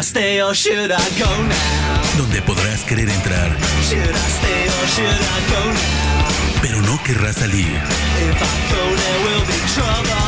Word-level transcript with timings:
I 0.00 0.02
stay 0.02 0.40
or 0.42 0.54
should 0.54 0.90
I 0.90 1.08
go 1.18 1.26
now? 1.26 2.16
donde 2.16 2.40
podrás 2.42 2.80
querer 2.88 3.06
entrar, 3.10 3.50
Should 3.86 3.98
I 4.00 4.30
stay 4.38 4.66
or 4.66 4.86
should 4.94 5.20
I 5.36 5.40
go 5.52 5.62
now? 5.72 6.60
pero 6.62 6.80
no 6.82 6.98
querrás 7.04 7.36
salir. 7.36 7.66
If 7.66 8.40
I 8.40 8.56
go, 8.72 8.82
there 8.96 9.20
will 9.26 9.44
be 9.46 9.58
trouble. 9.74 10.24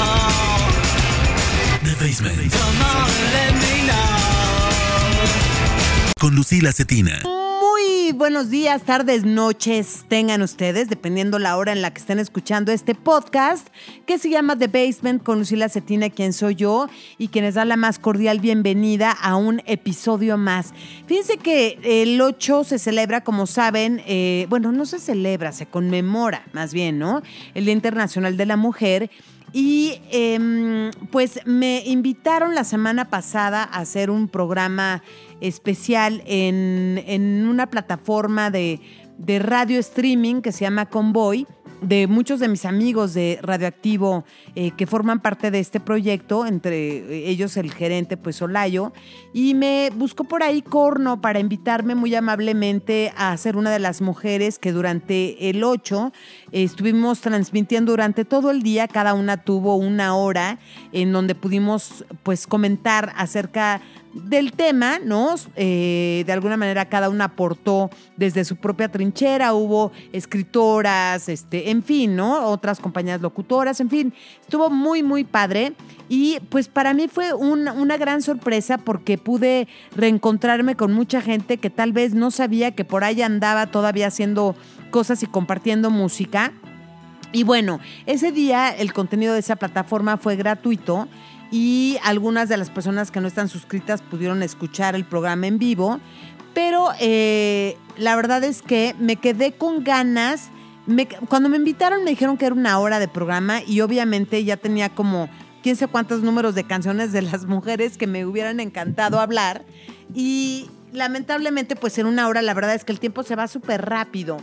The 1.85 1.95
Basement, 2.05 2.53
Come 2.53 2.83
on, 2.83 3.09
let 3.33 3.55
me 3.55 3.87
know. 3.87 4.19
con 6.19 6.35
Lucila 6.35 6.73
Cetina. 6.73 7.23
Buenos 8.15 8.51
días, 8.51 8.83
tardes, 8.83 9.25
noches 9.25 10.05
tengan 10.07 10.43
ustedes, 10.43 10.91
dependiendo 10.91 11.39
la 11.39 11.57
hora 11.57 11.73
en 11.73 11.81
la 11.81 11.93
que 11.95 12.01
estén 12.01 12.19
escuchando 12.19 12.71
este 12.71 12.95
podcast, 12.95 13.69
que 14.05 14.19
se 14.19 14.29
llama 14.29 14.59
The 14.59 14.67
Basement 14.67 15.23
con 15.23 15.39
Lucila 15.39 15.71
Cetina, 15.71 16.11
quien 16.11 16.35
soy 16.35 16.55
yo, 16.55 16.89
y 17.17 17.29
quienes 17.29 17.55
da 17.55 17.65
la 17.65 17.77
más 17.77 17.99
cordial 17.99 18.39
bienvenida 18.39 19.13
a 19.13 19.37
un 19.37 19.63
episodio 19.65 20.37
más. 20.37 20.75
Fíjense 21.07 21.39
que 21.39 21.79
el 21.83 22.21
8 22.21 22.65
se 22.65 22.79
celebra, 22.79 23.23
como 23.23 23.47
saben, 23.47 24.03
eh, 24.07 24.47
bueno, 24.51 24.73
no 24.73 24.85
se 24.85 24.99
celebra, 24.99 25.53
se 25.53 25.65
conmemora 25.65 26.45
más 26.53 26.75
bien, 26.75 26.99
¿no? 26.99 27.23
El 27.55 27.65
Día 27.65 27.75
Internacional 27.75 28.37
de 28.37 28.45
la 28.47 28.57
Mujer. 28.57 29.11
Y 29.53 30.01
em, 30.11 30.91
pues 31.11 31.41
me 31.45 31.83
invitaron 31.85 32.55
la 32.55 32.65
semana 32.65 33.11
pasada 33.11 33.63
a 33.65 33.81
hacer 33.81 34.11
un 34.11 34.29
programa 34.29 35.03
especial 35.41 36.23
en, 36.27 37.03
en 37.07 37.47
una 37.47 37.69
plataforma 37.69 38.51
de, 38.51 38.81
de 39.19 39.39
radio 39.39 39.79
streaming 39.79 40.41
que 40.41 40.53
se 40.53 40.61
llama 40.61 40.87
Convoy, 40.87 41.47
de 41.83 42.07
muchos 42.07 42.41
de 42.41 42.49
mis 42.49 42.65
amigos 42.65 43.13
de 43.13 43.39
Radioactivo 43.43 44.25
eh, 44.55 44.71
que 44.77 44.87
forman 44.87 45.21
parte 45.21 45.51
de 45.51 45.59
este 45.59 45.81
proyecto, 45.81 46.47
entre 46.47 47.29
ellos 47.29 47.57
el 47.57 47.73
gerente, 47.73 48.17
pues 48.17 48.41
Olayo, 48.41 48.93
y 49.33 49.55
me 49.55 49.91
buscó 49.95 50.25
por 50.25 50.43
ahí 50.43 50.63
Corno 50.63 51.21
para 51.21 51.41
invitarme 51.41 51.95
muy 51.95 52.15
amablemente 52.15 53.13
a 53.17 53.37
ser 53.37 53.57
una 53.57 53.71
de 53.71 53.81
las 53.81 54.01
mujeres 54.01 54.59
que 54.59 54.73
durante 54.73 55.51
el 55.51 55.65
8 55.65 56.13
eh, 56.53 56.63
estuvimos 56.63 57.21
transmitiendo 57.21 57.93
durante 57.93 58.25
todo 58.25 58.51
el 58.51 58.63
día, 58.63 58.87
cada 58.87 59.15
una 59.15 59.39
tuvo 59.39 59.77
una 59.77 60.15
hora 60.15 60.59
en 60.93 61.13
donde 61.13 61.35
pudimos 61.35 62.05
pues 62.23 62.47
comentar 62.47 63.13
acerca 63.17 63.81
del 64.15 64.53
tema, 64.53 64.99
¿no? 64.99 65.35
Eh, 65.57 66.23
de 66.27 66.33
alguna 66.33 66.57
manera 66.57 66.85
cada 66.89 67.09
una 67.09 67.25
aportó 67.25 67.91
desde 68.17 68.45
su 68.45 68.57
propia 68.57 68.89
trinchera, 68.91 69.55
hubo 69.55 69.91
escritoras, 70.13 71.29
este, 71.29 71.71
en 71.71 71.83
fin, 71.83 72.15
¿no? 72.17 72.47
Otras 72.49 72.81
compañías 72.81 73.21
locutoras, 73.21 73.81
en 73.81 73.89
fin, 73.91 74.15
estuvo 74.41 74.69
muy, 74.71 75.03
muy 75.03 75.25
padre. 75.25 75.73
Y 76.09 76.41
pues 76.51 76.69
para 76.69 76.93
mí 76.95 77.09
fue 77.09 77.33
un- 77.33 77.69
una 77.69 77.97
gran 77.97 78.21
sorpresa 78.23 78.77
porque 78.79 79.17
pude 79.19 79.67
reencontrarme 79.97 80.75
con 80.75 80.93
mucha 80.93 81.23
gente 81.23 81.57
que 81.57 81.71
tal 81.71 81.93
vez 81.93 82.13
no 82.13 82.31
sabía 82.31 82.73
que 82.73 82.85
por 82.85 83.05
ahí 83.05 83.23
andaba 83.23 83.67
todavía 83.69 84.09
haciendo 84.09 84.55
cosas 84.91 85.23
y 85.23 85.27
compartiendo 85.27 85.91
música. 85.91 86.53
Y 87.33 87.45
bueno, 87.45 87.81
ese 88.05 88.31
día 88.31 88.69
el 88.69 88.93
contenido 88.93 89.33
de 89.33 89.41
esa 89.41 89.57
plataforma 89.57 90.19
fue 90.19 90.37
gratuito 90.37 91.09
y 91.53 91.99
algunas 92.03 92.49
de 92.49 92.57
las 92.57 92.71
personas 92.71 93.11
que 93.11 93.21
no 93.21 93.29
están 93.29 93.49
suscritas 93.49 94.01
pudieron 94.01 94.43
escuchar 94.43 94.97
el 94.97 95.05
programa 95.05 95.47
en 95.47 95.59
vivo, 95.59 96.01
pero 96.55 96.89
eh, 96.99 97.77
la 97.99 98.17
verdad 98.17 98.43
es 98.43 98.63
que 98.63 98.97
me 98.99 99.17
quedé 99.17 99.53
con 99.53 99.85
ganas. 99.85 100.49
Cuando 101.29 101.51
me 101.51 101.59
invitaron 101.59 102.05
me 102.05 102.11
dijeron 102.11 102.39
que 102.39 102.47
era 102.47 102.55
una 102.55 102.79
hora 102.79 102.99
de 102.99 103.07
programa 103.07 103.63
y 103.63 103.83
obviamente 103.83 104.43
ya 104.45 104.57
tenía 104.57 104.89
como 104.89 105.29
quién 105.63 105.77
sé 105.77 105.87
cuántos 105.87 106.23
números 106.23 106.55
de 106.55 106.65
canciones 106.65 107.13
de 107.13 107.23
las 107.23 107.45
mujeres 107.45 107.99
que 107.99 108.07
me 108.07 108.27
hubieran 108.27 108.59
encantado 108.59 109.21
hablar 109.21 109.65
y 110.13 110.71
lamentablemente 110.93 111.77
pues 111.77 111.99
en 111.99 112.07
una 112.07 112.27
hora 112.27 112.43
la 112.43 112.53
verdad 112.53 112.75
es 112.75 112.85
que 112.85 112.91
el 112.91 112.99
tiempo 112.99 113.23
se 113.23 113.37
va 113.37 113.47
súper 113.47 113.83
rápido 113.83 114.39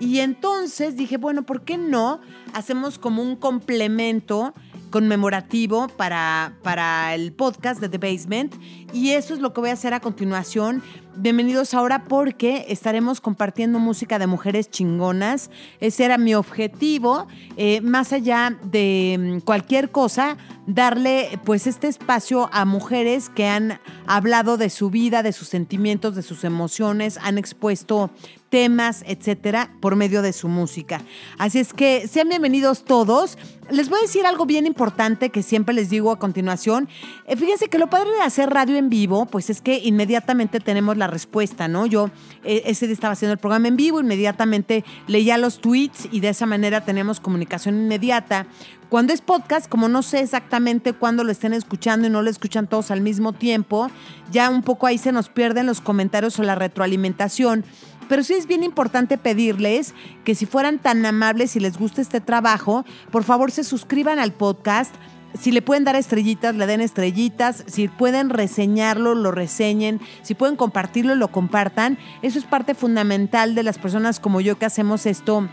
y 0.00 0.20
entonces 0.20 0.96
dije 0.96 1.18
bueno 1.18 1.42
¿por 1.42 1.60
qué 1.60 1.76
no 1.76 2.20
hacemos 2.54 2.98
como 2.98 3.22
un 3.22 3.36
complemento 3.36 4.54
conmemorativo 4.92 5.88
para, 5.88 6.56
para 6.62 7.16
el 7.16 7.32
podcast 7.32 7.80
de 7.80 7.88
The 7.88 7.98
Basement 7.98 8.54
y 8.92 9.10
eso 9.10 9.34
es 9.34 9.40
lo 9.40 9.52
que 9.52 9.60
voy 9.60 9.70
a 9.70 9.72
hacer 9.72 9.94
a 9.94 9.98
continuación. 9.98 10.82
Bienvenidos 11.16 11.74
ahora 11.74 12.04
porque 12.04 12.66
estaremos 12.68 13.20
compartiendo 13.20 13.78
música 13.80 14.18
de 14.18 14.26
mujeres 14.26 14.70
chingonas. 14.70 15.50
Ese 15.80 16.04
era 16.04 16.16
mi 16.18 16.34
objetivo, 16.34 17.26
eh, 17.56 17.80
más 17.80 18.12
allá 18.12 18.56
de 18.62 19.18
mm, 19.18 19.38
cualquier 19.40 19.90
cosa, 19.90 20.36
darle 20.66 21.40
pues 21.44 21.66
este 21.66 21.88
espacio 21.88 22.48
a 22.52 22.64
mujeres 22.64 23.28
que 23.28 23.48
han 23.48 23.80
hablado 24.06 24.56
de 24.56 24.70
su 24.70 24.90
vida, 24.90 25.22
de 25.22 25.32
sus 25.32 25.48
sentimientos, 25.48 26.14
de 26.14 26.22
sus 26.22 26.44
emociones, 26.44 27.18
han 27.22 27.38
expuesto 27.38 28.10
temas, 28.52 29.02
etcétera, 29.06 29.70
por 29.80 29.96
medio 29.96 30.20
de 30.20 30.34
su 30.34 30.46
música. 30.46 31.00
Así 31.38 31.58
es 31.58 31.72
que 31.72 32.06
sean 32.06 32.28
bienvenidos 32.28 32.84
todos. 32.84 33.38
Les 33.70 33.88
voy 33.88 34.00
a 34.00 34.02
decir 34.02 34.26
algo 34.26 34.44
bien 34.44 34.66
importante 34.66 35.30
que 35.30 35.42
siempre 35.42 35.74
les 35.74 35.88
digo 35.88 36.10
a 36.10 36.18
continuación. 36.18 36.86
Eh, 37.26 37.34
fíjense 37.34 37.68
que 37.68 37.78
lo 37.78 37.88
padre 37.88 38.10
de 38.10 38.20
hacer 38.20 38.50
radio 38.50 38.76
en 38.76 38.90
vivo, 38.90 39.24
pues 39.24 39.48
es 39.48 39.62
que 39.62 39.78
inmediatamente 39.78 40.60
tenemos 40.60 40.98
la 40.98 41.06
respuesta, 41.06 41.66
¿no? 41.66 41.86
Yo 41.86 42.10
eh, 42.44 42.64
ese 42.66 42.86
día 42.86 42.92
estaba 42.92 43.12
haciendo 43.12 43.32
el 43.32 43.38
programa 43.38 43.68
en 43.68 43.76
vivo, 43.76 44.00
inmediatamente 44.00 44.84
leía 45.06 45.38
los 45.38 45.62
tweets 45.62 46.08
y 46.12 46.20
de 46.20 46.28
esa 46.28 46.44
manera 46.44 46.84
tenemos 46.84 47.20
comunicación 47.20 47.76
inmediata. 47.76 48.46
Cuando 48.90 49.14
es 49.14 49.22
podcast, 49.22 49.70
como 49.70 49.88
no 49.88 50.02
sé 50.02 50.20
exactamente 50.20 50.92
cuándo 50.92 51.24
lo 51.24 51.32
estén 51.32 51.54
escuchando 51.54 52.06
y 52.06 52.10
no 52.10 52.20
lo 52.20 52.28
escuchan 52.28 52.66
todos 52.66 52.90
al 52.90 53.00
mismo 53.00 53.32
tiempo, 53.32 53.90
ya 54.30 54.50
un 54.50 54.62
poco 54.62 54.86
ahí 54.86 54.98
se 54.98 55.12
nos 55.12 55.30
pierden 55.30 55.64
los 55.64 55.80
comentarios 55.80 56.38
o 56.38 56.42
la 56.42 56.54
retroalimentación. 56.54 57.64
Pero 58.12 58.24
sí 58.24 58.34
es 58.34 58.46
bien 58.46 58.62
importante 58.62 59.16
pedirles 59.16 59.94
que 60.22 60.34
si 60.34 60.44
fueran 60.44 60.78
tan 60.78 61.06
amables 61.06 61.56
y 61.56 61.60
les 61.60 61.78
gusta 61.78 62.02
este 62.02 62.20
trabajo, 62.20 62.84
por 63.10 63.24
favor 63.24 63.50
se 63.50 63.64
suscriban 63.64 64.18
al 64.18 64.34
podcast. 64.34 64.94
Si 65.32 65.50
le 65.50 65.62
pueden 65.62 65.84
dar 65.84 65.96
estrellitas, 65.96 66.54
le 66.54 66.66
den 66.66 66.82
estrellitas. 66.82 67.64
Si 67.66 67.88
pueden 67.88 68.28
reseñarlo, 68.28 69.14
lo 69.14 69.30
reseñen. 69.30 69.98
Si 70.20 70.34
pueden 70.34 70.56
compartirlo, 70.56 71.14
lo 71.14 71.28
compartan. 71.28 71.96
Eso 72.20 72.38
es 72.38 72.44
parte 72.44 72.74
fundamental 72.74 73.54
de 73.54 73.62
las 73.62 73.78
personas 73.78 74.20
como 74.20 74.42
yo 74.42 74.58
que 74.58 74.66
hacemos 74.66 75.06
esto 75.06 75.48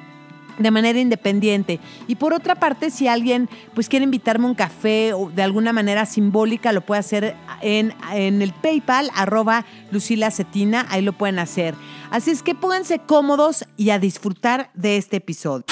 de 0.60 0.72
manera 0.72 1.00
independiente. 1.00 1.80
Y 2.08 2.16
por 2.16 2.34
otra 2.34 2.56
parte, 2.56 2.92
si 2.92 3.08
alguien 3.08 3.50
pues 3.74 3.90
quiere 3.90 4.04
invitarme 4.06 4.46
un 4.46 4.56
café 4.56 5.14
o 5.14 5.32
de 5.32 5.42
alguna 5.42 5.74
manera 5.74 6.06
simbólica, 6.06 6.72
lo 6.72 6.82
puede 6.82 7.00
hacer 7.00 7.36
en, 7.62 7.94
en 8.14 8.42
el 8.42 8.54
PayPal, 8.54 9.10
arroba 9.16 9.66
Lucila 9.92 10.30
Cetina, 10.30 10.86
ahí 10.90 11.02
lo 11.02 11.14
pueden 11.14 11.40
hacer. 11.40 11.74
Así 12.12 12.32
es 12.32 12.44
que 12.44 12.54
pónganse 12.54 13.00
cómodos 13.00 13.66
y 13.78 13.90
a 13.90 14.00
disfrutar 14.00 14.70
de 14.74 14.98
este 14.98 15.18
episodio. 15.18 15.66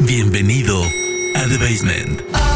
Bienvenido 0.00 0.82
a 1.36 1.48
The 1.48 1.58
Basement. 1.58 2.51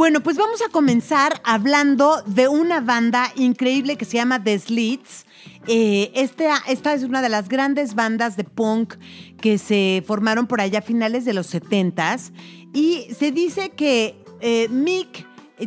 Bueno, 0.00 0.22
pues 0.22 0.38
vamos 0.38 0.62
a 0.62 0.70
comenzar 0.70 1.42
hablando 1.44 2.22
de 2.22 2.48
una 2.48 2.80
banda 2.80 3.30
increíble 3.36 3.96
que 3.96 4.06
se 4.06 4.16
llama 4.16 4.42
The 4.42 4.58
Slits. 4.58 5.26
Eh, 5.66 6.10
esta, 6.14 6.56
esta 6.68 6.94
es 6.94 7.02
una 7.02 7.20
de 7.20 7.28
las 7.28 7.50
grandes 7.50 7.94
bandas 7.94 8.34
de 8.38 8.44
punk 8.44 8.94
que 9.42 9.58
se 9.58 10.02
formaron 10.06 10.46
por 10.46 10.62
allá 10.62 10.78
a 10.78 10.82
finales 10.82 11.26
de 11.26 11.34
los 11.34 11.52
70s. 11.52 12.32
Y 12.72 13.08
se 13.14 13.30
dice 13.30 13.72
que 13.76 14.24
eh, 14.40 14.68
Mick 14.70 15.26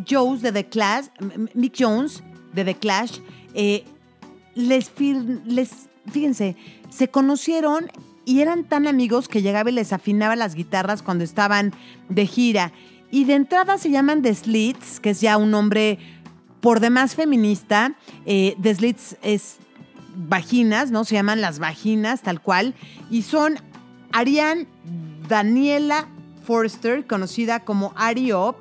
Jones 0.09 0.41
de 0.41 0.51
The 0.51 0.65
Clash, 0.65 1.09
Mick 1.53 1.75
Jones 1.77 2.23
de 2.53 2.65
The 2.65 2.73
Clash, 2.73 3.19
eh, 3.53 3.83
les, 4.55 4.91
les, 5.45 5.69
fíjense, 6.11 6.55
se 6.89 7.07
conocieron 7.07 7.91
y 8.25 8.41
eran 8.41 8.63
tan 8.63 8.87
amigos 8.87 9.27
que 9.27 9.43
llegaba 9.43 9.69
y 9.69 9.73
les 9.73 9.93
afinaba 9.93 10.35
las 10.35 10.55
guitarras 10.55 11.03
cuando 11.03 11.23
estaban 11.23 11.71
de 12.09 12.25
gira. 12.25 12.73
Y 13.13 13.25
de 13.25 13.35
entrada 13.35 13.77
se 13.77 13.91
llaman 13.91 14.23
The 14.23 14.33
Slits, 14.33 14.99
que 14.99 15.11
es 15.11 15.21
ya 15.21 15.37
un 15.37 15.51
nombre 15.51 15.99
por 16.61 16.79
demás 16.79 17.13
feminista. 17.13 17.93
Eh, 18.25 18.55
The 18.59 18.73
Slits 18.73 19.17
es 19.21 19.57
vaginas, 20.15 20.89
¿no? 20.89 21.03
Se 21.05 21.13
llaman 21.13 21.39
las 21.39 21.59
vaginas, 21.59 22.23
tal 22.23 22.41
cual. 22.41 22.73
Y 23.11 23.21
son 23.21 23.59
Ariane 24.13 24.65
Daniela 25.29 26.07
Forster, 26.43 27.05
conocida 27.05 27.59
como 27.59 27.93
Ari 27.97 28.31
Op, 28.31 28.55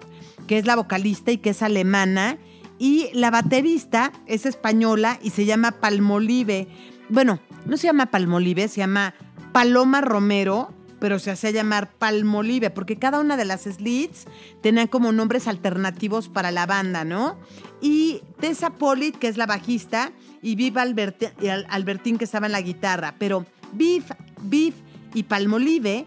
que 0.47 0.59
es 0.59 0.67
la 0.67 0.77
vocalista 0.77 1.33
y 1.33 1.39
que 1.39 1.49
es 1.49 1.63
alemana. 1.63 2.37
Y 2.79 3.09
la 3.15 3.31
baterista 3.31 4.13
es 4.27 4.45
española 4.45 5.19
y 5.23 5.31
se 5.31 5.47
llama 5.47 5.71
Palmolive. 5.81 6.69
Bueno, 7.09 7.41
no 7.65 7.79
se 7.79 7.87
llama 7.87 8.11
Palmolive, 8.11 8.69
se 8.69 8.81
llama 8.83 9.15
Paloma 9.53 10.03
Romero, 10.03 10.75
pero 11.03 11.19
se 11.19 11.33
hacía 11.33 11.51
llamar 11.51 11.91
Palmolive, 11.91 12.71
porque 12.71 12.97
cada 12.97 13.19
una 13.19 13.37
de 13.37 13.45
las 13.45 13.63
slits 13.63 14.27
tenían 14.61 14.87
como 14.87 15.11
nombres 15.11 15.49
alternativos 15.49 16.29
para 16.29 16.53
la 16.53 16.65
banda, 16.65 17.03
¿no? 17.05 17.41
Y 17.81 18.23
Tessa 18.39 18.71
Pollitt, 18.71 19.17
que 19.17 19.27
es 19.27 19.37
la 19.37 19.47
bajista, 19.47 20.13
y 20.43 20.55
Viv 20.55 20.75
Alberti- 20.79 21.33
Albertín 21.69 22.19
que 22.19 22.25
estaba 22.25 22.47
en 22.47 22.53
la 22.53 22.61
guitarra. 22.61 23.17
Pero 23.19 23.45
Viv, 23.73 24.05
Viv 24.43 24.75
y 25.13 25.25
Palmolive, 25.25 26.07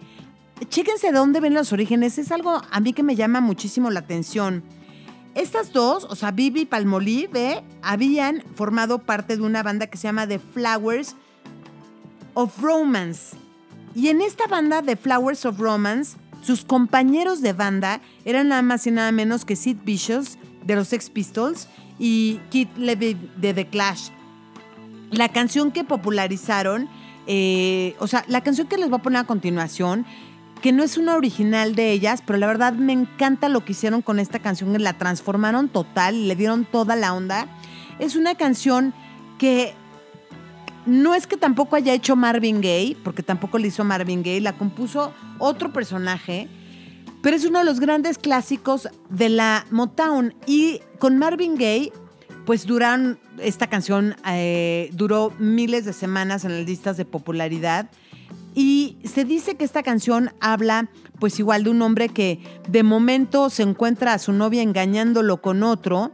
chéquense 0.70 1.08
de 1.08 1.18
dónde 1.18 1.42
ven 1.42 1.54
los 1.54 1.74
orígenes. 1.74 2.18
Es 2.18 2.32
algo 2.32 2.62
a 2.72 2.80
mí 2.80 2.94
que 2.94 3.04
me 3.04 3.18
llama 3.18 3.42
muchísimo 3.42 3.92
la 3.92 4.00
atención. 4.00 4.64
Estas 5.34 5.74
dos, 5.74 6.06
o 6.06 6.16
sea, 6.16 6.32
Vivi 6.32 6.62
y 6.62 6.66
Palmolive, 6.66 7.66
habían 7.82 8.42
formado 8.56 9.00
parte 9.00 9.36
de 9.36 9.44
una 9.44 9.62
banda 9.62 9.88
que 9.88 9.98
se 9.98 10.08
llama 10.08 10.26
The 10.26 10.40
Flowers 10.40 11.18
of 12.34 12.58
Romance. 12.62 13.36
Y 13.96 14.10
en 14.10 14.22
esta 14.22 14.46
banda 14.48 14.82
de 14.82 14.98
Flowers 14.98 15.46
of 15.46 15.58
Romance, 15.58 16.18
sus 16.42 16.66
compañeros 16.66 17.42
de 17.42 17.54
banda 17.54 18.02
eran 18.26 18.50
nada 18.50 18.62
más 18.62 18.86
y 18.86 18.92
nada 18.92 19.12
menos 19.14 19.46
que 19.46 19.56
Sid 19.56 19.78
Vicious 19.86 20.38
de 20.66 20.76
los 20.76 20.90
Sex 20.90 21.10
Pistols 21.10 21.70
y 21.98 22.42
Keith 22.52 22.76
Levy 22.78 23.18
de 23.38 23.54
The 23.54 23.68
Clash. 23.68 24.10
La 25.12 25.30
canción 25.30 25.72
que 25.72 25.86
popularizaron, 25.86 26.90
eh, 27.26 27.96
o 28.00 28.08
sea, 28.08 28.26
la 28.28 28.42
canción 28.42 28.68
que 28.68 28.78
les 28.78 28.90
voy 28.90 29.00
a 29.00 29.02
poner 29.02 29.22
a 29.22 29.24
continuación, 29.24 30.06
que 30.62 30.74
no 30.74 30.84
es 30.84 30.98
una 30.98 31.16
original 31.16 31.76
de 31.76 31.92
ellas, 31.92 32.22
pero 32.26 32.38
la 32.38 32.48
verdad 32.48 32.74
me 32.74 32.92
encanta 32.92 33.48
lo 33.50 33.64
que 33.64 33.72
hicieron 33.72 34.02
con 34.02 34.20
esta 34.20 34.40
canción, 34.40 34.76
la 34.82 34.98
transformaron 34.98 35.70
total 35.70 36.28
le 36.28 36.36
dieron 36.36 36.66
toda 36.66 36.96
la 36.96 37.14
onda. 37.14 37.48
Es 38.00 38.16
una 38.16 38.36
canción 38.36 38.94
que 39.38 39.74
no 40.86 41.16
es 41.16 41.28
que 41.28 41.38
tampoco 41.38 41.76
haya 41.76 41.94
hecho 41.94 42.16
Marvin 42.16 42.62
Gaye, 42.62 42.98
porque 43.04 43.24
tampoco 43.24 43.58
le 43.58 43.68
hizo 43.68 43.84
Marvin 43.84 44.24
Gaye, 44.24 44.42
la 44.42 44.58
compuso 44.58 45.14
otro 45.40 45.74
personaje, 45.74 46.48
pero 47.22 47.36
es 47.36 47.46
uno 47.46 47.60
de 47.60 47.66
los 47.66 47.80
grandes 47.80 48.18
clásicos 48.18 48.88
de 49.10 49.30
la 49.30 49.66
Motown. 49.72 50.36
Y 50.46 50.82
con 51.00 51.18
Marvin 51.18 51.56
Gaye, 51.56 51.92
pues 52.46 52.66
duran, 52.66 53.20
esta 53.40 53.68
canción 53.68 54.16
eh, 54.28 54.90
duró 54.94 55.34
miles 55.40 55.86
de 55.86 55.94
semanas 55.94 56.46
en 56.46 56.56
las 56.56 56.68
listas 56.68 56.98
de 56.98 57.06
popularidad. 57.06 57.90
Y 58.54 58.98
se 59.04 59.26
dice 59.26 59.56
que 59.56 59.66
esta 59.66 59.84
canción 59.84 60.32
habla, 60.40 60.90
pues 61.20 61.40
igual, 61.40 61.64
de 61.64 61.72
un 61.72 61.82
hombre 61.82 62.10
que 62.10 62.40
de 62.70 62.84
momento 62.84 63.50
se 63.50 63.64
encuentra 63.64 64.14
a 64.14 64.20
su 64.20 64.32
novia 64.32 64.62
engañándolo 64.62 65.42
con 65.42 65.64
otro 65.64 66.14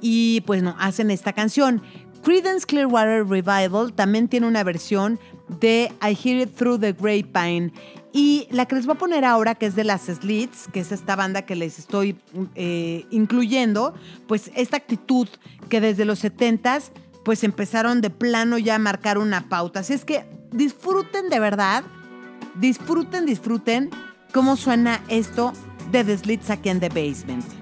y 0.00 0.42
pues 0.42 0.62
no, 0.62 0.76
hacen 0.78 1.10
esta 1.10 1.32
canción. 1.32 1.82
Creedence 2.22 2.66
Clearwater 2.66 3.26
Revival 3.26 3.92
también 3.92 4.28
tiene 4.28 4.46
una 4.46 4.64
versión 4.64 5.18
de 5.60 5.92
I 6.02 6.14
Hear 6.14 6.42
It 6.42 6.54
Through 6.56 6.80
the 6.80 6.92
Grapevine. 6.92 7.72
Y 8.12 8.48
la 8.50 8.66
que 8.66 8.74
les 8.74 8.86
voy 8.86 8.96
a 8.96 8.98
poner 8.98 9.24
ahora, 9.24 9.54
que 9.54 9.66
es 9.66 9.76
de 9.76 9.84
las 9.84 10.02
Slits, 10.02 10.68
que 10.72 10.80
es 10.80 10.92
esta 10.92 11.14
banda 11.14 11.42
que 11.42 11.54
les 11.54 11.78
estoy 11.78 12.16
eh, 12.54 13.06
incluyendo, 13.10 13.94
pues 14.26 14.50
esta 14.54 14.76
actitud 14.78 15.28
que 15.68 15.80
desde 15.80 16.04
los 16.04 16.24
70s 16.24 16.90
pues 17.24 17.44
empezaron 17.44 18.00
de 18.00 18.08
plano 18.08 18.56
ya 18.56 18.76
a 18.76 18.78
marcar 18.78 19.18
una 19.18 19.48
pauta. 19.48 19.80
Así 19.80 19.92
es 19.92 20.04
que 20.04 20.24
disfruten 20.50 21.28
de 21.28 21.38
verdad, 21.38 21.84
disfruten, 22.58 23.26
disfruten 23.26 23.90
cómo 24.32 24.56
suena 24.56 25.02
esto 25.08 25.52
de 25.90 26.04
The 26.04 26.18
Slits 26.18 26.50
aquí 26.50 26.70
en 26.70 26.80
The 26.80 26.88
Basement. 26.88 27.57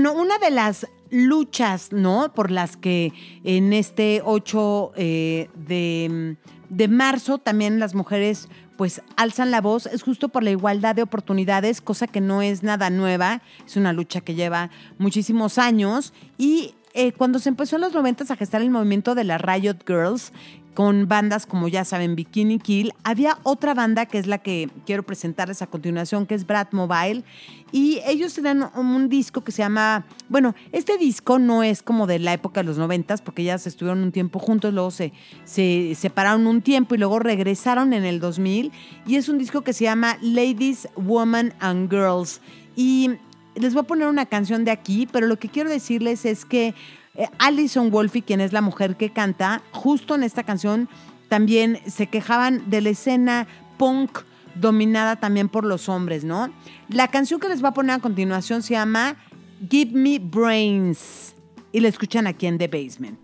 Bueno, 0.00 0.12
una 0.12 0.38
de 0.38 0.52
las 0.52 0.86
luchas, 1.10 1.90
¿no? 1.90 2.32
Por 2.32 2.52
las 2.52 2.76
que 2.76 3.12
en 3.42 3.72
este 3.72 4.22
8 4.24 4.92
eh, 4.94 5.50
de, 5.56 6.36
de 6.68 6.86
marzo 6.86 7.38
también 7.38 7.80
las 7.80 7.96
mujeres 7.96 8.48
pues 8.76 9.02
alzan 9.16 9.50
la 9.50 9.60
voz, 9.60 9.86
es 9.86 10.04
justo 10.04 10.28
por 10.28 10.44
la 10.44 10.50
igualdad 10.50 10.94
de 10.94 11.02
oportunidades, 11.02 11.80
cosa 11.80 12.06
que 12.06 12.20
no 12.20 12.42
es 12.42 12.62
nada 12.62 12.90
nueva, 12.90 13.42
es 13.66 13.76
una 13.76 13.92
lucha 13.92 14.20
que 14.20 14.36
lleva 14.36 14.70
muchísimos 14.98 15.58
años 15.58 16.12
y 16.36 16.76
eh, 16.94 17.12
cuando 17.12 17.40
se 17.40 17.48
empezó 17.48 17.76
en 17.76 17.82
los 17.82 17.92
90 17.92 18.32
a 18.32 18.36
gestar 18.36 18.62
el 18.62 18.70
movimiento 18.70 19.14
de 19.16 19.24
las 19.24 19.40
Riot 19.40 19.78
Girls, 19.84 20.32
con 20.78 21.08
bandas 21.08 21.44
como 21.44 21.66
ya 21.66 21.84
saben, 21.84 22.14
Bikini 22.14 22.60
Kill, 22.60 22.92
había 23.02 23.36
otra 23.42 23.74
banda 23.74 24.06
que 24.06 24.16
es 24.16 24.28
la 24.28 24.38
que 24.38 24.70
quiero 24.86 25.02
presentarles 25.02 25.60
a 25.60 25.66
continuación, 25.66 26.24
que 26.24 26.36
es 26.36 26.46
Brad 26.46 26.68
Mobile, 26.70 27.24
y 27.72 27.98
ellos 28.06 28.32
tenían 28.34 28.70
un 28.76 29.08
disco 29.08 29.42
que 29.42 29.50
se 29.50 29.62
llama, 29.62 30.06
bueno, 30.28 30.54
este 30.70 30.96
disco 30.96 31.40
no 31.40 31.64
es 31.64 31.82
como 31.82 32.06
de 32.06 32.20
la 32.20 32.32
época 32.32 32.60
de 32.60 32.68
los 32.68 32.78
90 32.78 33.16
porque 33.24 33.42
ya 33.42 33.58
se 33.58 33.70
estuvieron 33.70 34.04
un 34.04 34.12
tiempo 34.12 34.38
juntos, 34.38 34.72
luego 34.72 34.92
se, 34.92 35.12
se 35.44 35.96
separaron 35.96 36.46
un 36.46 36.62
tiempo 36.62 36.94
y 36.94 36.98
luego 36.98 37.18
regresaron 37.18 37.92
en 37.92 38.04
el 38.04 38.20
2000, 38.20 38.70
y 39.04 39.16
es 39.16 39.28
un 39.28 39.38
disco 39.38 39.62
que 39.62 39.72
se 39.72 39.82
llama 39.82 40.16
Ladies, 40.22 40.88
Women 40.94 41.54
and 41.58 41.90
Girls, 41.90 42.40
y 42.76 43.16
les 43.56 43.74
voy 43.74 43.80
a 43.80 43.86
poner 43.88 44.06
una 44.06 44.26
canción 44.26 44.64
de 44.64 44.70
aquí, 44.70 45.08
pero 45.10 45.26
lo 45.26 45.40
que 45.40 45.48
quiero 45.48 45.70
decirles 45.70 46.24
es 46.24 46.44
que 46.44 46.76
eh, 47.18 47.28
Alison 47.38 47.90
Wolfe, 47.90 48.22
quien 48.22 48.40
es 48.40 48.52
la 48.52 48.60
mujer 48.60 48.96
que 48.96 49.10
canta, 49.10 49.60
justo 49.72 50.14
en 50.14 50.22
esta 50.22 50.44
canción 50.44 50.88
también 51.28 51.80
se 51.86 52.06
quejaban 52.06 52.70
de 52.70 52.80
la 52.80 52.90
escena 52.90 53.46
punk 53.76 54.20
dominada 54.54 55.16
también 55.16 55.48
por 55.48 55.64
los 55.64 55.88
hombres, 55.88 56.24
¿no? 56.24 56.50
La 56.88 57.08
canción 57.08 57.40
que 57.40 57.48
les 57.48 57.60
voy 57.60 57.68
a 57.68 57.74
poner 57.74 57.96
a 57.96 57.98
continuación 57.98 58.62
se 58.62 58.74
llama 58.74 59.16
Give 59.68 59.92
Me 59.92 60.18
Brains 60.18 61.34
y 61.72 61.80
la 61.80 61.88
escuchan 61.88 62.26
aquí 62.26 62.46
en 62.46 62.56
The 62.56 62.68
Basement. 62.68 63.18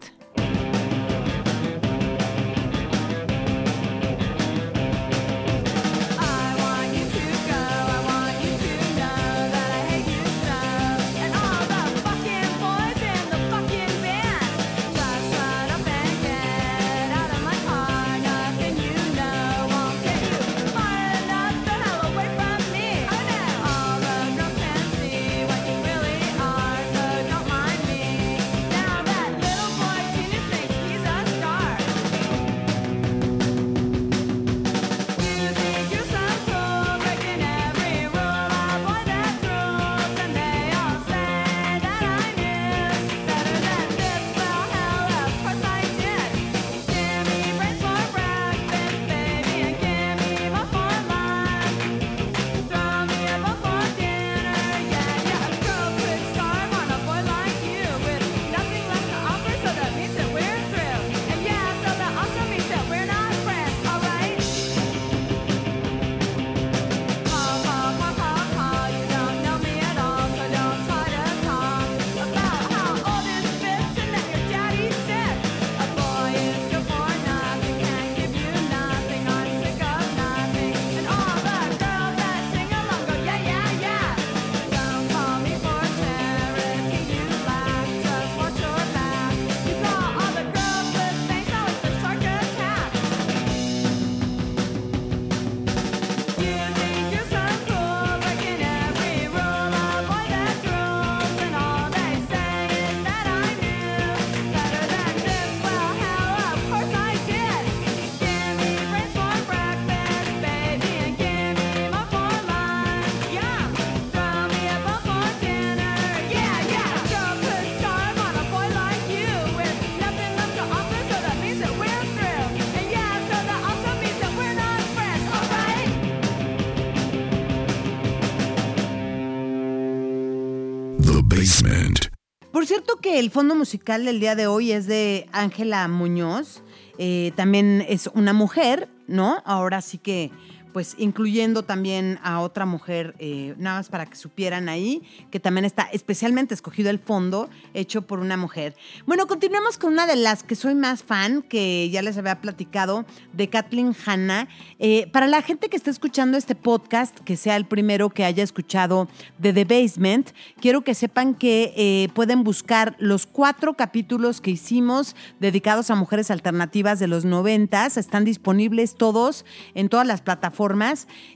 Que 133.04 133.18
el 133.18 133.30
fondo 133.30 133.54
musical 133.54 134.06
del 134.06 134.18
día 134.18 134.34
de 134.34 134.46
hoy 134.46 134.72
es 134.72 134.86
de 134.86 135.26
Ángela 135.30 135.86
Muñoz. 135.88 136.62
Eh, 136.96 137.32
también 137.36 137.84
es 137.86 138.08
una 138.14 138.32
mujer, 138.32 138.88
¿no? 139.06 139.42
Ahora 139.44 139.82
sí 139.82 139.98
que, 139.98 140.30
pues 140.74 140.96
incluyendo 140.98 141.62
también 141.62 142.18
a 142.24 142.40
otra 142.40 142.66
mujer, 142.66 143.14
eh, 143.20 143.54
nada 143.58 143.78
más 143.78 143.88
para 143.88 144.06
que 144.06 144.16
supieran 144.16 144.68
ahí, 144.68 145.04
que 145.30 145.38
también 145.38 145.64
está 145.64 145.84
especialmente 145.92 146.52
escogido 146.52 146.90
el 146.90 146.98
fondo, 146.98 147.48
hecho 147.74 148.02
por 148.02 148.18
una 148.18 148.36
mujer. 148.36 148.74
Bueno, 149.06 149.28
continuamos 149.28 149.78
con 149.78 149.92
una 149.92 150.08
de 150.08 150.16
las 150.16 150.42
que 150.42 150.56
soy 150.56 150.74
más 150.74 151.04
fan, 151.04 151.42
que 151.42 151.88
ya 151.90 152.02
les 152.02 152.18
había 152.18 152.40
platicado, 152.40 153.06
de 153.32 153.48
Kathleen 153.48 153.94
Hanna. 154.04 154.48
Eh, 154.80 155.08
para 155.12 155.28
la 155.28 155.42
gente 155.42 155.68
que 155.68 155.76
está 155.76 155.90
escuchando 155.90 156.36
este 156.36 156.56
podcast, 156.56 157.20
que 157.20 157.36
sea 157.36 157.54
el 157.54 157.66
primero 157.66 158.10
que 158.10 158.24
haya 158.24 158.42
escuchado 158.42 159.06
de 159.38 159.52
The 159.52 159.64
Basement, 159.66 160.30
quiero 160.60 160.82
que 160.82 160.94
sepan 160.94 161.36
que 161.36 161.72
eh, 161.76 162.08
pueden 162.14 162.42
buscar 162.42 162.96
los 162.98 163.26
cuatro 163.26 163.74
capítulos 163.74 164.40
que 164.40 164.50
hicimos 164.50 165.14
dedicados 165.38 165.90
a 165.90 165.94
mujeres 165.94 166.32
alternativas 166.32 166.98
de 166.98 167.06
los 167.06 167.24
noventas. 167.24 167.96
Están 167.96 168.24
disponibles 168.24 168.96
todos 168.96 169.44
en 169.76 169.88
todas 169.88 170.08
las 170.08 170.20
plataformas. 170.20 170.63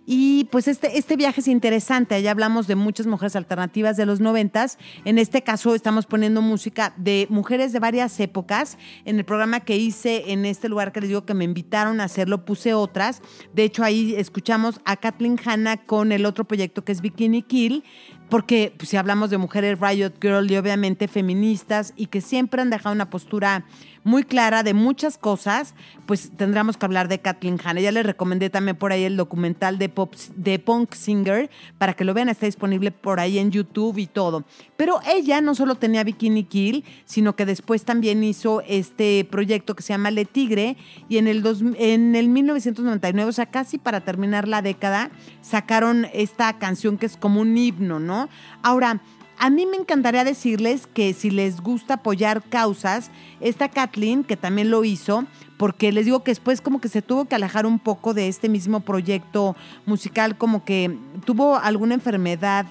Y 0.07 0.45
pues 0.51 0.69
este, 0.69 0.99
este 0.99 1.17
viaje 1.17 1.41
es 1.41 1.49
interesante. 1.49 2.15
Allá 2.15 2.31
hablamos 2.31 2.67
de 2.67 2.75
muchas 2.75 3.07
mujeres 3.07 3.37
alternativas 3.37 3.97
de 3.97 4.07
los 4.07 4.21
noventas. 4.21 4.79
En 5.05 5.19
este 5.19 5.43
caso 5.43 5.75
estamos 5.75 6.07
poniendo 6.07 6.41
música 6.41 6.95
de 6.97 7.27
mujeres 7.31 7.73
de 7.73 7.81
varias 7.81 8.19
épocas. 8.21 8.79
En 9.05 9.19
el 9.19 9.25
programa 9.25 9.61
que 9.61 9.77
hice 9.77 10.33
en 10.33 10.47
este 10.47 10.69
lugar 10.69 10.93
que 10.93 11.01
les 11.01 11.09
digo 11.09 11.27
que 11.27 11.35
me 11.35 11.45
invitaron 11.45 12.01
a 12.01 12.05
hacerlo, 12.05 12.45
puse 12.45 12.75
otras. 12.75 13.23
De 13.53 13.65
hecho, 13.65 13.85
ahí 13.85 14.15
escuchamos 14.17 14.81
a 14.85 14.97
Kathleen 14.97 15.39
Hanna 15.45 15.77
con 15.77 16.13
el 16.13 16.27
otro 16.27 16.45
proyecto 16.45 16.85
que 16.85 16.93
es 16.93 17.01
Bikini 17.01 17.43
Kill 17.43 17.85
porque 18.29 18.75
pues, 18.77 18.91
si 18.91 18.97
hablamos 18.97 19.31
de 19.31 19.39
mujeres 19.39 19.79
Riot 19.81 20.15
Girl 20.21 20.51
y 20.51 20.57
obviamente 20.57 21.09
feministas 21.09 21.93
y 21.97 22.07
que 22.07 22.21
siempre 22.21 22.61
han 22.61 22.71
dejado 22.71 22.95
una 22.95 23.11
postura 23.11 23.65
muy 24.09 24.25
clara 24.25 24.63
de 24.63 24.73
muchas 24.73 25.19
cosas, 25.19 25.75
pues 26.07 26.33
tendríamos 26.35 26.79
que 26.79 26.87
hablar 26.87 27.09
de 27.09 27.21
Kathleen 27.21 27.61
Hanna. 27.63 27.81
Ya 27.83 27.93
les 27.93 28.07
recomendé 28.07 28.49
también 28.49 28.75
por 28.75 28.91
ahí 28.91 29.05
el 29.05 29.19
documental 29.19 29.79
de, 29.79 29.91
pop, 29.91 30.15
de 30.35 30.59
Punk 30.59 30.95
Singer 30.95 31.51
para 31.77 31.93
que 31.93 32.05
lo 32.05 32.15
vean, 32.15 32.31
está 32.31 32.47
disponible 32.47 32.91
por 32.91 33.21
ahí 33.21 33.39
en 33.39 33.51
YouTube 33.51 33.99
y 33.99 34.07
todo. 34.07 34.45
Pero 34.79 35.01
ella 35.07 35.43
no 35.43 35.55
solo 35.55 35.75
tenía 35.75 36.05
Bikini 36.05 36.45
Kill, 36.45 36.85
sino 37.05 37.37
que 37.37 37.45
después 37.45 37.85
también 37.85 38.25
hizo 38.25 38.63
este 38.63 39.29
proyecto 39.31 39.77
que 39.77 39.83
se 39.83 39.93
llama 39.93 40.11
Le 40.11 40.25
Tigre 40.25 40.79
y 41.11 41.19
en 41.19 41.29
el, 41.29 41.43
dos, 41.43 41.63
en 41.77 42.17
el 42.17 42.31
1999, 42.31 43.29
o 43.29 43.33
sea, 43.33 43.47
casi 43.47 43.77
para 43.77 44.01
terminar 44.01 44.49
la 44.49 44.63
década, 44.63 45.11
sacaron 45.43 46.07
esta 46.15 46.59
canción 46.59 46.97
que 46.97 47.05
es 47.05 47.19
como 47.19 47.43
un 47.43 47.59
himno, 47.59 48.01
¿no? 48.01 48.31
Ahora, 48.63 49.03
a 49.39 49.51
mí 49.51 49.67
me 49.67 49.77
encantaría 49.77 50.25
decirles 50.25 50.87
que 50.87 51.15
si 51.15 51.31
les 51.31 51.61
gusta 51.61 51.95
apoyar 51.95 52.43
causas, 52.43 53.11
esta 53.41 53.69
Kathleen, 53.69 54.25
que 54.25 54.37
también 54.37 54.71
lo 54.71 54.85
hizo, 54.85 55.25
porque 55.57 55.93
les 55.93 56.05
digo 56.05 56.23
que 56.23 56.31
después 56.31 56.61
como 56.61 56.81
que 56.81 56.89
se 56.89 57.03
tuvo 57.03 57.27
que 57.27 57.35
alejar 57.35 57.67
un 57.67 57.79
poco 57.79 58.15
de 58.15 58.29
este 58.29 58.49
mismo 58.49 58.81
proyecto 58.81 59.57
musical, 59.87 60.37
como 60.37 60.65
que 60.65 60.97
tuvo 61.25 61.57
alguna 61.57 61.95
enfermedad 61.95 62.67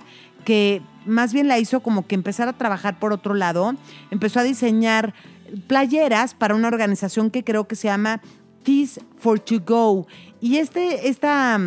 que 0.45 0.81
más 1.05 1.33
bien 1.33 1.47
la 1.47 1.59
hizo 1.59 1.81
como 1.81 2.07
que 2.07 2.15
empezar 2.15 2.47
a 2.47 2.53
trabajar 2.53 2.99
por 2.99 3.11
otro 3.11 3.33
lado. 3.33 3.75
Empezó 4.11 4.39
a 4.39 4.43
diseñar 4.43 5.13
playeras 5.67 6.33
para 6.33 6.55
una 6.55 6.67
organización 6.67 7.31
que 7.31 7.43
creo 7.43 7.67
que 7.67 7.75
se 7.75 7.87
llama 7.87 8.21
Tees 8.63 8.99
for 9.17 9.39
to 9.39 9.59
Go. 9.65 10.07
Y 10.39 10.57
este, 10.57 11.09
esta, 11.09 11.59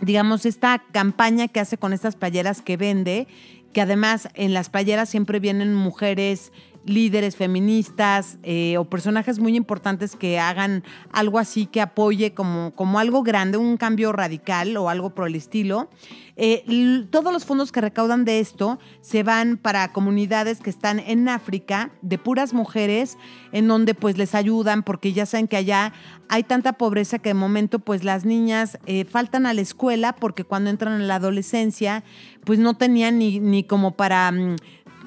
digamos, 0.00 0.46
esta 0.46 0.82
campaña 0.92 1.48
que 1.48 1.60
hace 1.60 1.78
con 1.78 1.92
estas 1.92 2.16
playeras 2.16 2.62
que 2.62 2.76
vende, 2.76 3.26
que 3.72 3.80
además 3.80 4.28
en 4.34 4.54
las 4.54 4.70
playeras 4.70 5.08
siempre 5.08 5.40
vienen 5.40 5.74
mujeres 5.74 6.52
líderes 6.86 7.36
feministas 7.36 8.38
eh, 8.44 8.78
o 8.78 8.84
personajes 8.84 9.40
muy 9.40 9.56
importantes 9.56 10.14
que 10.14 10.38
hagan 10.38 10.84
algo 11.12 11.38
así 11.38 11.66
que 11.66 11.80
apoye 11.80 12.32
como, 12.32 12.72
como 12.74 12.98
algo 12.98 13.22
grande, 13.22 13.58
un 13.58 13.76
cambio 13.76 14.12
radical 14.12 14.76
o 14.76 14.88
algo 14.88 15.10
por 15.10 15.26
el 15.26 15.34
estilo. 15.34 15.90
Eh, 16.38 17.06
todos 17.10 17.32
los 17.32 17.44
fondos 17.44 17.72
que 17.72 17.80
recaudan 17.80 18.24
de 18.24 18.40
esto 18.40 18.78
se 19.00 19.22
van 19.22 19.56
para 19.56 19.92
comunidades 19.92 20.60
que 20.60 20.70
están 20.70 21.00
en 21.00 21.28
África, 21.28 21.90
de 22.02 22.18
puras 22.18 22.52
mujeres, 22.52 23.16
en 23.52 23.66
donde 23.68 23.94
pues 23.94 24.18
les 24.18 24.34
ayudan, 24.34 24.82
porque 24.82 25.14
ya 25.14 25.24
saben 25.24 25.48
que 25.48 25.56
allá 25.56 25.94
hay 26.28 26.42
tanta 26.42 26.74
pobreza 26.74 27.18
que 27.18 27.30
de 27.30 27.34
momento 27.34 27.78
pues 27.78 28.04
las 28.04 28.24
niñas 28.24 28.78
eh, 28.86 29.04
faltan 29.06 29.46
a 29.46 29.54
la 29.54 29.62
escuela 29.62 30.14
porque 30.14 30.44
cuando 30.44 30.70
entran 30.70 31.00
en 31.00 31.08
la 31.08 31.16
adolescencia 31.16 32.04
pues 32.46 32.60
no 32.60 32.74
tenían 32.74 33.18
ni, 33.18 33.40
ni 33.40 33.64
como 33.64 33.96
para... 33.96 34.32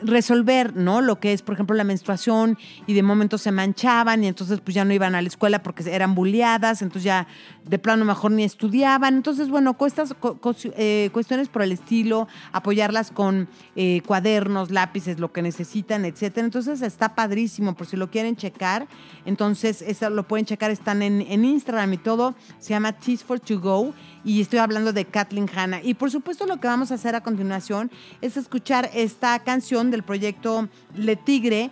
resolver, 0.03 0.75
¿no? 0.75 1.01
Lo 1.01 1.19
que 1.19 1.33
es, 1.33 1.41
por 1.41 1.53
ejemplo, 1.53 1.75
la 1.75 1.83
menstruación 1.83 2.57
y 2.87 2.93
de 2.93 3.03
momento 3.03 3.37
se 3.37 3.51
manchaban 3.51 4.23
y 4.23 4.27
entonces 4.27 4.59
pues 4.61 4.75
ya 4.75 4.85
no 4.85 4.93
iban 4.93 5.15
a 5.15 5.21
la 5.21 5.27
escuela 5.27 5.63
porque 5.63 5.83
eran 5.89 6.15
bulleadas, 6.15 6.81
entonces 6.81 7.03
ya 7.03 7.27
de 7.65 7.79
plano 7.79 8.05
mejor 8.05 8.31
ni 8.31 8.43
estudiaban. 8.43 9.15
Entonces, 9.15 9.49
bueno, 9.49 9.77
cos- 9.77 10.73
eh, 10.77 11.09
cuestiones 11.13 11.49
por 11.49 11.61
el 11.61 11.71
estilo, 11.71 12.27
apoyarlas 12.51 13.11
con 13.11 13.47
eh, 13.75 14.01
cuadernos, 14.05 14.71
lápices, 14.71 15.19
lo 15.19 15.31
que 15.31 15.41
necesitan, 15.41 16.05
etcétera. 16.05 16.45
Entonces 16.45 16.81
está 16.81 17.15
padrísimo, 17.15 17.75
por 17.75 17.87
si 17.87 17.95
lo 17.97 18.09
quieren 18.09 18.35
checar. 18.35 18.87
Entonces, 19.25 19.81
eso 19.81 20.09
lo 20.09 20.27
pueden 20.27 20.45
checar, 20.45 20.71
están 20.71 21.01
en, 21.01 21.21
en 21.21 21.45
Instagram 21.45 21.93
y 21.93 21.97
todo. 21.97 22.35
Se 22.59 22.69
llama 22.69 22.93
Teas 22.93 23.23
for 23.23 23.39
to 23.39 23.59
Go 23.59 23.93
y 24.23 24.41
estoy 24.41 24.59
hablando 24.59 24.93
de 24.93 25.05
Kathleen 25.05 25.49
Hanna. 25.53 25.81
Y 25.83 25.93
por 25.93 26.11
supuesto 26.11 26.45
lo 26.45 26.59
que 26.59 26.67
vamos 26.67 26.91
a 26.91 26.95
hacer 26.95 27.15
a 27.15 27.21
continuación 27.21 27.91
es 28.21 28.37
escuchar 28.37 28.89
esta 28.93 29.37
canción 29.39 29.88
del 29.91 30.03
proyecto 30.03 30.67
Le 30.95 31.15
Tigre 31.15 31.69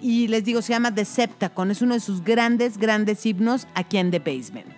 y 0.00 0.28
les 0.28 0.44
digo, 0.44 0.62
se 0.62 0.72
llama 0.72 0.90
Deceptacon. 0.90 1.70
Es 1.70 1.82
uno 1.82 1.94
de 1.94 2.00
sus 2.00 2.22
grandes, 2.22 2.78
grandes 2.78 3.24
himnos 3.26 3.66
aquí 3.74 3.98
en 3.98 4.10
The 4.10 4.18
Basement. 4.18 4.74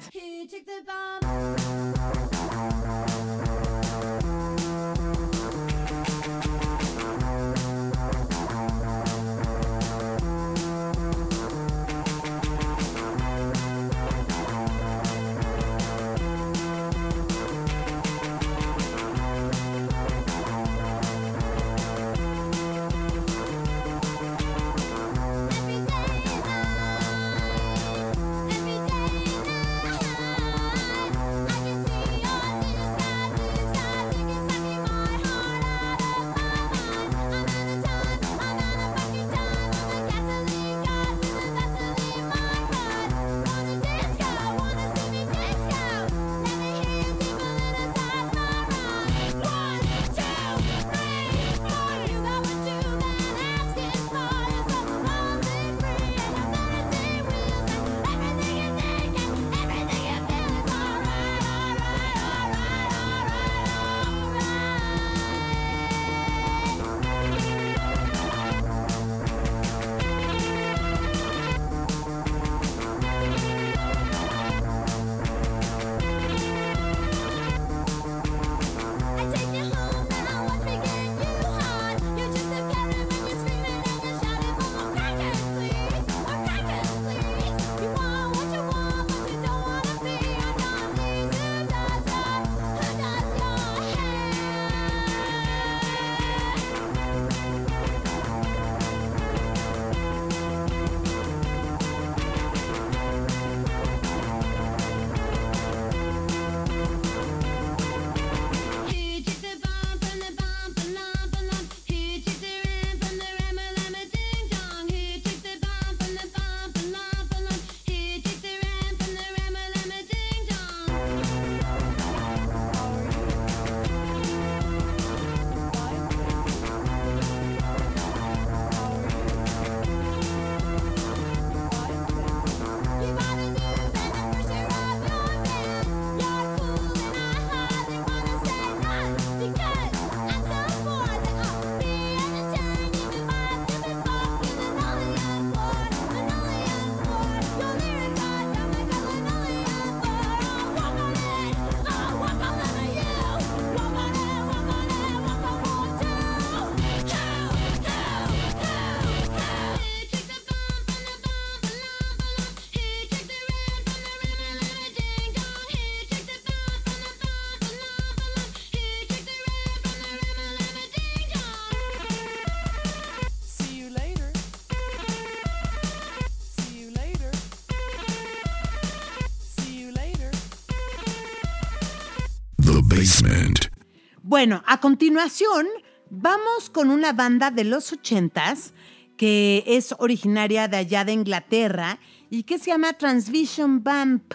Bueno, 184.37 184.62
a 184.66 184.81
continuación 184.81 185.66
vamos 186.11 186.68
con 186.68 186.90
una 186.90 187.14
banda 187.14 187.51
de 187.51 187.64
los 187.64 187.90
ochentas 187.94 188.75
que 189.16 189.64
es 189.66 189.94
originaria 189.99 190.68
de 190.68 190.77
allá 190.77 191.07
de 191.07 191.14
Inglaterra 191.14 191.99
y 192.29 192.42
que 192.42 192.59
se 192.59 192.66
llama 192.66 192.92
Transvision 192.92 193.83
Vamp. 193.83 194.35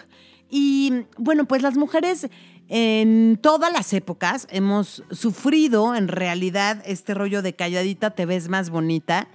Y 0.50 1.04
bueno, 1.18 1.44
pues 1.44 1.62
las 1.62 1.76
mujeres 1.76 2.26
en 2.68 3.38
todas 3.40 3.72
las 3.72 3.92
épocas 3.92 4.48
hemos 4.50 5.04
sufrido 5.12 5.94
en 5.94 6.08
realidad 6.08 6.82
este 6.84 7.14
rollo 7.14 7.40
de 7.40 7.54
calladita 7.54 8.10
te 8.10 8.26
ves 8.26 8.48
más 8.48 8.70
bonita. 8.70 9.28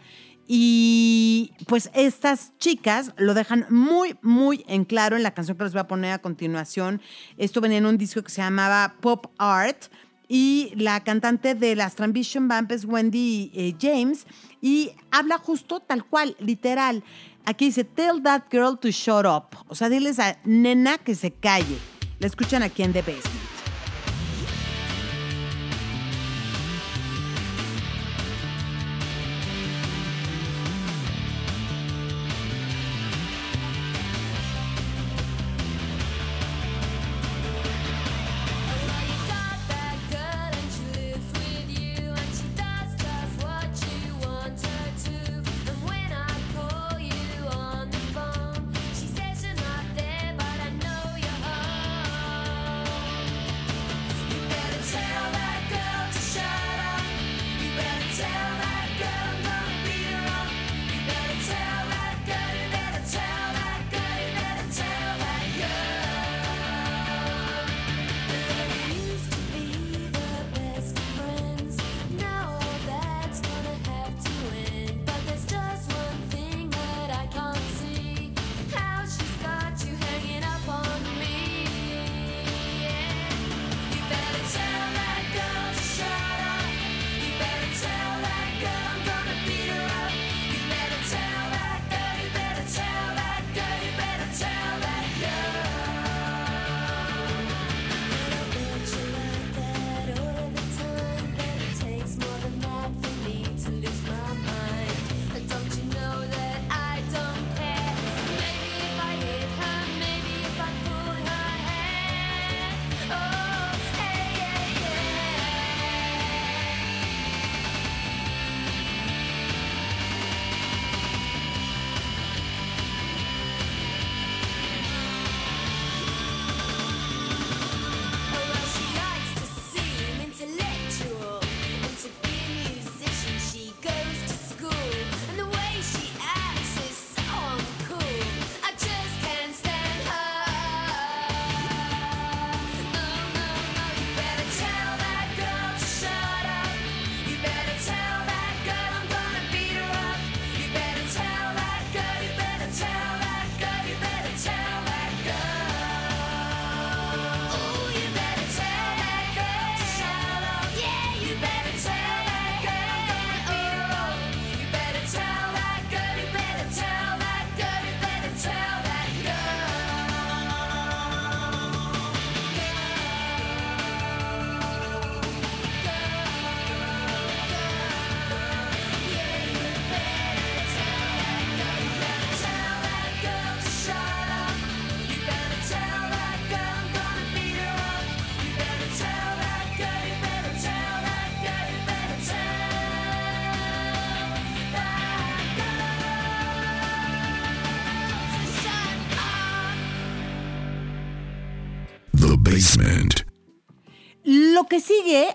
Y 0.49 1.53
pues 1.67 1.89
estas 1.93 2.57
chicas 2.57 3.13
lo 3.15 3.33
dejan 3.33 3.67
muy, 3.69 4.17
muy 4.21 4.65
en 4.67 4.83
claro 4.83 5.15
en 5.15 5.23
la 5.23 5.33
canción 5.33 5.57
que 5.57 5.63
les 5.63 5.71
voy 5.71 5.81
a 5.81 5.87
poner 5.87 6.11
a 6.11 6.19
continuación. 6.19 7.01
Esto 7.37 7.61
venía 7.61 7.77
en 7.77 7.85
un 7.85 7.97
disco 7.97 8.21
que 8.21 8.31
se 8.31 8.41
llamaba 8.41 8.95
Pop 8.99 9.27
Art. 9.37 9.85
Y 10.27 10.71
la 10.75 11.03
cantante 11.03 11.55
de 11.55 11.75
las 11.75 11.95
Transvision 11.95 12.47
Band 12.47 12.71
es 12.71 12.85
Wendy 12.85 13.51
eh, 13.53 13.75
James 13.79 14.25
y 14.61 14.91
habla 15.11 15.37
justo 15.37 15.79
tal 15.79 16.05
cual, 16.05 16.35
literal. 16.39 17.03
Aquí 17.45 17.65
dice, 17.65 17.85
tell 17.85 18.21
that 18.23 18.43
girl 18.51 18.77
to 18.77 18.89
shut 18.89 19.25
up. 19.25 19.57
O 19.67 19.75
sea, 19.75 19.89
diles 19.89 20.19
a 20.19 20.37
nena 20.43 20.97
que 20.97 21.15
se 21.15 21.31
calle. 21.31 21.77
La 22.19 22.27
escuchan 22.27 22.61
aquí 22.63 22.83
en 22.83 22.93
The 22.93 23.01
Basement. 23.01 23.46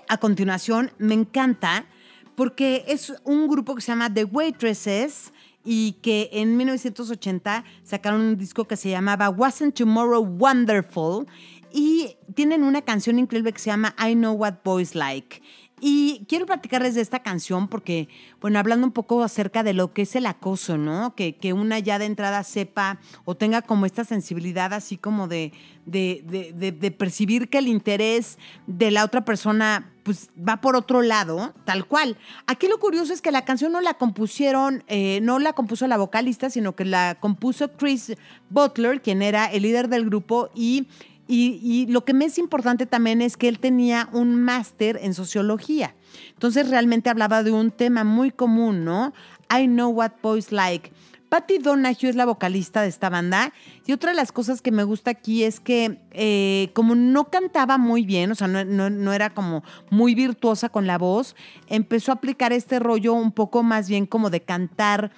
A 0.09 0.19
continuación 0.19 0.93
me 0.99 1.15
encanta 1.15 1.87
porque 2.35 2.85
es 2.89 3.13
un 3.25 3.49
grupo 3.49 3.75
que 3.75 3.81
se 3.81 3.93
llama 3.93 4.13
The 4.13 4.25
Waitresses 4.25 5.33
y 5.65 5.93
que 6.03 6.29
en 6.33 6.57
1980 6.57 7.65
sacaron 7.83 8.21
un 8.21 8.37
disco 8.37 8.67
que 8.67 8.77
se 8.77 8.91
llamaba 8.91 9.31
Wasn't 9.31 9.75
Tomorrow 9.75 10.23
Wonderful 10.23 11.27
y 11.73 12.17
tienen 12.35 12.65
una 12.65 12.83
canción 12.83 13.19
increíble 13.19 13.53
que 13.53 13.61
se 13.61 13.71
llama 13.71 13.95
I 13.99 14.15
Know 14.15 14.35
What 14.35 14.57
Boys 14.63 14.95
Like. 14.95 15.41
Y 15.85 16.25
quiero 16.29 16.47
platicarles 16.47 16.95
de 16.95 17.01
esta 17.01 17.25
canción 17.25 17.67
porque, 17.67 18.09
bueno, 18.41 18.61
hablando 18.61 18.87
un 18.87 18.93
poco 18.93 19.25
acerca 19.25 19.65
de 19.65 19.73
lo 19.73 19.93
que 19.93 20.03
es 20.03 20.15
el 20.15 20.27
acoso, 20.27 20.79
¿no? 20.79 21.17
Que, 21.17 21.35
que 21.35 21.53
una 21.53 21.81
ya 21.81 21.99
de 21.99 22.05
entrada 22.05 22.45
sepa 22.45 23.01
o 23.25 23.35
tenga 23.35 23.63
como 23.63 23.85
esta 23.85 24.05
sensibilidad 24.05 24.73
así 24.75 24.97
como 24.97 25.27
de, 25.27 25.53
de, 25.85 26.23
de- 26.55 26.91
percibir 26.93 27.49
que 27.49 27.59
el 27.59 27.67
interés 27.67 28.39
de 28.69 28.93
la 28.93 29.05
otra 29.05 29.25
persona 29.25 29.91
pues 30.05 30.31
va 30.37 30.61
por 30.61 30.77
otro 30.77 31.03
lado, 31.03 31.53
tal 31.65 31.85
cual. 31.87 32.17
Aquí 32.47 32.69
lo 32.69 32.79
curioso 32.79 33.13
es 33.13 33.21
que 33.21 33.33
la 33.33 33.45
canción 33.45 33.73
no 33.73 33.81
la 33.81 33.95
compusieron, 33.95 34.85
eh, 34.87 35.19
no 35.23 35.41
la 35.41 35.53
compuso 35.53 35.89
la 35.89 35.97
vocalista, 35.97 36.49
sino 36.49 36.77
que 36.77 36.85
la 36.85 37.17
compuso 37.19 37.73
Chris 37.73 38.13
Butler, 38.51 39.03
quien 39.03 39.21
era 39.21 39.47
el 39.47 39.63
líder 39.63 39.89
del 39.89 40.05
grupo 40.05 40.51
y 40.55 40.87
y, 41.35 41.87
lo 41.87 42.05
que 42.05 42.15
me 42.15 42.27
es 42.27 42.39
importante 42.39 42.87
también 42.87 43.23
es 43.23 43.37
que 43.37 43.49
él 43.49 43.59
tenía 43.59 44.09
un 44.13 44.43
máster 44.43 44.99
en 45.03 45.15
sociología. 45.15 45.95
Entonces 46.35 46.69
realmente 46.69 47.09
hablaba 47.11 47.43
de 47.43 47.51
un 47.53 47.71
tema 47.71 48.05
muy 48.05 48.31
común, 48.31 48.85
¿no? 48.85 49.13
I 49.51 49.67
know 49.67 49.91
what 49.91 50.13
boys 50.23 50.53
like. 50.53 50.93
Patty 51.29 51.57
Donahue 51.57 52.11
es 52.11 52.15
la 52.17 52.27
vocalista 52.27 52.83
de 52.83 52.89
esta 52.89 53.09
banda 53.09 53.55
y 53.87 53.93
otra 53.93 54.11
de 54.11 54.17
las 54.17 54.33
cosas 54.33 54.61
que 54.61 54.71
me 54.71 54.85
gusta 54.85 55.11
aquí 55.13 55.45
es 55.45 55.61
que 55.61 55.99
eh, 56.11 56.69
como 56.75 56.95
no 56.95 57.31
cantaba 57.31 57.79
muy 57.79 58.05
bien, 58.05 58.31
o 58.31 58.35
sea, 58.35 58.49
no- 58.49 58.91
no 58.91 59.13
era 59.15 59.31
como 59.31 59.63
muy 59.89 60.15
virtuosa 60.15 60.69
con 60.69 60.87
la 60.87 60.99
voz, 60.99 61.35
empezó 61.69 62.13
a 62.13 62.17
aplicar 62.17 62.53
este 62.53 62.79
rollo 62.79 63.15
un 63.15 63.33
poco 63.33 63.63
más 63.63 63.89
bien 63.89 64.05
como 64.05 64.29
de 64.29 64.43
cantar 64.43 65.11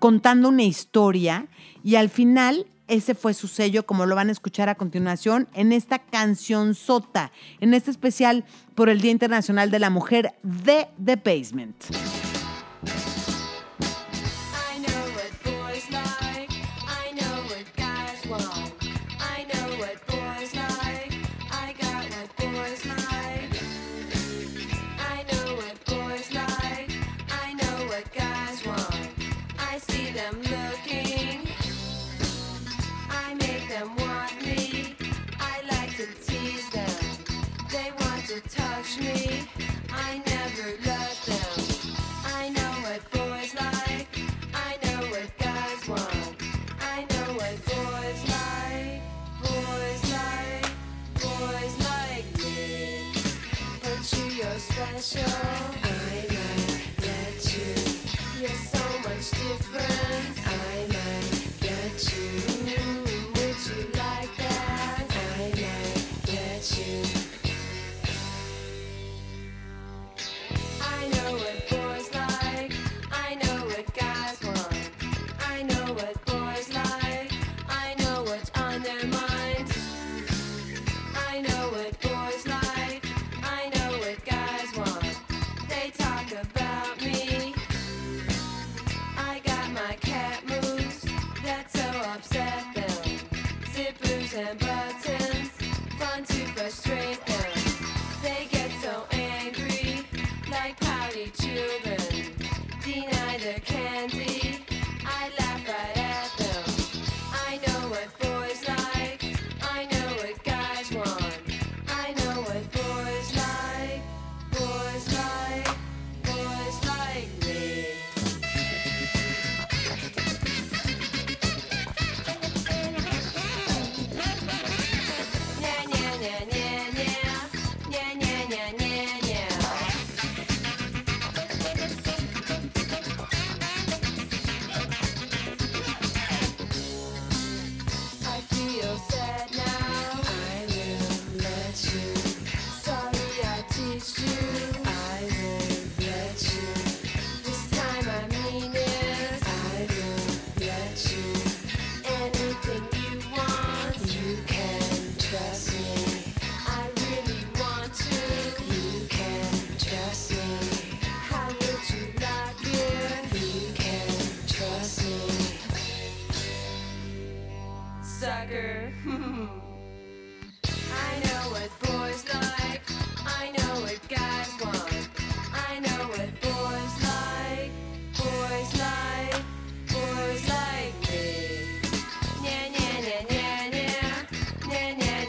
contando 0.00 0.48
una 0.48 0.64
historia 0.64 1.46
y 1.84 1.94
al 1.94 2.08
final 2.08 2.66
ese 2.88 3.14
fue 3.14 3.34
su 3.34 3.48
sello, 3.48 3.86
como 3.86 4.06
lo 4.06 4.14
van 4.14 4.28
a 4.28 4.32
escuchar 4.32 4.68
a 4.68 4.74
continuación, 4.74 5.48
en 5.54 5.72
esta 5.72 5.98
canción 5.98 6.74
sota, 6.74 7.32
en 7.60 7.74
este 7.74 7.90
especial 7.90 8.44
por 8.74 8.88
el 8.88 9.00
Día 9.00 9.10
Internacional 9.10 9.70
de 9.70 9.78
la 9.78 9.90
Mujer 9.90 10.34
de 10.42 10.88
The 11.02 11.16
Basement. 11.16 12.33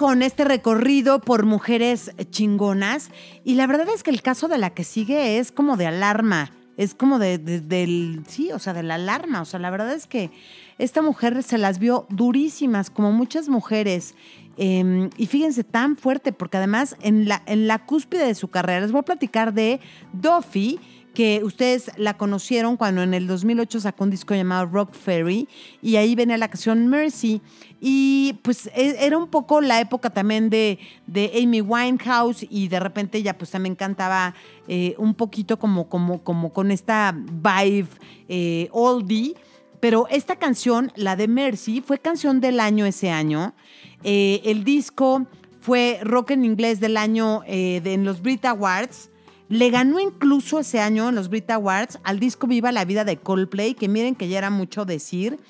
con 0.00 0.22
este 0.22 0.44
recorrido 0.46 1.20
por 1.20 1.44
mujeres 1.44 2.12
chingonas. 2.30 3.10
Y 3.44 3.56
la 3.56 3.66
verdad 3.66 3.86
es 3.94 4.02
que 4.02 4.08
el 4.10 4.22
caso 4.22 4.48
de 4.48 4.56
la 4.56 4.70
que 4.70 4.82
sigue 4.82 5.36
es 5.38 5.52
como 5.52 5.76
de 5.76 5.86
alarma, 5.86 6.52
es 6.78 6.94
como 6.94 7.18
de, 7.18 7.36
de- 7.36 7.60
del, 7.60 8.22
sí, 8.26 8.50
o 8.50 8.58
sea, 8.58 8.72
de 8.72 8.82
la 8.82 8.94
alarma, 8.94 9.42
o 9.42 9.44
sea, 9.44 9.60
la 9.60 9.68
verdad 9.68 9.92
es 9.92 10.06
que 10.06 10.30
esta 10.78 11.02
mujer 11.02 11.42
se 11.42 11.58
las 11.58 11.78
vio 11.78 12.06
durísimas, 12.08 12.88
como 12.88 13.12
muchas 13.12 13.50
mujeres, 13.50 14.14
eh, 14.56 15.10
y 15.18 15.26
fíjense, 15.26 15.64
tan 15.64 15.96
fuerte, 15.98 16.32
porque 16.32 16.56
además 16.56 16.96
en 17.02 17.28
la, 17.28 17.42
en 17.44 17.68
la 17.68 17.84
cúspide 17.84 18.24
de 18.24 18.34
su 18.34 18.48
carrera, 18.48 18.80
les 18.80 18.92
voy 18.92 19.00
a 19.00 19.02
platicar 19.02 19.52
de 19.52 19.80
Duffy, 20.14 20.80
que 21.14 21.42
ustedes 21.44 21.90
la 21.96 22.16
conocieron 22.16 22.76
cuando 22.76 23.02
en 23.02 23.14
el 23.14 23.26
2008 23.26 23.80
sacó 23.80 24.04
un 24.04 24.10
disco 24.10 24.34
llamado 24.34 24.66
Rock 24.66 24.92
Ferry 24.94 25.48
y 25.82 25.96
ahí 25.96 26.14
venía 26.14 26.38
la 26.38 26.48
canción 26.48 26.86
Mercy. 26.86 27.40
Y 27.80 28.38
pues 28.42 28.66
e- 28.74 28.96
era 29.00 29.18
un 29.18 29.28
poco 29.28 29.60
la 29.60 29.80
época 29.80 30.10
también 30.10 30.50
de, 30.50 30.78
de 31.06 31.32
Amy 31.42 31.60
Winehouse 31.60 32.46
y 32.48 32.68
de 32.68 32.78
repente 32.80 33.18
ella 33.18 33.36
pues 33.36 33.50
también 33.50 33.74
cantaba 33.74 34.34
eh, 34.68 34.94
un 34.98 35.14
poquito 35.14 35.58
como, 35.58 35.88
como, 35.88 36.22
como 36.22 36.52
con 36.52 36.70
esta 36.70 37.12
vibe 37.14 37.88
eh, 38.28 38.68
oldie. 38.72 39.34
Pero 39.80 40.06
esta 40.10 40.36
canción, 40.36 40.92
la 40.94 41.16
de 41.16 41.26
Mercy, 41.26 41.80
fue 41.80 41.98
canción 41.98 42.40
del 42.40 42.60
año 42.60 42.84
ese 42.84 43.10
año. 43.10 43.54
Eh, 44.04 44.42
el 44.44 44.62
disco 44.62 45.26
fue 45.60 46.00
rock 46.02 46.32
en 46.32 46.44
inglés 46.44 46.80
del 46.80 46.96
año 46.96 47.42
eh, 47.46 47.80
en 47.84 48.04
los 48.04 48.22
Brit 48.22 48.44
Awards. 48.44 49.09
Le 49.50 49.68
ganó 49.70 49.98
incluso 49.98 50.60
ese 50.60 50.78
año 50.78 51.08
en 51.08 51.16
los 51.16 51.28
Brit 51.28 51.50
Awards 51.50 51.98
al 52.04 52.20
disco 52.20 52.46
Viva 52.46 52.70
la 52.70 52.84
Vida 52.84 53.04
de 53.04 53.16
Coldplay, 53.16 53.74
que 53.74 53.88
miren 53.88 54.14
que 54.14 54.28
ya 54.28 54.38
era 54.38 54.48
mucho 54.48 54.84
decir. 54.84 55.40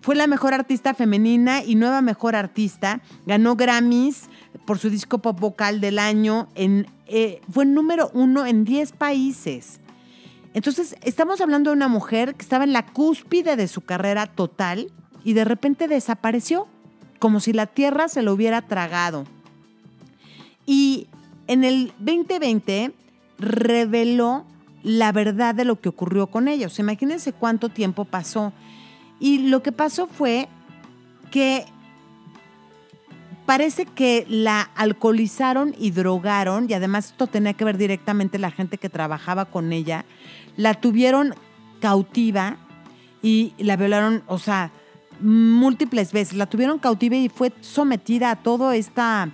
Fue 0.00 0.16
la 0.16 0.26
mejor 0.26 0.54
artista 0.54 0.94
femenina 0.94 1.62
y 1.62 1.74
nueva 1.74 2.00
mejor 2.00 2.34
artista. 2.36 3.02
Ganó 3.26 3.56
Grammys 3.56 4.30
por 4.64 4.78
su 4.78 4.88
disco 4.88 5.18
pop 5.18 5.38
vocal 5.38 5.82
del 5.82 5.98
año. 5.98 6.48
En, 6.54 6.86
eh, 7.06 7.42
fue 7.52 7.66
número 7.66 8.10
uno 8.14 8.46
en 8.46 8.64
10 8.64 8.92
países. 8.92 9.80
Entonces, 10.54 10.96
estamos 11.02 11.42
hablando 11.42 11.68
de 11.68 11.76
una 11.76 11.88
mujer 11.88 12.36
que 12.36 12.42
estaba 12.42 12.64
en 12.64 12.72
la 12.72 12.86
cúspide 12.86 13.56
de 13.56 13.68
su 13.68 13.82
carrera 13.82 14.26
total 14.26 14.90
y 15.22 15.34
de 15.34 15.44
repente 15.44 15.86
desapareció, 15.86 16.66
como 17.18 17.40
si 17.40 17.52
la 17.52 17.66
tierra 17.66 18.08
se 18.08 18.22
lo 18.22 18.32
hubiera 18.32 18.62
tragado. 18.62 19.26
Y 20.64 21.08
en 21.46 21.62
el 21.62 21.92
2020 21.98 22.94
reveló 23.40 24.44
la 24.82 25.12
verdad 25.12 25.54
de 25.54 25.64
lo 25.64 25.80
que 25.80 25.88
ocurrió 25.88 26.28
con 26.28 26.48
ella. 26.48 26.66
O 26.66 26.70
sea, 26.70 26.82
imagínense 26.82 27.32
cuánto 27.32 27.68
tiempo 27.68 28.04
pasó. 28.04 28.52
Y 29.18 29.48
lo 29.48 29.62
que 29.62 29.72
pasó 29.72 30.06
fue 30.06 30.48
que 31.30 31.66
parece 33.46 33.84
que 33.84 34.26
la 34.28 34.62
alcoholizaron 34.76 35.74
y 35.78 35.90
drogaron, 35.90 36.66
y 36.68 36.74
además 36.74 37.06
esto 37.06 37.26
tenía 37.26 37.54
que 37.54 37.64
ver 37.64 37.76
directamente 37.78 38.38
la 38.38 38.50
gente 38.50 38.78
que 38.78 38.88
trabajaba 38.88 39.46
con 39.46 39.72
ella, 39.72 40.04
la 40.56 40.74
tuvieron 40.74 41.34
cautiva 41.80 42.58
y 43.22 43.54
la 43.58 43.76
violaron, 43.76 44.22
o 44.28 44.38
sea, 44.38 44.70
múltiples 45.20 46.12
veces, 46.12 46.34
la 46.34 46.46
tuvieron 46.46 46.78
cautiva 46.78 47.16
y 47.16 47.28
fue 47.28 47.52
sometida 47.60 48.30
a 48.30 48.36
todo 48.36 48.72
esta, 48.72 49.28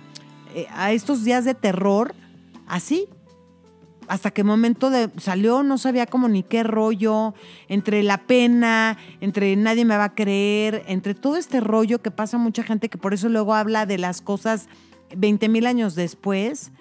eh, 0.55 0.67
a 0.73 0.91
estos 0.91 1.23
días 1.23 1.45
de 1.45 1.53
terror, 1.53 2.15
así, 2.67 3.07
hasta 4.07 4.31
que 4.31 4.43
momento 4.43 4.89
salió, 5.17 5.63
no 5.63 5.77
sabía 5.77 6.05
como 6.05 6.27
ni 6.29 6.43
qué 6.43 6.63
rollo, 6.63 7.33
entre 7.67 8.03
la 8.03 8.19
pena, 8.25 8.97
entre 9.21 9.55
nadie 9.55 9.85
me 9.85 9.97
va 9.97 10.05
a 10.05 10.15
creer, 10.15 10.83
entre 10.87 11.13
todo 11.13 11.35
este 11.37 11.59
rollo 11.59 12.01
que 12.01 12.11
pasa 12.11 12.37
mucha 12.37 12.63
gente 12.63 12.89
que 12.89 12.97
por 12.97 13.13
eso 13.13 13.29
luego 13.29 13.53
habla 13.53 13.85
de 13.85 13.97
las 13.97 14.21
cosas 14.21 14.67
20 15.15 15.49
mil 15.49 15.65
años 15.65 15.95
después. 15.95 16.71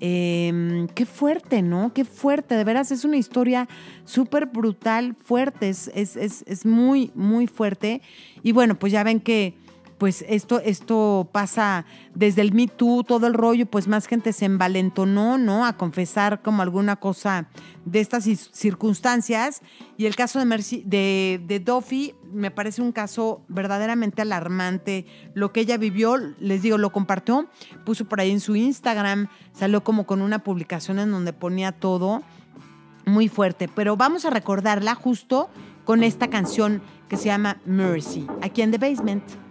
Eh, 0.00 0.86
qué 0.94 1.06
fuerte, 1.06 1.62
¿no? 1.62 1.92
Qué 1.94 2.04
fuerte, 2.04 2.56
de 2.56 2.64
veras 2.64 2.90
es 2.90 3.04
una 3.04 3.16
historia 3.16 3.68
súper 4.04 4.46
brutal, 4.46 5.14
fuerte, 5.18 5.68
es, 5.70 5.88
es- 5.94 6.16
es 6.46 6.66
muy, 6.66 7.10
muy 7.14 7.46
fuerte. 7.46 8.02
Y 8.42 8.52
bueno, 8.52 8.74
pues 8.78 8.92
ya 8.92 9.02
ven 9.04 9.20
que 9.20 9.54
pues 9.98 10.24
esto, 10.28 10.60
esto 10.60 11.28
pasa 11.32 11.84
desde 12.14 12.42
el 12.42 12.52
Me 12.52 12.66
Too, 12.66 13.04
todo 13.04 13.26
el 13.26 13.34
rollo, 13.34 13.66
pues 13.66 13.88
más 13.88 14.06
gente 14.06 14.32
se 14.32 14.44
envalentonó, 14.44 15.38
¿no? 15.38 15.64
A 15.64 15.76
confesar 15.76 16.42
como 16.42 16.62
alguna 16.62 16.96
cosa 16.96 17.48
de 17.84 18.00
estas 18.00 18.24
circunstancias. 18.24 19.62
Y 19.96 20.06
el 20.06 20.16
caso 20.16 20.38
de, 20.38 20.44
Mercy, 20.44 20.82
de, 20.84 21.40
de 21.46 21.60
Duffy 21.60 22.14
me 22.32 22.50
parece 22.50 22.82
un 22.82 22.92
caso 22.92 23.44
verdaderamente 23.48 24.22
alarmante. 24.22 25.06
Lo 25.34 25.52
que 25.52 25.60
ella 25.60 25.76
vivió, 25.76 26.16
les 26.16 26.62
digo, 26.62 26.78
lo 26.78 26.90
compartió, 26.90 27.48
puso 27.84 28.04
por 28.06 28.20
ahí 28.20 28.30
en 28.30 28.40
su 28.40 28.56
Instagram, 28.56 29.28
salió 29.52 29.84
como 29.84 30.06
con 30.06 30.22
una 30.22 30.40
publicación 30.40 30.98
en 30.98 31.10
donde 31.10 31.32
ponía 31.32 31.72
todo 31.72 32.22
muy 33.06 33.28
fuerte. 33.28 33.68
Pero 33.68 33.96
vamos 33.96 34.24
a 34.24 34.30
recordarla 34.30 34.94
justo 34.94 35.48
con 35.84 36.02
esta 36.02 36.28
canción 36.28 36.82
que 37.08 37.16
se 37.16 37.26
llama 37.26 37.58
Mercy, 37.66 38.26
aquí 38.42 38.62
en 38.62 38.70
The 38.70 38.78
Basement. 38.78 39.43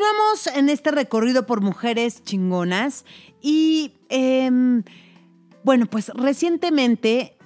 Continuamos 0.00 0.46
en 0.46 0.70
este 0.70 0.92
recorrido 0.92 1.44
por 1.44 1.60
mujeres 1.60 2.24
chingonas 2.24 3.04
y 3.42 3.92
em, 4.08 4.82
bueno, 5.62 5.84
pues 5.84 6.08
recientemente 6.14 7.36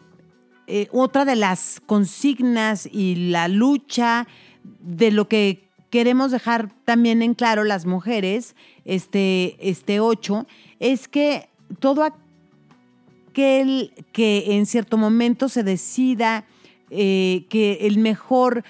eh, 0.69 0.87
otra 0.93 1.25
de 1.25 1.35
las 1.35 1.83
consignas 1.85 2.87
y 2.87 3.31
la 3.31 3.49
lucha 3.49 4.29
de 4.63 5.11
lo 5.11 5.27
que 5.27 5.69
queremos 5.91 6.31
dejar 6.31 6.73
también 6.85 7.23
en 7.23 7.35
claro 7.35 7.65
las 7.65 7.87
mujeres, 7.87 8.55
este, 8.85 9.57
este 9.59 9.99
8, 9.99 10.47
es 10.79 11.09
que 11.09 11.49
todo 11.81 12.05
aquel 12.05 13.93
que 14.13 14.55
en 14.55 14.67
cierto 14.67 14.97
momento 14.97 15.49
se 15.49 15.65
decida 15.65 16.45
eh, 16.91 17.47
que 17.49 17.79
el 17.81 17.99
mejor 17.99 18.63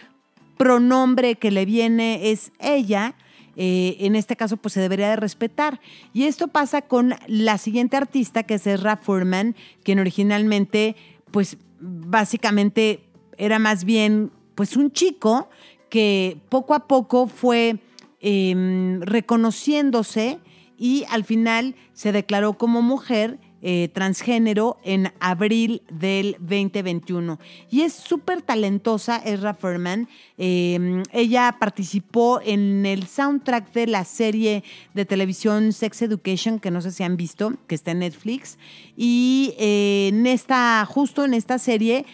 pronombre 0.57 1.35
que 1.35 1.51
le 1.51 1.66
viene 1.66 2.30
es 2.30 2.51
ella, 2.61 3.14
eh, 3.57 3.96
en 4.00 4.16
este 4.16 4.36
caso 4.36 4.57
pues 4.57 4.74
se 4.74 4.80
debería 4.80 5.09
de 5.11 5.16
respetar. 5.16 5.80
Y 6.12 6.24
esto 6.24 6.48
pasa 6.48 6.82
con 6.82 7.14
la 7.26 7.59
siguiente 7.59 7.96
artista 7.96 8.42
que 8.42 8.55
es 8.55 8.66
Ezra 8.66 8.96
Furman, 8.96 9.55
quien 9.82 9.98
originalmente 9.98 10.96
pues 11.30 11.57
básicamente 11.80 13.00
era 13.36 13.59
más 13.59 13.84
bien 13.84 14.30
pues 14.55 14.76
un 14.76 14.92
chico 14.92 15.48
que 15.90 16.38
poco 16.48 16.74
a 16.74 16.86
poco 16.86 17.26
fue 17.26 17.78
eh, 18.20 18.98
reconociéndose 19.00 20.38
y 20.78 21.05
al 21.11 21.24
final 21.24 21.74
se 21.92 22.12
declaró 22.12 22.55
como 22.55 22.82
mujer 22.82 23.38
eh, 23.66 23.88
transgénero 23.94 24.76
en 24.84 25.10
abril 25.20 25.80
del 25.90 26.36
2021. 26.38 27.40
Y 27.70 27.80
es 27.80 27.94
súper 27.94 28.42
talentosa, 28.42 29.16
Ezra 29.24 29.54
Furman. 29.54 30.06
Eh, 30.36 31.02
ella 31.12 31.56
participó 31.58 32.42
en 32.44 32.84
el 32.84 33.06
soundtrack 33.06 33.72
de 33.72 33.86
la 33.86 34.04
serie 34.04 34.64
de 34.92 35.06
televisión 35.06 35.72
Sex 35.72 36.02
Education, 36.02 36.60
que 36.60 36.70
no 36.70 36.82
sé 36.82 36.92
si 36.92 37.04
han 37.04 37.16
visto, 37.16 37.54
que 37.66 37.74
está 37.74 37.92
en 37.92 38.00
Netflix. 38.00 38.58
Y 38.98 39.54
eh, 39.58 40.10
en 40.12 40.26
esta, 40.26 40.84
justo 40.84 41.24
en 41.24 41.32
esta 41.32 41.58
serie, 41.58 42.04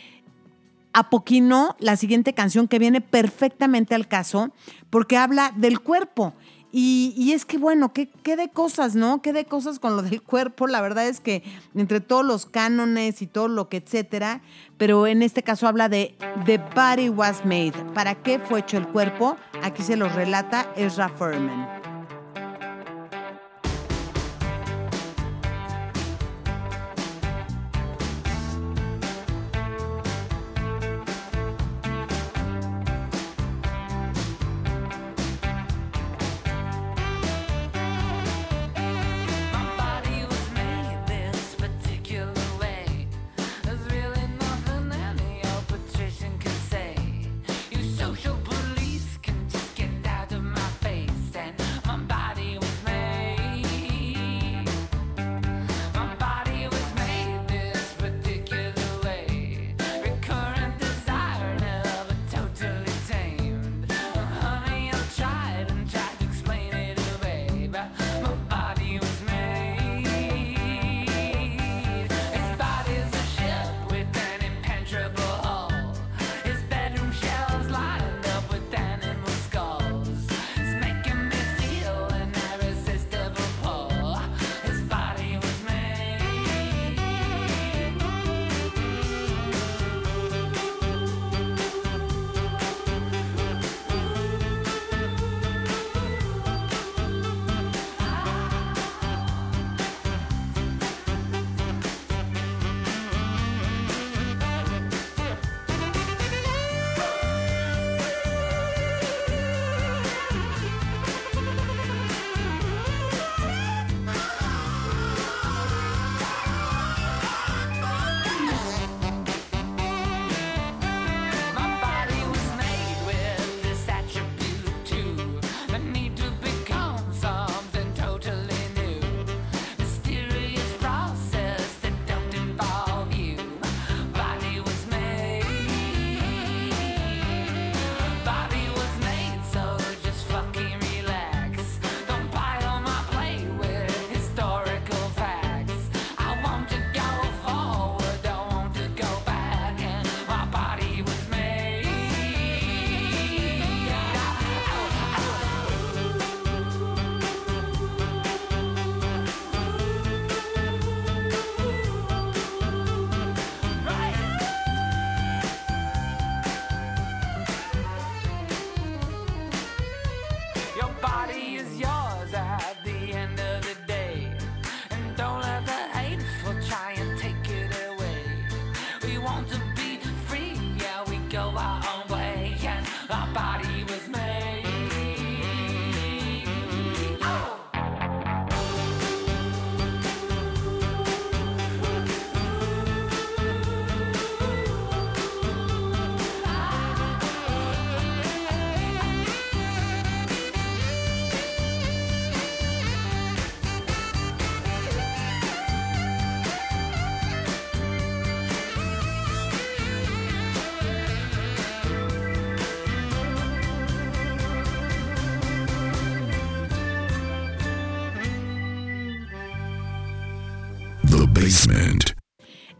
apoquinó 0.92 1.74
la 1.80 1.96
siguiente 1.96 2.32
canción 2.32 2.68
que 2.68 2.78
viene 2.78 3.00
perfectamente 3.00 3.96
al 3.96 4.06
caso, 4.06 4.52
porque 4.88 5.16
habla 5.16 5.52
del 5.56 5.80
cuerpo. 5.80 6.32
Y, 6.72 7.32
es 7.32 7.44
que, 7.44 7.58
bueno, 7.58 7.92
¿qué, 7.92 8.08
qué 8.22 8.36
de 8.36 8.48
cosas, 8.48 8.94
¿no? 8.94 9.22
¿Qué 9.22 9.32
de 9.32 9.44
cosas 9.44 9.78
con 9.78 9.96
lo 9.96 10.02
del 10.02 10.22
cuerpo? 10.22 10.66
La 10.66 10.80
verdad 10.80 11.08
es 11.08 11.20
que 11.20 11.42
entre 11.74 12.00
todos 12.00 12.24
los 12.24 12.46
cánones 12.46 13.22
y 13.22 13.26
todo 13.26 13.48
lo 13.48 13.68
que 13.68 13.78
etcétera, 13.78 14.40
pero 14.78 15.06
en 15.06 15.22
este 15.22 15.42
caso 15.42 15.66
habla 15.66 15.88
de 15.88 16.14
The 16.46 16.58
Body 16.74 17.08
Was 17.08 17.44
Made. 17.44 17.74
¿Para 17.94 18.14
qué 18.14 18.38
fue 18.38 18.60
hecho 18.60 18.76
el 18.76 18.86
cuerpo? 18.86 19.36
Aquí 19.62 19.82
se 19.82 19.96
los 19.96 20.14
relata 20.14 20.72
Ezra 20.76 21.08
Furman. 21.08 21.89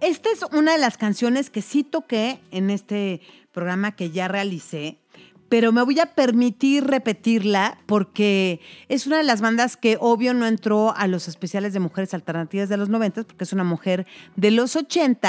Esta 0.00 0.30
es 0.30 0.44
una 0.52 0.72
de 0.72 0.78
las 0.78 0.96
canciones 0.96 1.50
que 1.50 1.60
sí 1.60 1.82
toqué 1.82 2.40
en 2.52 2.70
este 2.70 3.20
programa 3.52 3.96
que 3.96 4.10
ya 4.10 4.28
realicé, 4.28 4.98
pero 5.51 5.70
me 5.70 5.82
voy 5.82 6.01
a 6.01 6.07
permitir 6.07 6.84
repetirla 6.86 7.76
porque 7.84 8.61
es 8.88 9.07
una 9.07 9.18
de 9.18 9.24
las 9.24 9.42
bandas 9.42 9.76
que 9.76 9.98
obvio 10.01 10.32
no 10.32 10.46
entró 10.46 10.96
a 10.96 11.07
los 11.07 11.28
especiales 11.28 11.74
de 11.74 11.80
mujeres 11.80 12.14
alternativas 12.14 12.70
de 12.70 12.78
los 12.78 12.88
90 12.88 13.24
porque 13.24 13.44
es 13.44 13.53
una 13.53 13.64
mujer 13.64 14.07
de 14.36 14.51
los 14.51 14.76
80 14.76 15.20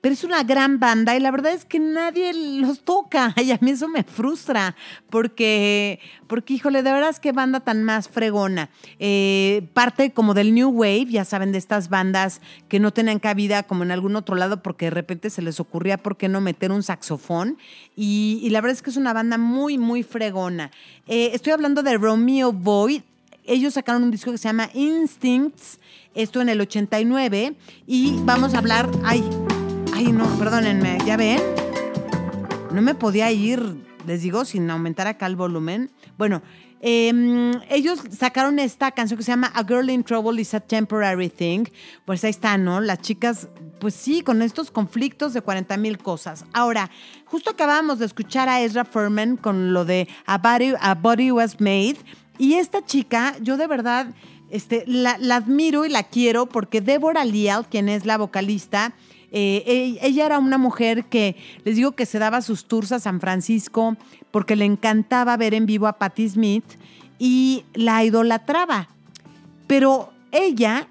pero 0.00 0.12
es 0.12 0.24
una 0.24 0.42
gran 0.42 0.78
banda 0.78 1.16
y 1.16 1.20
la 1.20 1.30
verdad 1.30 1.52
es 1.52 1.64
que 1.64 1.78
nadie 1.78 2.32
los 2.60 2.80
toca 2.80 3.34
y 3.42 3.50
a 3.52 3.58
mí 3.60 3.70
eso 3.70 3.88
me 3.88 4.02
frustra 4.02 4.74
porque, 5.10 6.00
porque 6.26 6.54
híjole, 6.54 6.82
de 6.82 6.92
verdad 6.92 7.10
es 7.10 7.20
que 7.20 7.32
banda 7.32 7.60
tan 7.60 7.84
más 7.84 8.08
fregona. 8.08 8.70
Eh, 8.98 9.68
parte 9.74 10.12
como 10.12 10.34
del 10.34 10.54
New 10.54 10.70
Wave, 10.70 11.06
ya 11.06 11.24
saben, 11.24 11.52
de 11.52 11.58
estas 11.58 11.88
bandas 11.88 12.40
que 12.68 12.80
no 12.80 12.92
tenían 12.92 13.18
cabida 13.18 13.62
como 13.62 13.82
en 13.82 13.90
algún 13.90 14.16
otro 14.16 14.36
lado 14.36 14.62
porque 14.62 14.86
de 14.86 14.90
repente 14.90 15.30
se 15.30 15.42
les 15.42 15.60
ocurría 15.60 15.98
por 15.98 16.16
qué 16.16 16.28
no 16.28 16.40
meter 16.40 16.72
un 16.72 16.82
saxofón 16.82 17.58
y, 17.96 18.40
y 18.42 18.50
la 18.50 18.60
verdad 18.60 18.76
es 18.76 18.82
que 18.82 18.90
es 18.90 18.96
una 18.96 19.12
banda 19.12 19.38
muy, 19.38 19.57
muy 19.66 20.02
fregona. 20.02 20.70
Eh, 21.06 21.30
estoy 21.34 21.52
hablando 21.52 21.82
de 21.82 21.98
Romeo 21.98 22.52
Boyd. 22.52 23.02
Ellos 23.44 23.74
sacaron 23.74 24.04
un 24.04 24.10
disco 24.10 24.30
que 24.30 24.38
se 24.38 24.48
llama 24.48 24.70
Instincts, 24.74 25.80
esto 26.14 26.40
en 26.40 26.48
el 26.48 26.60
89, 26.60 27.56
y 27.86 28.16
vamos 28.24 28.54
a 28.54 28.58
hablar. 28.58 28.88
Ay, 29.04 29.24
ay, 29.94 30.12
no, 30.12 30.26
perdónenme, 30.38 30.98
¿ya 31.06 31.16
ven? 31.16 31.40
No 32.72 32.82
me 32.82 32.94
podía 32.94 33.32
ir, 33.32 33.62
les 34.06 34.22
digo, 34.22 34.44
sin 34.44 34.70
aumentar 34.70 35.06
acá 35.06 35.26
el 35.26 35.36
volumen. 35.36 35.90
Bueno, 36.18 36.42
eh, 36.80 37.52
ellos 37.70 38.00
sacaron 38.16 38.58
esta 38.58 38.92
canción 38.92 39.18
que 39.18 39.24
se 39.24 39.32
llama 39.32 39.50
A 39.54 39.64
Girl 39.64 39.90
in 39.90 40.04
Trouble 40.04 40.40
is 40.40 40.54
a 40.54 40.60
Temporary 40.60 41.28
Thing. 41.28 41.64
Pues 42.04 42.22
ahí 42.24 42.30
está, 42.30 42.56
¿no? 42.56 42.80
Las 42.80 43.00
chicas, 43.00 43.48
pues 43.80 43.94
sí, 43.94 44.22
con 44.22 44.42
estos 44.42 44.70
conflictos 44.70 45.32
de 45.32 45.42
40 45.42 45.76
mil 45.76 45.98
cosas. 45.98 46.44
Ahora, 46.52 46.90
justo 47.24 47.50
acabábamos 47.50 47.98
de 47.98 48.06
escuchar 48.06 48.48
a 48.48 48.60
Ezra 48.60 48.84
Furman 48.84 49.36
con 49.36 49.72
lo 49.72 49.84
de 49.84 50.08
A 50.26 50.38
Body, 50.94 51.32
Was 51.32 51.60
Made. 51.60 51.96
Y 52.38 52.54
esta 52.54 52.84
chica, 52.84 53.34
yo 53.40 53.56
de 53.56 53.66
verdad 53.66 54.14
este, 54.50 54.84
la, 54.86 55.18
la 55.18 55.36
admiro 55.36 55.84
y 55.84 55.88
la 55.88 56.04
quiero 56.04 56.46
porque 56.46 56.80
Deborah 56.80 57.24
Leal, 57.24 57.66
quien 57.68 57.88
es 57.88 58.06
la 58.06 58.16
vocalista, 58.16 58.94
eh, 59.30 59.62
e- 59.66 60.06
ella 60.06 60.26
era 60.26 60.38
una 60.38 60.56
mujer 60.56 61.04
que, 61.04 61.36
les 61.64 61.76
digo 61.76 61.92
que 61.92 62.06
se 62.06 62.18
daba 62.18 62.40
sus 62.40 62.64
tours 62.66 62.92
a 62.92 62.98
San 62.98 63.20
Francisco 63.20 63.96
porque 64.30 64.56
le 64.56 64.64
encantaba 64.64 65.36
ver 65.36 65.54
en 65.54 65.66
vivo 65.66 65.86
a 65.86 65.94
Patti 65.94 66.28
Smith 66.28 66.64
y 67.18 67.64
la 67.74 68.04
idolatraba. 68.04 68.88
Pero 69.66 70.12
ella, 70.32 70.88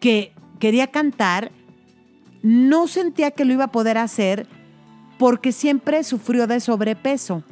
que 0.00 0.32
quería 0.58 0.88
cantar, 0.88 1.52
no 2.42 2.88
sentía 2.88 3.30
que 3.30 3.44
lo 3.44 3.52
iba 3.52 3.64
a 3.64 3.72
poder 3.72 3.98
hacer 3.98 4.46
porque 5.18 5.52
siempre 5.52 6.02
sufrió 6.04 6.46
de 6.46 6.60
sobrepeso, 6.60 7.44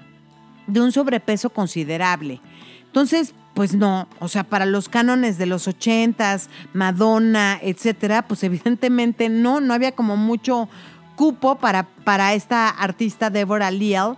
de 0.66 0.80
un 0.80 0.93
sobrepeso 0.93 1.51
considerable. 1.51 2.41
Entonces, 2.86 3.34
pues 3.55 3.74
no, 3.74 4.09
o 4.18 4.28
sea, 4.28 4.45
para 4.45 4.66
los 4.66 4.88
cánones 4.88 5.38
de 5.38 5.47
los 5.47 5.68
ochentas, 5.68 6.49
Madonna, 6.72 7.59
etcétera, 7.62 8.22
pues 8.22 8.43
evidentemente 8.43 9.28
no, 9.28 9.61
no 9.61 9.74
había 9.74 9.93
como 9.93 10.16
mucho 10.16 10.68
cupo 11.16 11.57
para, 11.57 11.84
para 12.05 12.34
esta 12.34 12.68
artista 12.68 13.30
Deborah 13.30 13.70
Leal. 13.70 14.16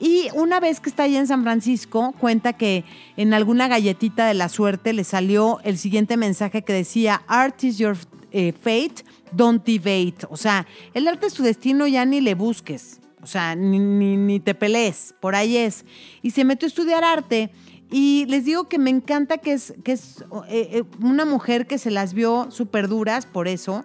Y 0.00 0.28
una 0.34 0.60
vez 0.60 0.80
que 0.80 0.88
está 0.88 1.02
allá 1.02 1.18
en 1.18 1.26
San 1.26 1.42
Francisco, 1.42 2.14
cuenta 2.18 2.54
que 2.54 2.84
en 3.16 3.34
alguna 3.34 3.68
galletita 3.68 4.26
de 4.26 4.34
la 4.34 4.48
suerte 4.48 4.92
le 4.94 5.04
salió 5.04 5.60
el 5.62 5.76
siguiente 5.76 6.16
mensaje 6.16 6.62
que 6.62 6.72
decía, 6.72 7.22
Art 7.26 7.62
is 7.64 7.76
your 7.78 7.96
eh, 8.32 8.52
fate, 8.52 9.04
don't 9.32 9.62
debate. 9.64 10.26
O 10.30 10.36
sea, 10.38 10.66
el 10.94 11.06
arte 11.06 11.26
es 11.26 11.34
tu 11.34 11.42
destino, 11.42 11.86
ya 11.86 12.04
ni 12.06 12.20
le 12.22 12.34
busques. 12.34 13.00
O 13.22 13.26
sea, 13.26 13.54
ni, 13.54 13.78
ni- 13.78 14.40
te 14.40 14.54
pelees, 14.54 15.14
por 15.20 15.34
ahí 15.34 15.58
es. 15.58 15.84
Y 16.22 16.30
se 16.30 16.44
metió 16.44 16.66
a 16.66 16.70
estudiar 16.70 17.04
arte. 17.04 17.50
Y 17.90 18.24
les 18.28 18.46
digo 18.46 18.68
que 18.68 18.78
me 18.78 18.88
encanta 18.88 19.36
que 19.38 19.52
es, 19.52 19.74
que 19.84 19.92
es 19.92 20.22
eh, 20.48 20.68
eh, 20.72 20.84
una 21.02 21.26
mujer 21.26 21.66
que 21.66 21.76
se 21.76 21.90
las 21.90 22.14
vio 22.14 22.50
súper 22.50 22.88
duras 22.88 23.26
por 23.26 23.48
eso, 23.48 23.84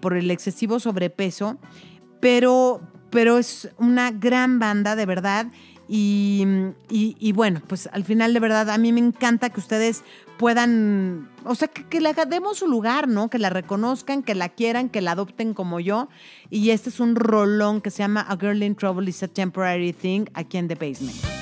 por 0.00 0.16
el 0.16 0.28
excesivo 0.32 0.80
sobrepeso, 0.80 1.56
pero, 2.20 2.80
pero 3.10 3.38
es 3.38 3.68
una 3.78 4.10
gran 4.10 4.58
banda 4.58 4.96
de 4.96 5.06
verdad. 5.06 5.46
Y, 5.90 6.44
y- 6.90 7.32
bueno, 7.32 7.62
pues 7.66 7.88
al 7.92 8.04
final 8.04 8.34
de 8.34 8.40
verdad 8.40 8.68
a 8.68 8.76
mí 8.76 8.92
me 8.92 9.00
encanta 9.00 9.48
que 9.48 9.58
ustedes 9.58 10.02
puedan, 10.36 11.30
o 11.44 11.54
sea, 11.54 11.68
que, 11.68 11.82
que 11.86 12.02
le 12.02 12.12
demos 12.12 12.58
su 12.58 12.68
lugar, 12.68 13.08
¿no? 13.08 13.30
Que 13.30 13.38
la 13.38 13.48
reconozcan, 13.48 14.22
que 14.22 14.34
la 14.34 14.50
quieran, 14.50 14.90
que 14.90 15.00
la 15.00 15.12
adopten 15.12 15.54
como 15.54 15.80
yo. 15.80 16.10
Y 16.50 16.70
este 16.70 16.90
es 16.90 17.00
un 17.00 17.16
rolón 17.16 17.80
que 17.80 17.90
se 17.90 17.98
llama 18.02 18.20
A 18.28 18.36
Girl 18.36 18.62
in 18.62 18.74
Trouble 18.74 19.08
is 19.08 19.22
a 19.22 19.28
Temporary 19.28 19.94
Thing 19.94 20.26
aquí 20.34 20.58
en 20.58 20.68
The 20.68 20.74
Basement. 20.74 21.37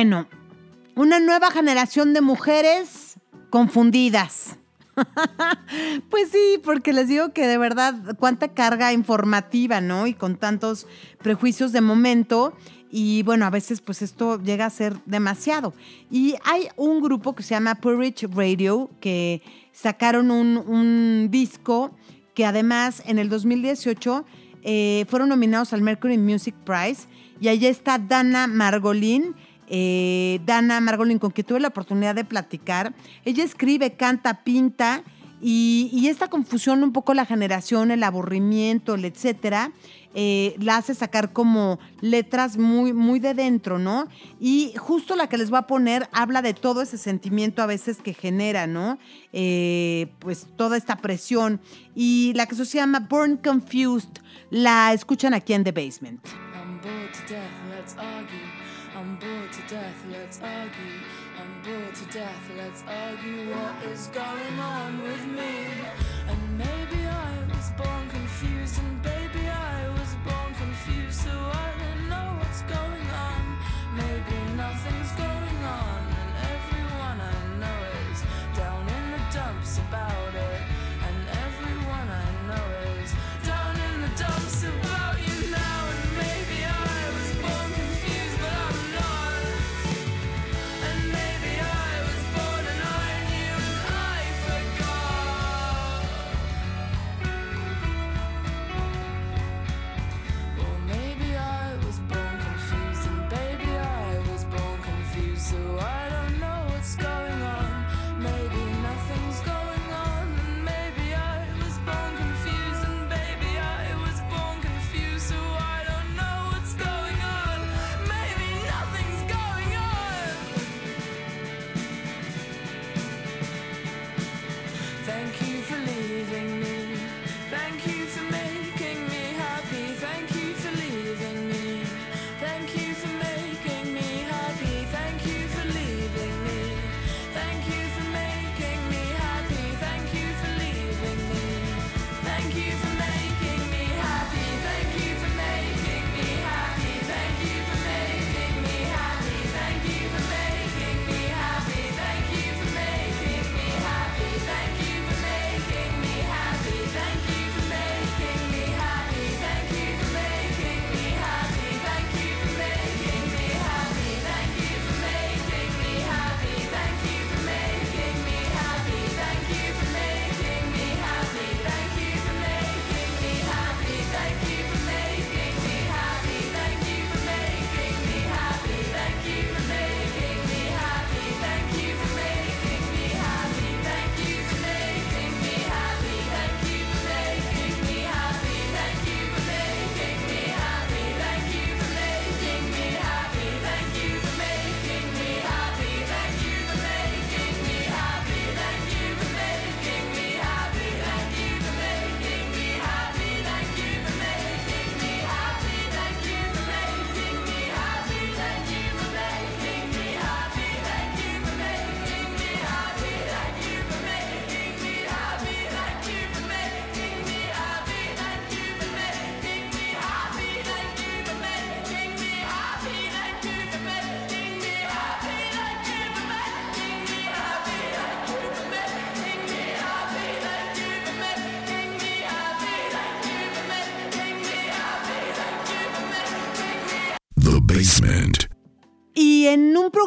Bueno, 0.00 0.26
una 0.94 1.20
nueva 1.20 1.50
generación 1.50 2.14
de 2.14 2.22
mujeres 2.22 3.16
confundidas. 3.50 4.56
pues 6.08 6.30
sí, 6.30 6.58
porque 6.64 6.94
les 6.94 7.08
digo 7.08 7.34
que 7.34 7.46
de 7.46 7.58
verdad 7.58 8.16
cuánta 8.18 8.48
carga 8.48 8.94
informativa, 8.94 9.82
¿no? 9.82 10.06
Y 10.06 10.14
con 10.14 10.38
tantos 10.38 10.86
prejuicios 11.18 11.72
de 11.72 11.82
momento. 11.82 12.54
Y 12.90 13.24
bueno, 13.24 13.44
a 13.44 13.50
veces 13.50 13.82
pues 13.82 14.00
esto 14.00 14.42
llega 14.42 14.64
a 14.64 14.70
ser 14.70 14.96
demasiado. 15.04 15.74
Y 16.10 16.34
hay 16.44 16.68
un 16.76 17.02
grupo 17.02 17.34
que 17.34 17.42
se 17.42 17.50
llama 17.50 17.74
Porridge 17.74 18.26
Radio 18.34 18.88
que 19.00 19.42
sacaron 19.72 20.30
un, 20.30 20.56
un 20.56 21.28
disco 21.30 21.94
que 22.32 22.46
además 22.46 23.02
en 23.04 23.18
el 23.18 23.28
2018 23.28 24.24
eh, 24.62 25.04
fueron 25.10 25.28
nominados 25.28 25.74
al 25.74 25.82
Mercury 25.82 26.16
Music 26.16 26.54
Prize. 26.64 27.06
Y 27.38 27.48
allí 27.48 27.66
está 27.66 27.98
Dana 27.98 28.46
Margolin. 28.46 29.34
Eh, 29.70 30.40
Dana 30.44 30.80
Margolin, 30.80 31.20
con 31.20 31.30
quien 31.30 31.46
tuve 31.46 31.60
la 31.60 31.68
oportunidad 31.68 32.14
de 32.14 32.24
platicar. 32.24 32.92
Ella 33.24 33.44
escribe, 33.44 33.94
canta, 33.94 34.42
pinta. 34.42 35.02
Y, 35.42 36.06
esta 36.08 36.28
confusión, 36.28 36.82
un 36.82 36.92
poco 36.92 37.14
la 37.14 37.24
generación, 37.24 37.90
el 37.90 38.02
aburrimiento, 38.02 38.94
el 38.94 39.06
etcétera, 39.06 39.72
eh, 40.12 40.54
la 40.58 40.76
hace 40.76 40.94
sacar 40.94 41.32
como 41.32 41.78
letras 42.02 42.58
muy, 42.58 42.92
muy 42.92 43.20
de 43.20 43.32
dentro, 43.32 43.78
¿no? 43.78 44.06
Y 44.38 44.74
justo 44.76 45.16
la 45.16 45.28
que 45.28 45.38
les 45.38 45.48
voy 45.48 45.60
a 45.60 45.62
poner 45.62 46.08
habla 46.12 46.42
de 46.42 46.52
todo 46.52 46.82
ese 46.82 46.98
sentimiento 46.98 47.62
a 47.62 47.66
veces 47.66 47.98
que 48.02 48.12
genera, 48.12 48.66
¿no? 48.66 48.98
Eh, 49.32 50.12
pues 50.18 50.46
toda 50.56 50.76
esta 50.76 50.96
presión. 50.96 51.60
Y 51.94 52.32
la 52.34 52.44
que 52.44 52.56
se 52.56 52.64
llama 52.66 53.06
Born 53.08 53.38
Confused, 53.38 54.10
la 54.50 54.92
escuchan 54.92 55.32
aquí 55.32 55.54
en 55.54 55.64
The 55.64 55.72
Basement. 55.72 56.20
Bored 59.20 59.52
to 59.52 59.62
death, 59.68 60.04
let's 60.10 60.40
argue. 60.40 60.98
I'm 61.38 61.52
bored 61.62 61.94
to 61.94 62.04
death, 62.06 62.44
let's 62.56 62.82
argue. 62.88 63.50
What 63.54 63.76
is 63.92 64.06
going 64.06 64.58
on 64.58 65.02
with 65.02 65.26
me. 65.26 65.66
And 66.26 66.40
maybe 66.56 67.04
I 67.04 67.32
was 67.52 67.70
born 67.76 68.08
confused, 68.08 68.78
and 68.78 69.02
baby 69.02 69.44
I 69.46 69.88
was 69.98 70.10
born 70.24 70.54
confused, 70.54 71.20
so 71.20 71.30
I 71.32 71.68
don't 71.82 72.08
know 72.08 72.28
what's 72.40 72.62
going 72.62 73.08
on. 73.28 73.42
Maybe 73.94 74.36
nothing's 74.56 75.12
going 75.12 75.60
on, 75.80 76.00
and 76.20 76.30
everyone 76.56 77.18
I 77.20 77.40
know 77.60 77.78
is 78.08 78.20
down 78.56 78.88
in 78.88 79.04
the 79.14 79.22
dumps 79.34 79.78
about 79.78 80.19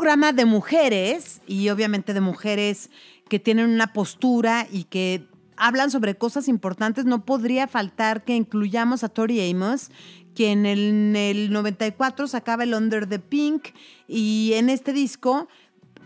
programa 0.03 0.33
de 0.33 0.43
mujeres, 0.43 1.41
y 1.47 1.69
obviamente 1.69 2.13
de 2.13 2.19
mujeres 2.19 2.89
que 3.29 3.39
tienen 3.39 3.69
una 3.69 3.93
postura 3.93 4.67
y 4.69 4.83
que 4.83 5.25
hablan 5.55 5.91
sobre 5.91 6.15
cosas 6.15 6.49
importantes, 6.49 7.05
no 7.05 7.23
podría 7.23 7.69
faltar 7.69 8.25
que 8.25 8.35
incluyamos 8.35 9.05
a 9.05 9.07
Tori 9.07 9.49
Amos, 9.49 9.91
que 10.35 10.51
en 10.51 10.65
el, 10.65 10.79
en 10.89 11.15
el 11.15 11.53
94 11.53 12.27
sacaba 12.27 12.65
el 12.65 12.73
Under 12.73 13.07
the 13.07 13.19
Pink 13.19 13.69
y 14.05 14.51
en 14.55 14.67
este 14.67 14.91
disco 14.91 15.47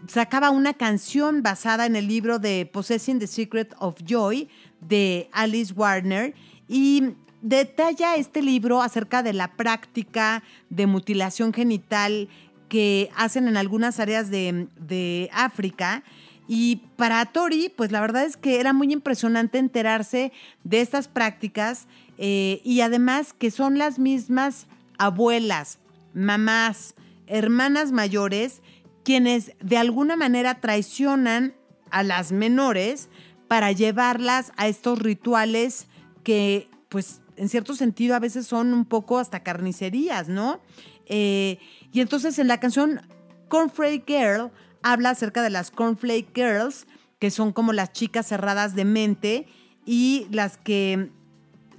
sacaba 0.06 0.52
una 0.52 0.76
canción 0.76 1.41
basada 1.41 1.88
en 1.88 1.95
el 1.95 2.08
libro 2.08 2.38
de 2.38 2.70
Possessing 2.72 3.18
the 3.18 3.26
Secret 3.26 3.74
of 3.80 3.95
Joy 4.06 4.48
de 4.80 5.28
Alice 5.32 5.74
Warner 5.74 6.36
y 6.68 7.16
detalla 7.41 8.16
este 8.16 8.41
libro 8.41 8.82
acerca 8.82 9.24
de 9.24 9.34
la 9.34 9.54
práctica 9.54 10.43
de 10.70 10.86
mutilación 10.86 11.52
genital 11.52 12.30
que 12.68 13.09
hacen 13.15 13.47
en 13.47 13.57
algunas 13.57 13.99
áreas 13.99 14.30
de, 14.30 14.68
de 14.78 15.30
África. 15.34 16.03
Y 16.47 16.78
para 16.95 17.26
Tori, 17.26 17.70
pues 17.76 17.91
la 17.91 18.01
verdad 18.01 18.24
es 18.24 18.38
que 18.38 18.59
era 18.59 18.74
muy 18.74 18.91
impresionante 18.93 19.57
enterarse 19.57 20.32
de 20.63 20.82
estas 20.82 21.07
prácticas 21.07 21.88
eh, 22.18 22.61
y 22.63 22.82
además 22.82 23.34
que 23.34 23.51
son 23.51 23.78
las 23.78 23.99
mismas 23.99 24.68
abuelas, 24.97 25.80
mamás, 26.13 26.95
hermanas 27.28 27.91
mayores 27.91 28.61
quienes 29.03 29.53
de 29.61 29.78
alguna 29.78 30.18
manera 30.18 30.59
traicionan 30.59 31.53
a 31.91 32.03
las 32.03 32.34
menores 32.34 33.07
para 33.47 33.72
llevarlas 33.72 34.51
a 34.57 34.68
estos 34.68 34.99
rituales 34.99 35.88
que 36.24 36.70
pues 36.89 37.22
en 37.38 37.47
cierto 37.47 37.74
sentido 37.76 38.15
a 38.15 38.20
veces 38.20 38.47
son 38.47 38.74
un 38.74 38.84
poco 38.84 39.20
hasta 39.20 39.43
carnicerías, 39.43 40.28
¿no? 40.28 40.59
Eh, 41.08 41.60
y 41.91 42.01
entonces 42.01 42.38
en 42.39 42.47
la 42.47 42.60
canción 42.60 43.01
Cornflake 43.47 44.05
Girl 44.05 44.51
habla 44.84 45.12
acerca 45.12 45.41
de 45.41 45.49
las 45.49 45.72
Cornflake 45.72 46.34
Girls, 46.36 46.86
que 47.20 47.32
son 47.32 47.51
como 47.51 47.74
las 47.74 47.91
chicas 47.91 48.28
cerradas 48.28 48.76
de 48.76 48.86
mente 48.86 49.47
y 49.86 50.28
las 50.32 50.58
que 50.58 51.10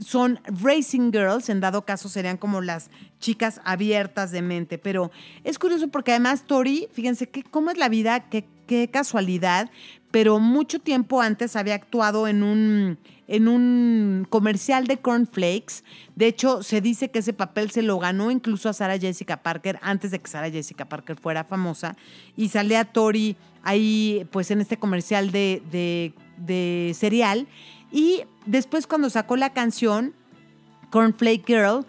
son 0.01 0.41
racing 0.45 1.11
girls, 1.13 1.49
en 1.49 1.61
dado 1.61 1.85
caso 1.85 2.09
serían 2.09 2.37
como 2.37 2.61
las 2.61 2.91
chicas 3.19 3.61
abiertas 3.65 4.31
de 4.31 4.43
mente. 4.43 4.79
Pero 4.79 5.11
es 5.45 5.59
curioso 5.59 5.89
porque 5.89 6.13
además 6.13 6.45
Tori, 6.47 6.89
fíjense 6.93 7.29
que 7.29 7.43
cómo 7.43 7.71
es 7.71 7.79
la 7.79 7.89
vida, 7.89 8.29
qué, 8.29 8.47
qué 8.67 8.89
casualidad, 8.91 9.71
pero 10.11 10.39
mucho 10.39 10.79
tiempo 10.79 11.21
antes 11.21 11.57
había 11.57 11.75
actuado 11.75 12.29
en 12.29 12.43
un, 12.43 12.99
en 13.29 13.47
un 13.47 14.27
comercial 14.29 14.87
de 14.87 14.99
cornflakes. 14.99 15.85
De 16.17 16.27
hecho, 16.27 16.63
se 16.63 16.81
dice 16.81 17.11
que 17.11 17.21
ese 17.21 17.35
papel 17.35 17.71
se 17.71 17.83
lo 17.83 17.99
ganó 17.99 18.31
incluso 18.31 18.69
a 18.69 18.73
Sarah 18.73 18.99
Jessica 18.99 19.43
Parker 19.43 19.79
antes 19.83 20.11
de 20.11 20.19
que 20.19 20.31
Sarah 20.31 20.51
Jessica 20.51 20.87
Parker 20.87 21.17
fuera 21.17 21.45
famosa. 21.45 21.97
Y 22.37 22.49
salía 22.49 22.87
Tori 22.87 23.37
ahí, 23.63 24.27
pues 24.33 24.51
en 24.51 24.61
este 24.61 24.79
comercial 24.79 25.31
de, 25.31 25.63
de, 25.71 26.15
de 26.39 26.93
cereal. 26.95 27.47
Y 27.93 28.23
después 28.47 28.87
cuando 28.87 29.11
sacó 29.11 29.37
la 29.37 29.53
canción 29.53 30.15
Cornflake 30.91 31.47
Girl, 31.47 31.87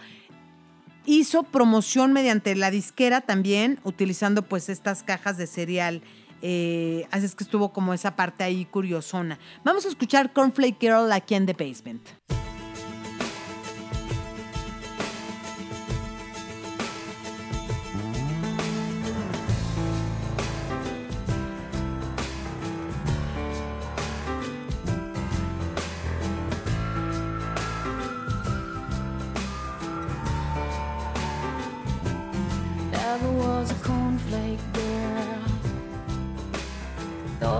hizo 1.06 1.44
promoción 1.44 2.14
mediante 2.14 2.54
la 2.56 2.70
disquera 2.70 3.22
también, 3.22 3.80
utilizando 3.84 4.44
pues 4.44 4.70
estas 4.70 5.04
cajas 5.04 5.38
de 5.38 5.48
cereal. 5.48 6.02
Eh, 6.42 7.08
así 7.12 7.26
es 7.26 7.36
que 7.36 7.44
estuvo 7.44 7.74
como 7.74 7.94
esa 7.94 8.16
parte 8.16 8.44
ahí 8.44 8.66
curiosona. 8.66 9.40
Vamos 9.64 9.86
a 9.86 9.90
escuchar 9.90 10.34
Cornflake 10.34 10.80
Girl 10.80 11.12
aquí 11.12 11.36
en 11.36 11.46
The 11.46 11.54
Basement. 11.54 12.02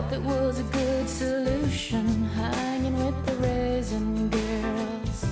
That 0.10 0.22
was 0.24 0.60
a 0.60 0.64
good 0.64 1.08
solution, 1.08 2.26
hanging 2.30 2.98
with 3.06 3.26
the 3.28 3.36
raisin 3.36 4.30
girls. 4.30 5.26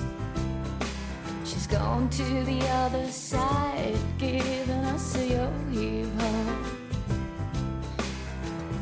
She's 1.44 1.66
gone 1.66 2.08
to 2.10 2.44
the 2.44 2.60
other 2.84 3.08
side, 3.08 3.96
giving 4.18 4.70
us 4.94 5.16
a 5.16 5.26
yo-yo. 5.26 6.06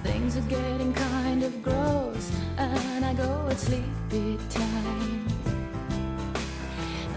Things 0.03 0.36
are 0.36 0.49
getting 0.49 0.92
kind 0.92 1.42
of 1.42 1.62
gross, 1.62 2.30
and 2.59 3.03
I 3.05 3.14
go 3.14 3.49
at 3.51 3.59
sleepy 3.59 4.38
time. 4.51 5.26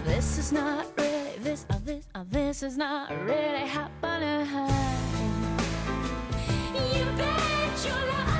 This 0.06 0.38
is 0.38 0.52
not 0.52 0.86
really 0.96 1.36
this. 1.42 1.66
Uh, 1.68 1.78
this. 1.84 2.06
Uh, 2.14 2.24
this 2.30 2.62
is 2.62 2.78
not 2.78 3.10
really 3.26 3.66
happening. 3.66 4.46
You 6.94 7.04
bet 7.16 7.84
your 7.84 8.06
life 8.08 8.39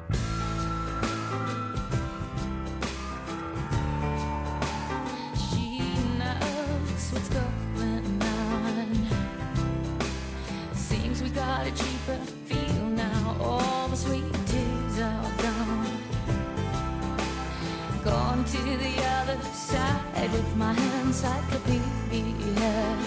encyclopedia. 21.11 22.97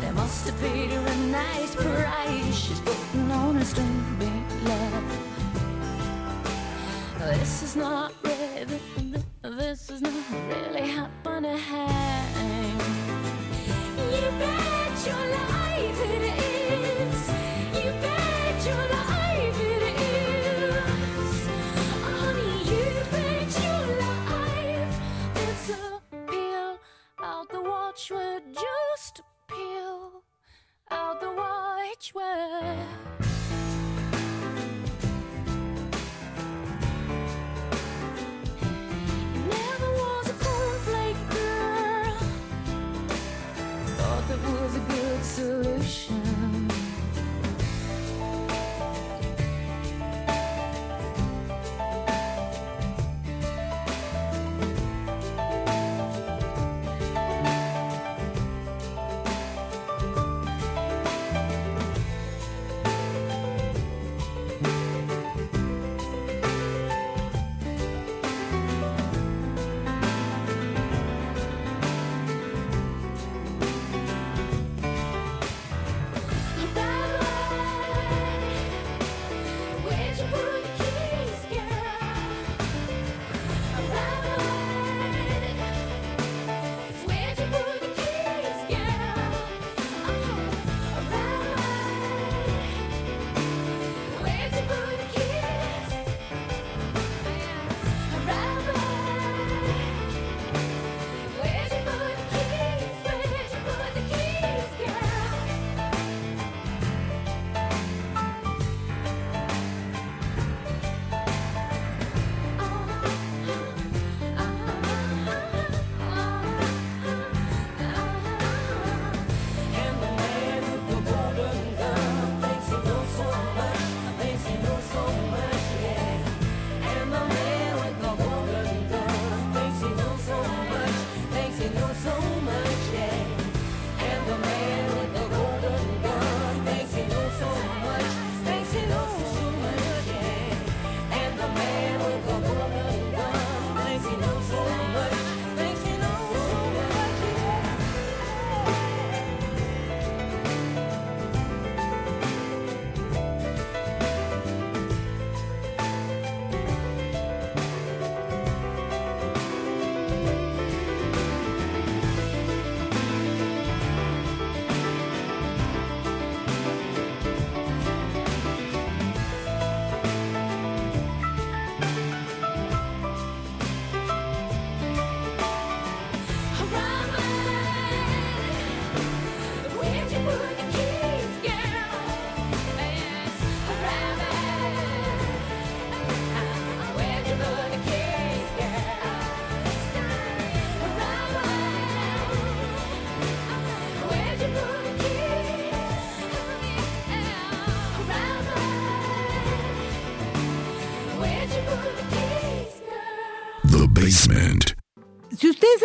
They 0.00 0.10
must 0.10 0.48
have 0.48 0.60
paid 0.60 0.90
her 0.90 1.06
a 1.06 1.16
nice 1.30 1.76
price. 1.76 2.56
She's 2.56 2.80
putting 2.80 3.30
on 3.30 3.56
a 3.56 3.64
stupid 3.64 4.42
love. 4.64 5.04
This 7.18 7.62
is 7.62 7.76
not 7.76 8.11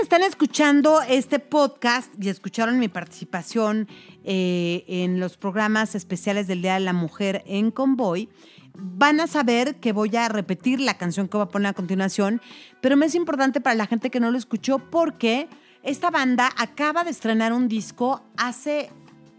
están 0.07 0.23
escuchando 0.23 1.01
este 1.01 1.37
podcast 1.37 2.13
y 2.17 2.29
escucharon 2.29 2.79
mi 2.79 2.87
participación 2.87 3.89
eh, 4.23 4.85
en 4.87 5.19
los 5.19 5.35
programas 5.35 5.95
especiales 5.95 6.47
del 6.47 6.61
Día 6.61 6.75
de 6.75 6.79
la 6.79 6.93
Mujer 6.93 7.43
en 7.45 7.71
Convoy, 7.71 8.29
van 8.73 9.19
a 9.19 9.27
saber 9.27 9.81
que 9.81 9.91
voy 9.91 10.15
a 10.15 10.29
repetir 10.29 10.79
la 10.79 10.97
canción 10.97 11.27
que 11.27 11.35
voy 11.35 11.43
a 11.43 11.49
poner 11.49 11.71
a 11.71 11.73
continuación, 11.73 12.41
pero 12.79 12.95
me 12.95 13.07
es 13.07 13.15
importante 13.15 13.59
para 13.59 13.75
la 13.75 13.85
gente 13.85 14.09
que 14.09 14.21
no 14.21 14.31
lo 14.31 14.37
escuchó 14.37 14.79
porque 14.79 15.49
esta 15.83 16.09
banda 16.09 16.51
acaba 16.55 17.03
de 17.03 17.11
estrenar 17.11 17.51
un 17.51 17.67
disco 17.67 18.23
hace 18.37 18.89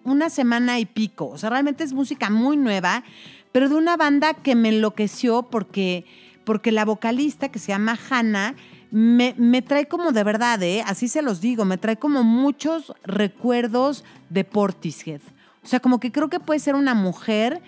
una 0.04 0.28
semana 0.28 0.78
y 0.78 0.84
pico. 0.84 1.30
O 1.30 1.38
sea, 1.38 1.48
realmente 1.48 1.82
es 1.82 1.94
música 1.94 2.28
muy 2.28 2.58
nueva, 2.58 3.04
pero 3.52 3.70
de 3.70 3.74
una 3.74 3.96
banda 3.96 4.34
que 4.34 4.54
me 4.54 4.68
enloqueció 4.68 5.44
porque, 5.44 6.04
porque 6.44 6.72
la 6.72 6.84
vocalista 6.84 7.48
que 7.48 7.58
se 7.58 7.68
llama 7.68 7.98
Hannah 8.10 8.54
me, 8.90 9.34
me 9.36 9.62
trae 9.62 9.86
como 9.86 10.12
de 10.12 10.24
verdad, 10.24 10.62
¿eh? 10.62 10.82
así 10.86 11.08
se 11.08 11.22
los 11.22 11.40
digo, 11.40 11.64
me 11.64 11.78
trae 11.78 11.96
como 11.96 12.22
muchos 12.22 12.92
recuerdos 13.04 14.04
de 14.30 14.44
Portishead. 14.44 15.20
O 15.62 15.66
sea, 15.66 15.80
como 15.80 16.00
que 16.00 16.12
creo 16.12 16.28
que 16.30 16.40
puede 16.40 16.60
ser 16.60 16.74
una 16.74 16.94
mujer 16.94 17.60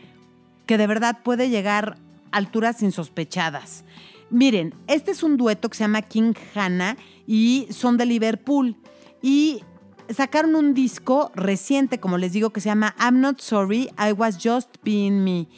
que 0.67 0.79
de 0.79 0.87
verdad 0.87 1.19
puede 1.23 1.51
llegar 1.51 1.99
a 2.31 2.37
alturas 2.39 2.83
insospechadas. 2.83 3.85
Miren, 4.31 4.73
este 4.87 5.11
es 5.11 5.23
un 5.23 5.37
dueto 5.37 5.69
que 5.69 5.77
se 5.77 5.85
llama 5.85 6.03
King 6.03 6.35
Hannah 6.55 6.97
y 7.27 7.67
son 7.71 7.97
de 7.97 8.07
Liverpool. 8.07 8.77
Y 9.21 9.63
sacaron 10.09 10.55
un 10.55 10.73
disco 10.73 11.33
reciente, 11.35 11.99
como 11.99 12.17
les 12.17 12.33
digo, 12.33 12.51
que 12.51 12.61
se 12.61 12.69
llama 12.69 12.95
I'm 13.01 13.21
Not 13.21 13.41
Sorry, 13.41 13.91
I 13.99 14.13
Was 14.13 14.39
Just 14.41 14.77
Being 14.85 15.25
Me. 15.25 15.49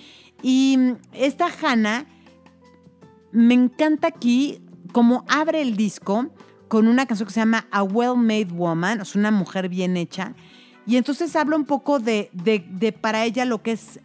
Y 0.43 0.79
esta 1.13 1.49
Hannah 1.63 2.07
me 3.31 3.55
encanta 3.55 4.09
aquí 4.09 4.62
como 4.93 5.25
abre 5.29 5.63
el 5.63 5.77
disco 5.77 6.29
con 6.69 6.87
una 6.87 7.07
canción 7.07 7.27
que 7.27 7.35
se 7.35 7.41
llama 7.41 7.67
A 7.71 7.83
Well-Made 7.83 8.53
Woman, 8.53 9.01
o 9.01 9.05
sea, 9.05 9.19
una 9.21 9.31
mujer 9.31 9.69
bien 9.69 9.97
hecha. 9.97 10.35
Y 10.87 10.97
entonces 10.97 11.35
habla 11.37 11.57
un 11.57 11.65
poco 11.65 11.99
de, 11.99 12.31
de- 12.33 12.93
para 12.93 13.25
ella 13.25 13.45
lo 13.45 13.63
que 13.63 13.73
es 13.73 14.01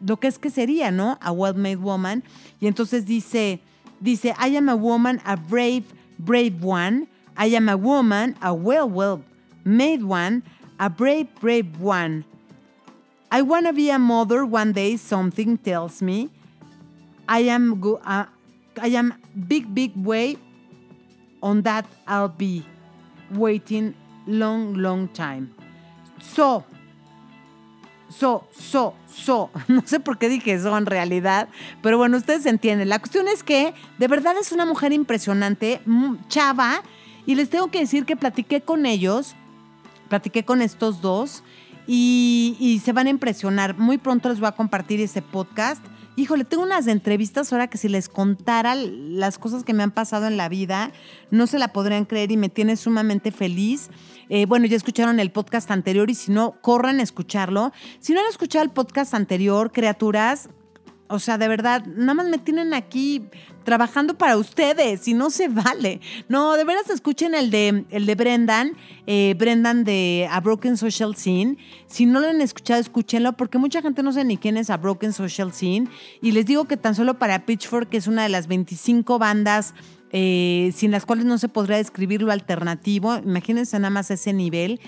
lo 0.00 0.18
que 0.20 0.28
es 0.28 0.38
que 0.38 0.50
sería, 0.50 0.90
¿no? 0.92 1.18
A 1.20 1.32
well-made 1.32 1.76
woman. 1.76 2.22
Y 2.60 2.68
entonces 2.68 3.04
dice, 3.04 3.60
dice, 4.00 4.32
I 4.40 4.56
am 4.56 4.68
a 4.68 4.74
woman, 4.76 5.20
a 5.24 5.34
brave, 5.34 5.82
brave 6.18 6.54
one. 6.62 7.08
I 7.36 7.56
am 7.56 7.68
a 7.68 7.74
woman, 7.76 8.36
a 8.40 8.52
well, 8.52 8.88
well 8.88 9.22
made 9.64 10.04
one, 10.04 10.42
a 10.78 10.88
brave, 10.88 11.26
brave 11.40 11.66
one. 11.82 12.24
I 13.32 13.42
wanna 13.42 13.72
be 13.72 13.90
a 13.90 13.98
mother 13.98 14.44
one 14.44 14.72
day, 14.72 14.96
something 14.98 15.56
tells 15.58 16.00
me. 16.00 16.30
I 17.28 17.40
am, 17.48 17.80
go- 17.80 18.00
uh, 18.04 18.26
I 18.80 18.88
am 18.96 19.14
big, 19.46 19.66
big 19.74 19.92
way. 19.96 20.36
On 21.40 21.62
that 21.62 21.84
I'll 22.06 22.34
be 22.36 22.64
waiting 23.30 23.94
long, 24.26 24.74
long 24.74 25.08
time. 25.08 25.50
So, 26.20 26.64
so, 28.08 28.44
so, 28.52 28.94
so. 29.06 29.50
No 29.68 29.82
sé 29.84 30.00
por 30.00 30.18
qué 30.18 30.28
dije 30.28 30.54
eso 30.54 30.76
en 30.76 30.86
realidad, 30.86 31.48
pero 31.82 31.98
bueno, 31.98 32.16
ustedes 32.16 32.46
entienden. 32.46 32.88
La 32.88 32.98
cuestión 32.98 33.28
es 33.28 33.42
que 33.42 33.74
de 33.98 34.08
verdad 34.08 34.34
es 34.40 34.52
una 34.52 34.66
mujer 34.66 34.92
impresionante, 34.92 35.80
chava, 36.28 36.82
y 37.26 37.34
les 37.34 37.50
tengo 37.50 37.70
que 37.70 37.80
decir 37.80 38.04
que 38.04 38.16
platiqué 38.16 38.60
con 38.60 38.86
ellos, 38.86 39.34
platiqué 40.08 40.44
con 40.44 40.62
estos 40.62 41.00
dos, 41.00 41.42
y, 41.86 42.56
y 42.58 42.80
se 42.80 42.92
van 42.92 43.06
a 43.06 43.10
impresionar. 43.10 43.76
Muy 43.78 43.98
pronto 43.98 44.28
les 44.28 44.40
voy 44.40 44.48
a 44.48 44.52
compartir 44.52 45.00
ese 45.00 45.22
podcast. 45.22 45.84
Híjole, 46.18 46.42
tengo 46.42 46.64
unas 46.64 46.88
entrevistas 46.88 47.52
ahora 47.52 47.68
que 47.68 47.78
si 47.78 47.88
les 47.88 48.08
contara 48.08 48.74
las 48.74 49.38
cosas 49.38 49.62
que 49.62 49.72
me 49.72 49.84
han 49.84 49.92
pasado 49.92 50.26
en 50.26 50.36
la 50.36 50.48
vida, 50.48 50.90
no 51.30 51.46
se 51.46 51.60
la 51.60 51.68
podrían 51.68 52.06
creer 52.06 52.32
y 52.32 52.36
me 52.36 52.48
tiene 52.48 52.76
sumamente 52.76 53.30
feliz. 53.30 53.88
Eh, 54.28 54.44
bueno, 54.44 54.66
ya 54.66 54.76
escucharon 54.76 55.20
el 55.20 55.30
podcast 55.30 55.70
anterior 55.70 56.10
y 56.10 56.16
si 56.16 56.32
no, 56.32 56.60
corran 56.60 56.98
a 56.98 57.04
escucharlo. 57.04 57.70
Si 58.00 58.14
no 58.14 58.18
han 58.18 58.26
escuchado 58.26 58.64
el 58.64 58.72
podcast 58.72 59.14
anterior, 59.14 59.70
criaturas, 59.70 60.48
o 61.08 61.18
sea, 61.18 61.38
de 61.38 61.48
verdad, 61.48 61.84
nada 61.86 62.14
más 62.14 62.26
me 62.28 62.38
tienen 62.38 62.74
aquí 62.74 63.22
trabajando 63.64 64.16
para 64.16 64.36
ustedes 64.36 65.08
y 65.08 65.14
no 65.14 65.30
se 65.30 65.48
vale. 65.48 66.00
No, 66.28 66.54
de 66.54 66.64
veras 66.64 66.90
escuchen 66.90 67.34
el 67.34 67.50
de, 67.50 67.84
el 67.90 68.06
de 68.06 68.14
Brendan, 68.14 68.72
eh, 69.06 69.34
Brendan 69.38 69.84
de 69.84 70.28
A 70.30 70.40
Broken 70.40 70.76
Social 70.76 71.16
Scene. 71.16 71.56
Si 71.86 72.06
no 72.06 72.20
lo 72.20 72.28
han 72.28 72.40
escuchado, 72.40 72.80
escúchenlo 72.80 73.34
porque 73.34 73.58
mucha 73.58 73.82
gente 73.82 74.02
no 74.02 74.12
sabe 74.12 74.26
ni 74.26 74.36
quién 74.36 74.56
es 74.56 74.70
A 74.70 74.76
Broken 74.76 75.12
Social 75.12 75.52
Scene. 75.52 75.88
Y 76.22 76.32
les 76.32 76.46
digo 76.46 76.66
que 76.66 76.76
tan 76.76 76.94
solo 76.94 77.18
para 77.18 77.44
Pitchfork, 77.46 77.88
que 77.88 77.96
es 77.96 78.06
una 78.06 78.22
de 78.22 78.28
las 78.28 78.46
25 78.46 79.18
bandas 79.18 79.74
eh, 80.10 80.72
sin 80.74 80.90
las 80.90 81.04
cuales 81.04 81.26
no 81.26 81.36
se 81.36 81.48
podría 81.48 81.76
describir 81.76 82.22
lo 82.22 82.32
alternativo. 82.32 83.16
Imagínense 83.18 83.78
nada 83.78 83.90
más 83.90 84.10
ese 84.10 84.32
nivel. 84.32 84.80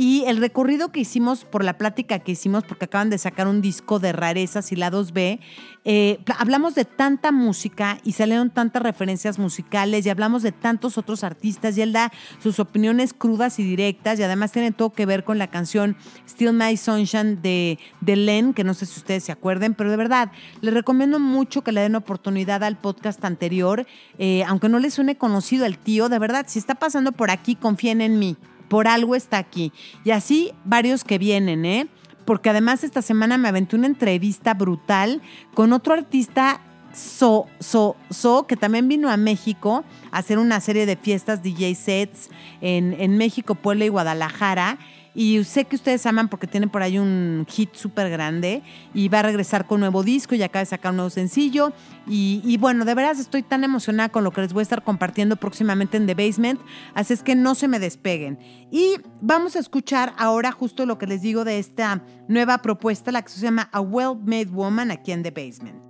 Y 0.00 0.22
el 0.28 0.36
recorrido 0.36 0.92
que 0.92 1.00
hicimos 1.00 1.44
por 1.44 1.64
la 1.64 1.76
plática 1.76 2.20
que 2.20 2.30
hicimos, 2.30 2.62
porque 2.62 2.84
acaban 2.84 3.10
de 3.10 3.18
sacar 3.18 3.48
un 3.48 3.60
disco 3.60 3.98
de 3.98 4.12
rarezas 4.12 4.70
y 4.70 4.76
lados 4.76 5.12
B, 5.12 5.40
eh, 5.84 6.20
hablamos 6.38 6.76
de 6.76 6.84
tanta 6.84 7.32
música 7.32 7.98
y 8.04 8.12
salieron 8.12 8.50
tantas 8.50 8.80
referencias 8.80 9.40
musicales 9.40 10.06
y 10.06 10.10
hablamos 10.10 10.44
de 10.44 10.52
tantos 10.52 10.98
otros 10.98 11.24
artistas 11.24 11.76
y 11.76 11.82
él 11.82 11.92
da 11.92 12.12
sus 12.40 12.60
opiniones 12.60 13.12
crudas 13.12 13.58
y 13.58 13.64
directas 13.64 14.20
y 14.20 14.22
además 14.22 14.52
tiene 14.52 14.70
todo 14.70 14.90
que 14.90 15.04
ver 15.04 15.24
con 15.24 15.36
la 15.36 15.48
canción 15.48 15.96
Still 16.28 16.52
My 16.52 16.76
Sunshine 16.76 17.42
de, 17.42 17.80
de 18.00 18.14
Len, 18.14 18.54
que 18.54 18.62
no 18.62 18.74
sé 18.74 18.86
si 18.86 19.00
ustedes 19.00 19.24
se 19.24 19.32
acuerden, 19.32 19.74
pero 19.74 19.90
de 19.90 19.96
verdad, 19.96 20.30
les 20.60 20.74
recomiendo 20.74 21.18
mucho 21.18 21.64
que 21.64 21.72
le 21.72 21.80
den 21.80 21.96
oportunidad 21.96 22.62
al 22.62 22.78
podcast 22.78 23.24
anterior, 23.24 23.84
eh, 24.20 24.44
aunque 24.46 24.68
no 24.68 24.78
les 24.78 24.94
suene 24.94 25.16
conocido 25.16 25.66
el 25.66 25.76
tío, 25.76 26.08
de 26.08 26.20
verdad, 26.20 26.44
si 26.46 26.60
está 26.60 26.76
pasando 26.76 27.10
por 27.10 27.32
aquí, 27.32 27.56
confíen 27.56 28.00
en 28.00 28.20
mí, 28.20 28.36
por 28.68 28.88
algo 28.88 29.14
está 29.14 29.38
aquí. 29.38 29.72
Y 30.04 30.10
así 30.10 30.52
varios 30.64 31.04
que 31.04 31.18
vienen, 31.18 31.64
¿eh? 31.64 31.88
Porque 32.24 32.50
además 32.50 32.84
esta 32.84 33.02
semana 33.02 33.38
me 33.38 33.48
aventé 33.48 33.76
una 33.76 33.86
entrevista 33.86 34.54
brutal 34.54 35.22
con 35.54 35.72
otro 35.72 35.94
artista 35.94 36.60
So, 36.92 37.46
So, 37.60 37.96
So, 38.10 38.46
que 38.46 38.56
también 38.56 38.88
vino 38.88 39.10
a 39.10 39.16
México 39.16 39.84
a 40.10 40.18
hacer 40.18 40.38
una 40.38 40.60
serie 40.60 40.86
de 40.86 40.96
fiestas 40.96 41.42
DJ 41.42 41.74
sets 41.74 42.30
en, 42.60 42.96
en 42.98 43.16
México, 43.18 43.54
Puebla 43.54 43.84
y 43.84 43.88
Guadalajara. 43.88 44.78
Y 45.20 45.42
sé 45.42 45.64
que 45.64 45.74
ustedes 45.74 46.06
aman 46.06 46.28
porque 46.28 46.46
tiene 46.46 46.68
por 46.68 46.80
ahí 46.80 46.96
un 46.96 47.44
hit 47.48 47.74
súper 47.74 48.08
grande 48.08 48.62
y 48.94 49.08
va 49.08 49.18
a 49.18 49.22
regresar 49.24 49.66
con 49.66 49.80
nuevo 49.80 50.04
disco 50.04 50.36
y 50.36 50.42
acaba 50.44 50.60
de 50.60 50.66
sacar 50.66 50.92
un 50.92 50.98
nuevo 50.98 51.10
sencillo. 51.10 51.72
Y, 52.06 52.56
bueno, 52.58 52.84
de 52.84 52.94
veras 52.94 53.18
estoy 53.18 53.42
tan 53.42 53.64
emocionada 53.64 54.10
con 54.10 54.22
lo 54.22 54.30
que 54.30 54.42
les 54.42 54.52
voy 54.52 54.60
a 54.60 54.62
estar 54.62 54.84
compartiendo 54.84 55.34
próximamente 55.34 55.96
en 55.96 56.06
The 56.06 56.14
Basement. 56.14 56.60
Así 56.94 57.14
es 57.14 57.24
que 57.24 57.34
no 57.34 57.56
se 57.56 57.66
me 57.66 57.80
despeguen. 57.80 58.38
Y 58.70 58.94
vamos 59.20 59.56
a 59.56 59.58
escuchar 59.58 60.14
ahora 60.18 60.52
justo 60.52 60.86
lo 60.86 60.98
que 60.98 61.08
les 61.08 61.20
digo 61.20 61.42
de 61.42 61.58
esta 61.58 62.00
nueva 62.28 62.58
propuesta, 62.58 63.10
la 63.10 63.22
que 63.22 63.30
se 63.30 63.40
llama 63.40 63.68
A 63.72 63.80
Well-Made 63.80 64.52
Woman 64.52 64.92
aquí 64.92 65.10
en 65.10 65.24
The 65.24 65.32
Basement. 65.32 65.87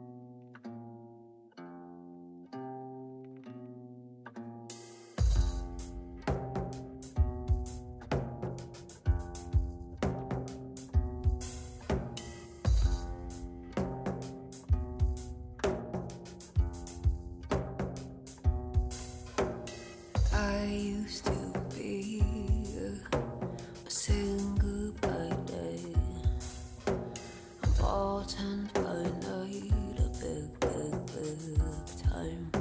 Important 28.28 28.74
by 28.74 28.80
night, 28.82 29.72
a 29.98 30.08
big, 30.20 30.60
big, 30.60 31.06
big 31.06 32.02
time. 32.02 32.57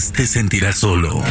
Te 0.00 0.26
sentirás 0.26 0.78
solo. 0.78 1.22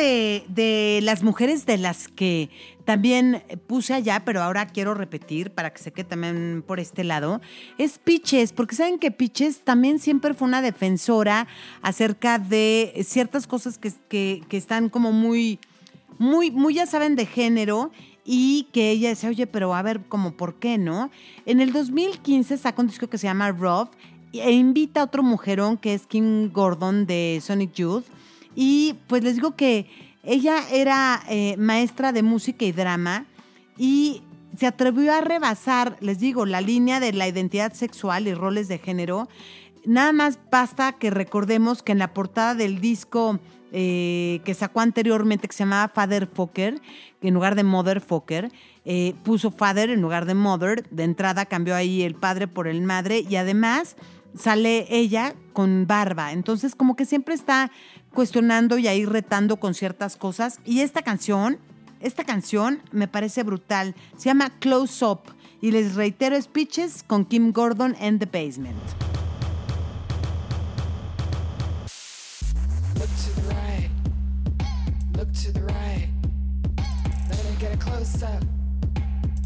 De, 0.00 1.00
las 1.02 1.22
mujeres 1.22 1.66
de 1.66 1.78
las 1.78 2.08
que 2.08 2.50
también 2.84 3.42
puse 3.66 3.94
allá, 3.94 4.22
pero 4.24 4.42
ahora 4.42 4.66
quiero 4.66 4.94
repetir 4.94 5.50
para 5.52 5.72
que 5.72 5.80
se 5.82 5.92
quede 5.92 6.04
también 6.04 6.64
por 6.66 6.80
este 6.80 7.04
lado, 7.04 7.40
es 7.78 7.98
Piches, 7.98 8.52
porque 8.52 8.74
saben 8.74 8.98
que 8.98 9.10
Piches 9.10 9.60
también 9.60 9.98
siempre 9.98 10.34
fue 10.34 10.48
una 10.48 10.62
defensora 10.62 11.46
acerca 11.82 12.38
de 12.38 12.92
ciertas 13.06 13.46
cosas 13.46 13.78
que, 13.78 13.92
que- 14.08 14.42
que 14.48 14.56
están 14.56 14.88
como 14.88 15.12
muy, 15.12 15.58
muy, 16.18 16.50
muy 16.50 16.74
ya 16.74 16.86
saben 16.86 17.14
de 17.16 17.26
género 17.26 17.90
y 18.24 18.66
que 18.72 18.90
ella 18.90 19.08
decía, 19.10 19.28
oye, 19.30 19.46
pero 19.46 19.74
a 19.74 19.82
ver, 19.82 20.00
como 20.08 20.32
por 20.32 20.54
qué, 20.56 20.76
¿no? 20.78 21.10
En 21.46 21.60
el 21.60 21.72
2015 21.72 22.58
saca 22.58 22.82
un 22.82 22.88
disco 22.88 23.08
que 23.08 23.18
se 23.18 23.26
llama 23.26 23.50
Rough 23.52 23.90
e 24.32 24.52
invita 24.52 25.00
a 25.00 25.04
otro 25.04 25.22
mujerón 25.22 25.76
que 25.76 25.94
es 25.94 26.06
Kim 26.06 26.52
Gordon 26.52 27.06
de 27.06 27.40
Sonic 27.42 27.72
Youth. 27.74 28.04
Y 28.54 28.96
pues 29.06 29.22
les 29.22 29.36
digo 29.36 29.56
que 29.56 29.86
ella 30.22 30.62
era 30.70 31.22
eh, 31.28 31.56
maestra 31.56 32.12
de 32.12 32.22
música 32.22 32.64
y 32.64 32.72
drama 32.72 33.26
y 33.78 34.22
se 34.58 34.66
atrevió 34.66 35.14
a 35.14 35.20
rebasar, 35.20 35.96
les 36.00 36.18
digo, 36.18 36.44
la 36.44 36.60
línea 36.60 37.00
de 37.00 37.12
la 37.12 37.28
identidad 37.28 37.72
sexual 37.72 38.26
y 38.26 38.34
roles 38.34 38.68
de 38.68 38.78
género. 38.78 39.28
Nada 39.86 40.12
más 40.12 40.38
basta 40.50 40.92
que 40.92 41.10
recordemos 41.10 41.82
que 41.82 41.92
en 41.92 41.98
la 41.98 42.12
portada 42.12 42.54
del 42.54 42.80
disco 42.80 43.38
eh, 43.72 44.40
que 44.44 44.54
sacó 44.54 44.80
anteriormente, 44.80 45.46
que 45.46 45.54
se 45.54 45.62
llamaba 45.64 45.88
Father 45.88 46.26
Fokker, 46.26 46.80
en 47.22 47.34
lugar 47.34 47.54
de 47.54 47.62
Mother 47.62 48.00
Fokker, 48.00 48.50
eh, 48.84 49.14
puso 49.24 49.50
Father 49.50 49.90
en 49.90 50.02
lugar 50.02 50.26
de 50.26 50.34
Mother. 50.34 50.88
De 50.90 51.04
entrada 51.04 51.46
cambió 51.46 51.74
ahí 51.76 52.02
el 52.02 52.14
padre 52.14 52.48
por 52.48 52.66
el 52.66 52.82
madre 52.82 53.24
y 53.28 53.36
además 53.36 53.96
sale 54.36 54.86
ella 54.90 55.34
con 55.52 55.86
barba. 55.86 56.32
Entonces, 56.32 56.74
como 56.74 56.96
que 56.96 57.04
siempre 57.04 57.34
está 57.34 57.70
cuestionando 58.14 58.78
y 58.78 58.88
ahí 58.88 59.04
retando 59.04 59.58
con 59.58 59.74
ciertas 59.74 60.16
cosas. 60.16 60.60
Y 60.64 60.80
esta 60.80 61.02
canción, 61.02 61.58
esta 62.00 62.24
canción 62.24 62.82
me 62.92 63.08
parece 63.08 63.42
brutal. 63.42 63.94
Se 64.16 64.24
llama 64.24 64.50
Close 64.60 65.04
Up. 65.04 65.20
Y 65.62 65.72
les 65.72 65.94
reitero, 65.94 66.40
Speeches 66.40 67.02
con 67.02 67.26
Kim 67.26 67.52
Gordon 67.52 67.94
and 68.00 68.18
the 68.18 68.26
Basement. 68.26 68.78
Look 72.96 73.08
to 73.08 73.40
the 73.40 73.54
right, 73.54 73.90
Look 75.16 75.32
to 75.32 75.52
the 75.52 75.62
right. 75.62 76.08
Let 77.28 77.44
me 77.44 77.56
get 77.58 77.74
a 77.74 77.76
close 77.76 78.22
up. 78.22 78.42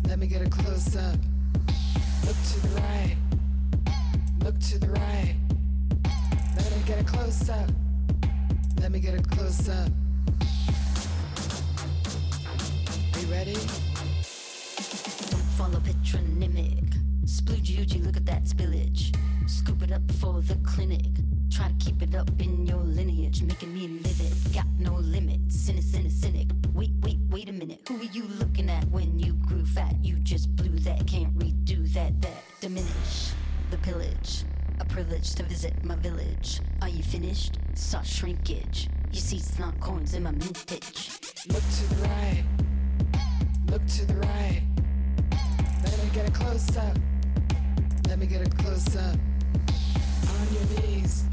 Let 0.06 0.18
me 0.18 0.28
get 0.28 0.42
a 0.42 0.48
close 0.48 0.96
up. 0.96 1.18
Look 2.24 2.36
to 2.36 2.60
the 2.60 2.80
right. 2.80 3.16
Look 4.44 4.58
to 4.60 4.78
the 4.78 4.88
right. 4.88 5.34
Let 6.56 6.76
me 6.76 6.82
get 6.86 7.00
a 7.00 7.04
close 7.04 7.50
up. 7.50 7.83
Let 8.84 8.92
me 8.92 9.00
get 9.00 9.18
a 9.18 9.22
close 9.22 9.66
up. 9.70 9.88
You 13.18 13.26
ready? 13.28 13.54
Don't 13.54 15.46
follow 15.56 15.80
patronymic. 15.80 16.84
Splooge 17.24 18.04
look 18.04 18.18
at 18.18 18.26
that 18.26 18.44
spillage. 18.44 19.16
Scoop 19.46 19.82
it 19.84 19.90
up 19.90 20.02
for 20.20 20.42
the 20.42 20.56
clinic. 20.56 21.06
Try 21.50 21.68
to 21.68 21.74
keep 21.82 22.02
it 22.02 22.14
up 22.14 22.28
in 22.38 22.66
your 22.66 22.80
lineage, 22.80 23.40
making 23.40 23.72
me 23.72 23.88
live 23.88 24.20
it. 24.20 24.52
Got 24.52 24.66
no 24.78 24.96
limit. 24.96 25.40
Cynic, 25.48 25.84
cynic, 25.84 26.12
cynic. 26.12 26.48
Wait, 26.74 26.90
wait, 27.00 27.16
wait 27.30 27.48
a 27.48 27.52
minute. 27.52 27.80
Who 27.88 27.98
are 27.98 28.12
you 28.12 28.24
looking 28.38 28.68
at 28.68 28.84
when 28.90 29.18
you 29.18 29.32
grew 29.48 29.64
fat? 29.64 29.96
You 30.02 30.16
just 30.16 30.54
blew 30.56 30.78
that. 30.80 31.06
Can't 31.06 31.34
redo 31.38 31.90
that. 31.94 32.20
That 32.20 32.44
diminish 32.60 33.32
the 33.70 33.78
pillage. 33.78 34.44
Privilege 34.94 35.34
to 35.34 35.42
visit 35.42 35.72
my 35.84 35.96
village. 35.96 36.60
Are 36.80 36.88
you 36.88 37.02
finished? 37.02 37.58
Saw 37.74 38.00
shrinkage. 38.02 38.88
You 39.10 39.18
see, 39.18 39.38
it's 39.38 39.58
not 39.58 39.80
coins 39.80 40.14
in 40.14 40.22
my 40.22 40.30
mintage. 40.30 41.10
Look 41.48 41.64
to 41.78 41.94
the 41.96 42.08
right. 42.08 42.44
Look 43.66 43.84
to 43.84 44.06
the 44.06 44.14
right. 44.14 44.62
Let 45.82 45.98
me 45.98 46.10
get 46.12 46.28
a 46.28 46.30
close 46.30 46.76
up. 46.76 46.96
Let 48.06 48.20
me 48.20 48.26
get 48.26 48.46
a 48.46 48.50
close 48.50 48.94
up. 48.94 49.16
On 50.28 50.46
your 50.54 50.86
knees. 50.86 51.24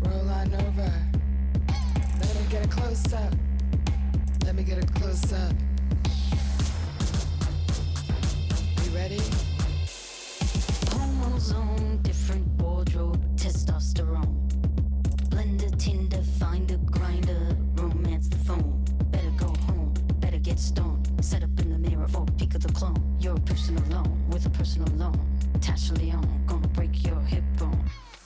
Roll 0.00 0.28
on 0.28 0.52
over. 0.52 0.92
Let 2.18 2.34
me 2.34 2.46
get 2.50 2.66
a 2.66 2.68
close 2.68 3.12
up. 3.12 3.34
Let 4.44 4.56
me 4.56 4.64
get 4.64 4.82
a 4.82 4.86
close 4.94 5.32
up. 5.32 5.52
You 8.82 8.90
ready? 8.96 9.20
Hormones 10.90 11.52
on 11.52 12.00
a 24.48 24.58
personal 24.58 24.88
loan. 24.96 25.18
Tasha 25.60 25.96
Leon, 25.98 26.26
gonna 26.46 26.68
break 26.68 27.04
your 27.06 27.20
hip 27.20 27.42
bone. 27.58 27.78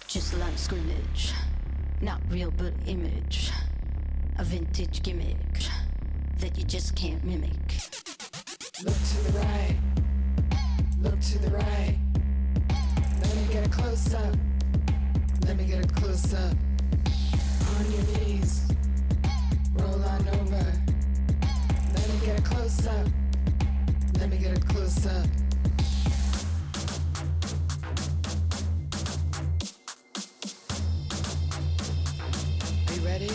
Just 0.06 0.36
like 0.38 0.56
scrimmage, 0.56 1.32
not 2.00 2.20
real 2.28 2.50
but 2.50 2.72
image. 2.86 3.50
A 4.38 4.44
vintage 4.44 5.02
gimmick 5.02 5.36
that 6.38 6.56
you 6.58 6.64
just 6.64 6.94
can't 6.94 7.22
mimic. 7.24 7.52
Look 8.84 8.94
to 8.94 9.32
the 9.32 9.38
right. 9.38 9.76
Look 11.00 11.20
to 11.20 11.38
the 11.38 11.50
right. 11.50 11.98
Let 13.20 13.36
me 13.36 13.46
get 13.52 13.66
a 13.66 13.70
close 13.70 14.14
up. 14.14 14.34
Let 15.46 15.56
me 15.56 15.64
get 15.64 15.84
a 15.84 15.88
close 15.94 16.34
up. 16.34 16.56
On 17.78 17.92
your 17.92 18.04
knees. 18.18 18.68
Roll 19.74 20.02
on 20.04 20.28
over. 20.28 20.72
Let 21.94 22.08
me 22.08 22.26
get 22.26 22.38
a 22.38 22.42
close 22.42 22.86
up. 22.86 23.06
Let 24.18 24.30
me 24.30 24.38
get 24.38 24.56
a 24.56 24.60
close 24.60 25.06
up. 25.06 25.26
Ready? 33.04 33.28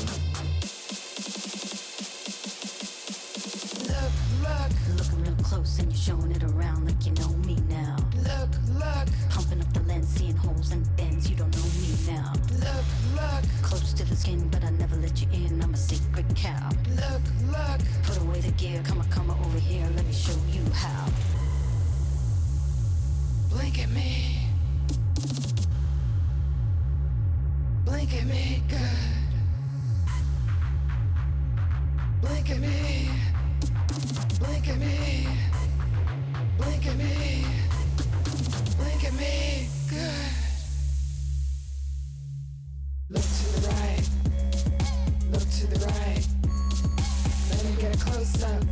Look, 3.87 4.13
look, 4.43 4.71
Looking 4.97 5.23
real 5.23 5.35
close 5.43 5.79
and 5.79 5.91
you're 5.91 5.97
showing 6.01 6.31
it 6.31 6.43
around 6.43 6.85
like 6.85 7.05
you 7.05 7.11
know 7.13 7.29
me 7.45 7.55
now. 7.69 7.97
look, 8.15 8.49
look, 8.73 9.07
Pumping 9.29 9.61
up 9.61 9.73
the 9.73 9.81
lens, 9.87 10.07
seeing 10.07 10.35
holes 10.35 10.71
and 10.71 10.83
bends, 10.95 11.29
you 11.29 11.35
don't 11.35 11.53
know 11.55 11.63
me 11.81 11.95
now. 12.07 12.33
look, 12.59 12.85
look, 13.15 13.43
Close 13.61 13.93
to 13.93 14.05
the 14.05 14.15
skin, 14.15 14.47
but 14.49 14.63
I 14.63 14.69
never 14.71 14.95
let 14.97 15.21
you 15.21 15.27
in. 15.33 15.61
I'm 15.61 15.73
a 15.73 15.77
secret 15.77 16.25
cow. 16.35 16.69
look, 16.95 17.21
look. 17.51 17.79
Put 18.03 18.17
away 18.21 18.39
the 18.41 18.51
gear, 18.51 18.81
come 18.85 18.99
on, 18.99 19.09
come 19.09 19.29
on 19.29 19.39
over 19.45 19.59
here, 19.59 19.87
let 19.95 20.05
me 20.05 20.13
show 20.13 20.35
you 20.51 20.63
how. 20.73 21.05
Blink 23.49 23.79
at 23.79 23.89
me. 23.89 24.47
Blink 27.85 28.13
at 28.13 28.25
me, 28.25 28.63
good. 28.69 29.16
Blink 32.21 32.49
at 32.49 32.59
me. 32.59 33.09
Blink 34.39 34.67
at 34.67 34.77
me. 34.79 35.27
Blink 36.57 36.87
at 36.87 36.97
me. 36.97 37.45
Blink 38.77 39.03
at 39.05 39.13
me. 39.13 39.69
Look 43.09 43.21
to 43.21 43.61
the 43.61 43.67
right. 43.67 44.09
Look 45.31 45.49
to 45.49 45.67
the 45.67 45.85
right. 45.85 46.27
Let 47.51 47.63
me 47.65 47.81
get 47.81 47.95
a 47.95 47.99
close 47.99 48.43
up. 48.43 48.63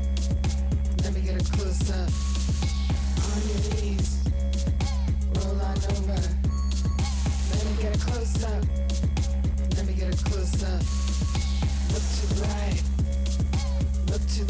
Let 1.03 1.13
me 1.13 1.21
get 1.21 1.41
a 1.41 1.51
close 1.51 1.91
up. 1.91 2.09
On 3.31 3.41
your 3.47 3.61
knees. 3.75 4.23
Roll 5.35 5.61
on 5.61 5.77
over. 5.93 6.21
Let 7.51 7.65
me 7.65 7.81
get 7.81 7.95
a 7.95 7.99
close 7.99 8.43
up. 8.43 8.63
Let 9.77 9.85
me 9.85 9.93
get 9.93 10.13
a 10.13 10.23
close 10.25 10.63
up. 10.63 10.81
Look 11.93 12.03
to 12.03 12.33
the 12.33 12.41
right. 12.41 12.94
The. 14.17 14.45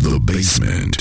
The 0.00 0.18
Basement. 0.20 0.96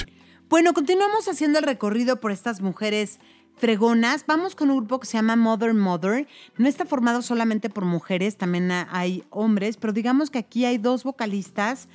Bueno, 0.50 0.74
continuamos 0.74 1.28
haciendo 1.28 1.60
el 1.60 1.66
recorrido 1.66 2.20
por 2.20 2.32
estas 2.32 2.62
mujeres 2.62 3.20
fregonas. 3.58 4.24
Vamos 4.26 4.56
con 4.56 4.70
un 4.70 4.78
grupo 4.78 5.00
que 5.00 5.08
se 5.08 5.18
llama 5.18 5.36
Mother 5.36 5.74
Mother. 5.74 6.28
No 6.58 6.68
está 6.68 6.86
formado 6.86 7.22
solamente 7.22 7.70
por 7.70 7.86
mujeres, 7.86 8.38
también 8.38 8.72
ha- 8.72 8.88
hay 8.92 9.24
hombres, 9.30 9.78
pero 9.78 9.92
digamos 9.94 10.30
que 10.30 10.40
aquí 10.40 10.66
hay 10.66 10.78
dos 10.78 11.04
vocalistas 11.04 11.88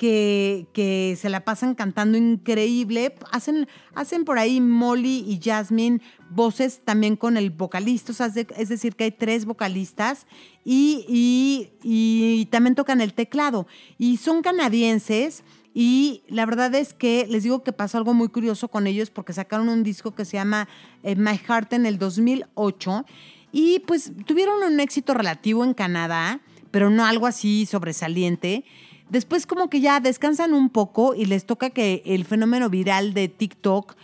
que, 0.00 1.16
se 1.20 1.28
la 1.28 1.44
pasan 1.44 1.74
cantando 1.74 2.16
increíble. 2.16 3.14
Hacen, 3.30 3.68
hacen 3.94 4.24
por 4.24 4.38
ahí 4.38 4.60
Molly 4.60 5.24
y 5.28 5.38
Jasmine 5.42 6.00
voces 6.30 6.80
también 6.84 7.16
con 7.16 7.36
el 7.36 7.50
vocalista, 7.50 8.12
es 8.26 8.34
de- 8.34 8.46
es 8.56 8.68
decir, 8.70 8.96
que 8.96 9.04
hay 9.04 9.10
tres 9.10 9.44
vocalistas 9.44 10.26
y, 10.64 11.04
y- 11.06 11.68
y 11.82 12.46
también 12.46 12.74
tocan 12.74 13.00
el 13.02 13.12
teclado. 13.12 13.66
Y 13.98 14.16
son 14.16 14.40
canadienses. 14.42 15.42
Y 15.74 16.22
la 16.28 16.46
verdad 16.46 16.74
es 16.74 16.94
que 16.94 17.26
les 17.28 17.44
digo 17.44 17.62
que 17.62 17.72
pasó 17.72 17.98
algo 17.98 18.12
muy 18.14 18.28
curioso 18.28 18.68
con 18.68 18.86
ellos 18.88 19.10
porque 19.10 19.32
sacaron 19.32 19.68
un 19.68 19.84
disco 19.84 20.14
que 20.16 20.24
se 20.24 20.32
llama 20.36 20.66
eh, 21.04 21.14
My 21.14 21.36
Heart 21.38 21.74
en 21.74 21.86
el 21.86 21.96
2008 21.98 23.04
y 23.52 23.78
pues 23.86 24.10
tuvieron 24.26 24.62
un 24.64 24.80
éxito 24.80 25.14
relativo 25.14 25.64
en 25.64 25.74
Canadá, 25.74 26.40
pero 26.72 26.90
no 26.90 27.04
algo 27.04 27.26
así 27.28 27.66
sobresaliente. 27.66 28.64
Después 29.10 29.46
como 29.46 29.68
que 29.68 29.80
ya 29.80 29.98
descansan 29.98 30.54
un 30.54 30.70
poco 30.70 31.14
y 31.14 31.26
les 31.26 31.44
toca 31.44 31.70
que 31.70 32.02
el 32.06 32.24
fenómeno 32.24 32.70
viral 32.70 33.12
de 33.12 33.28
TikTok 33.28 33.96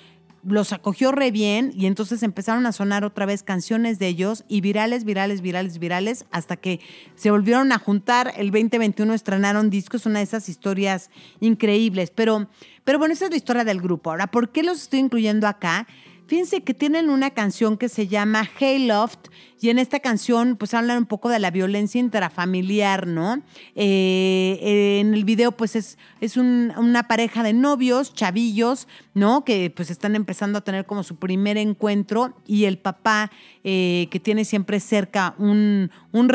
los 0.42 0.72
acogió 0.72 1.10
re 1.10 1.30
bien 1.30 1.72
y 1.74 1.86
entonces 1.86 2.22
empezaron 2.22 2.66
a 2.66 2.72
sonar 2.72 3.04
otra 3.04 3.26
vez 3.26 3.42
canciones 3.42 3.98
de 3.98 4.06
ellos 4.08 4.44
y 4.48 4.60
virales, 4.60 5.04
virales, 5.04 5.40
virales, 5.40 5.78
virales, 5.78 6.24
hasta 6.30 6.56
que 6.56 6.80
se 7.16 7.30
volvieron 7.30 7.72
a 7.72 7.78
juntar. 7.78 8.32
El 8.36 8.50
2021 8.50 9.12
estrenaron 9.12 9.70
discos, 9.70 10.06
una 10.06 10.20
de 10.20 10.24
esas 10.24 10.48
historias 10.48 11.10
increíbles. 11.40 12.10
Pero, 12.14 12.48
pero 12.84 12.98
bueno, 12.98 13.14
esa 13.14 13.24
es 13.24 13.30
la 13.30 13.36
historia 13.36 13.64
del 13.64 13.80
grupo. 13.80 14.10
Ahora, 14.10 14.28
¿por 14.28 14.50
qué 14.50 14.62
los 14.62 14.82
estoy 14.82 15.00
incluyendo 15.00 15.48
acá? 15.48 15.86
Fíjense 16.26 16.62
que 16.62 16.74
tienen 16.74 17.08
una 17.08 17.30
canción 17.30 17.76
que 17.78 17.88
se 17.88 18.08
llama 18.08 18.48
Hey 18.58 18.84
Loft 18.86 19.28
y 19.60 19.70
en 19.70 19.78
esta 19.78 20.00
canción 20.00 20.56
pues 20.56 20.74
hablan 20.74 20.98
un 20.98 21.06
poco 21.06 21.28
de 21.28 21.38
la 21.38 21.52
violencia 21.52 22.00
intrafamiliar, 22.00 23.06
¿no? 23.06 23.42
Eh, 23.76 24.58
eh, 24.60 24.98
en 25.00 25.14
el 25.14 25.24
video 25.24 25.52
pues 25.52 25.76
es, 25.76 25.98
es 26.20 26.36
un- 26.36 26.72
una 26.76 27.06
pareja 27.06 27.44
de 27.44 27.52
novios, 27.52 28.12
chavillos, 28.12 28.88
¿no? 29.14 29.44
Que 29.44 29.70
pues 29.70 29.88
están 29.90 30.16
empezando 30.16 30.58
a 30.58 30.62
tener 30.62 30.84
como 30.84 31.04
su 31.04 31.14
primer 31.14 31.58
encuentro 31.58 32.34
y 32.44 32.64
el 32.64 32.78
papá 32.78 33.30
eh, 33.62 34.08
que 34.10 34.18
tiene 34.18 34.44
siempre 34.44 34.80
cerca 34.80 35.36
un, 35.38 35.92
un 36.10 36.28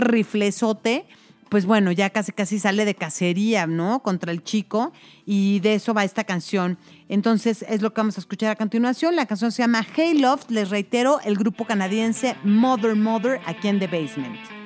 pues 1.52 1.66
bueno, 1.66 1.92
ya 1.92 2.10
casi 2.12 2.32
casi 2.32 2.60
sale 2.60 2.86
de 2.86 2.96
cacería, 2.96 3.68
¿no? 3.68 4.02
Contra 4.02 4.32
el 4.32 4.42
chico 4.42 4.94
y 5.26 5.60
de 5.60 5.74
eso 5.74 5.94
va 5.94 6.06
esta 6.06 6.24
canción. 6.24 6.78
Entonces 7.10 7.66
es 7.68 7.82
lo 7.82 7.94
que 7.94 8.00
vamos 8.00 8.18
a 8.18 8.22
escuchar 8.22 8.52
a 8.52 8.56
continuación. 8.56 9.18
La 9.18 9.26
canción 9.26 9.52
se 9.52 9.62
llama 9.62 9.86
Hey 9.94 10.18
Love, 10.18 10.46
les 10.48 10.70
reitero, 10.70 11.20
el 11.26 11.36
grupo 11.36 11.66
canadiense 11.66 12.38
Mother 12.46 12.96
Mother 12.96 13.42
aquí 13.46 13.68
en 13.68 13.80
The 13.80 13.88
Basement. 13.88 14.61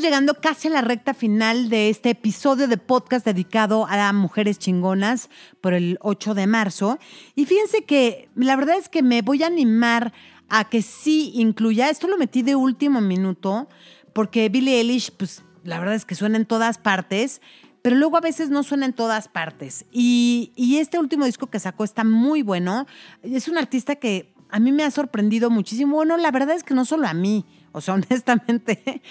Llegando 0.00 0.34
casi 0.34 0.68
a 0.68 0.72
la 0.72 0.80
recta 0.80 1.14
final 1.14 1.68
de 1.68 1.88
este 1.88 2.10
episodio 2.10 2.66
de 2.66 2.76
podcast 2.78 3.24
dedicado 3.24 3.86
a 3.88 4.12
mujeres 4.12 4.58
chingonas 4.58 5.30
por 5.60 5.72
el 5.72 5.98
8 6.00 6.34
de 6.34 6.46
marzo. 6.48 6.98
Y 7.36 7.46
fíjense 7.46 7.84
que 7.84 8.28
la 8.34 8.56
verdad 8.56 8.76
es 8.76 8.88
que 8.88 9.02
me 9.02 9.22
voy 9.22 9.44
a 9.44 9.46
animar 9.46 10.12
a 10.48 10.68
que 10.68 10.82
sí 10.82 11.32
incluya, 11.36 11.90
esto 11.90 12.08
lo 12.08 12.18
metí 12.18 12.42
de 12.42 12.56
último 12.56 13.00
minuto, 13.00 13.68
porque 14.12 14.48
Billie 14.48 14.80
Eilish, 14.80 15.12
pues 15.12 15.42
la 15.62 15.78
verdad 15.78 15.94
es 15.94 16.04
que 16.04 16.16
suena 16.16 16.36
en 16.38 16.46
todas 16.46 16.78
partes, 16.78 17.40
pero 17.80 17.96
luego 17.96 18.16
a 18.16 18.20
veces 18.20 18.50
no 18.50 18.62
suena 18.64 18.86
en 18.86 18.94
todas 18.94 19.28
partes. 19.28 19.86
Y, 19.92 20.52
y 20.56 20.78
este 20.78 20.98
último 20.98 21.24
disco 21.24 21.46
que 21.46 21.60
sacó 21.60 21.84
está 21.84 22.02
muy 22.02 22.42
bueno. 22.42 22.86
Es 23.22 23.48
un 23.48 23.58
artista 23.58 23.96
que 23.96 24.34
a 24.50 24.58
mí 24.58 24.72
me 24.72 24.82
ha 24.82 24.90
sorprendido 24.90 25.50
muchísimo. 25.50 25.96
Bueno, 25.96 26.16
la 26.16 26.32
verdad 26.32 26.56
es 26.56 26.64
que 26.64 26.74
no 26.74 26.84
solo 26.84 27.06
a 27.06 27.14
mí. 27.14 27.46
O 27.76 27.80
sea, 27.80 27.94
honestamente, 28.08 29.02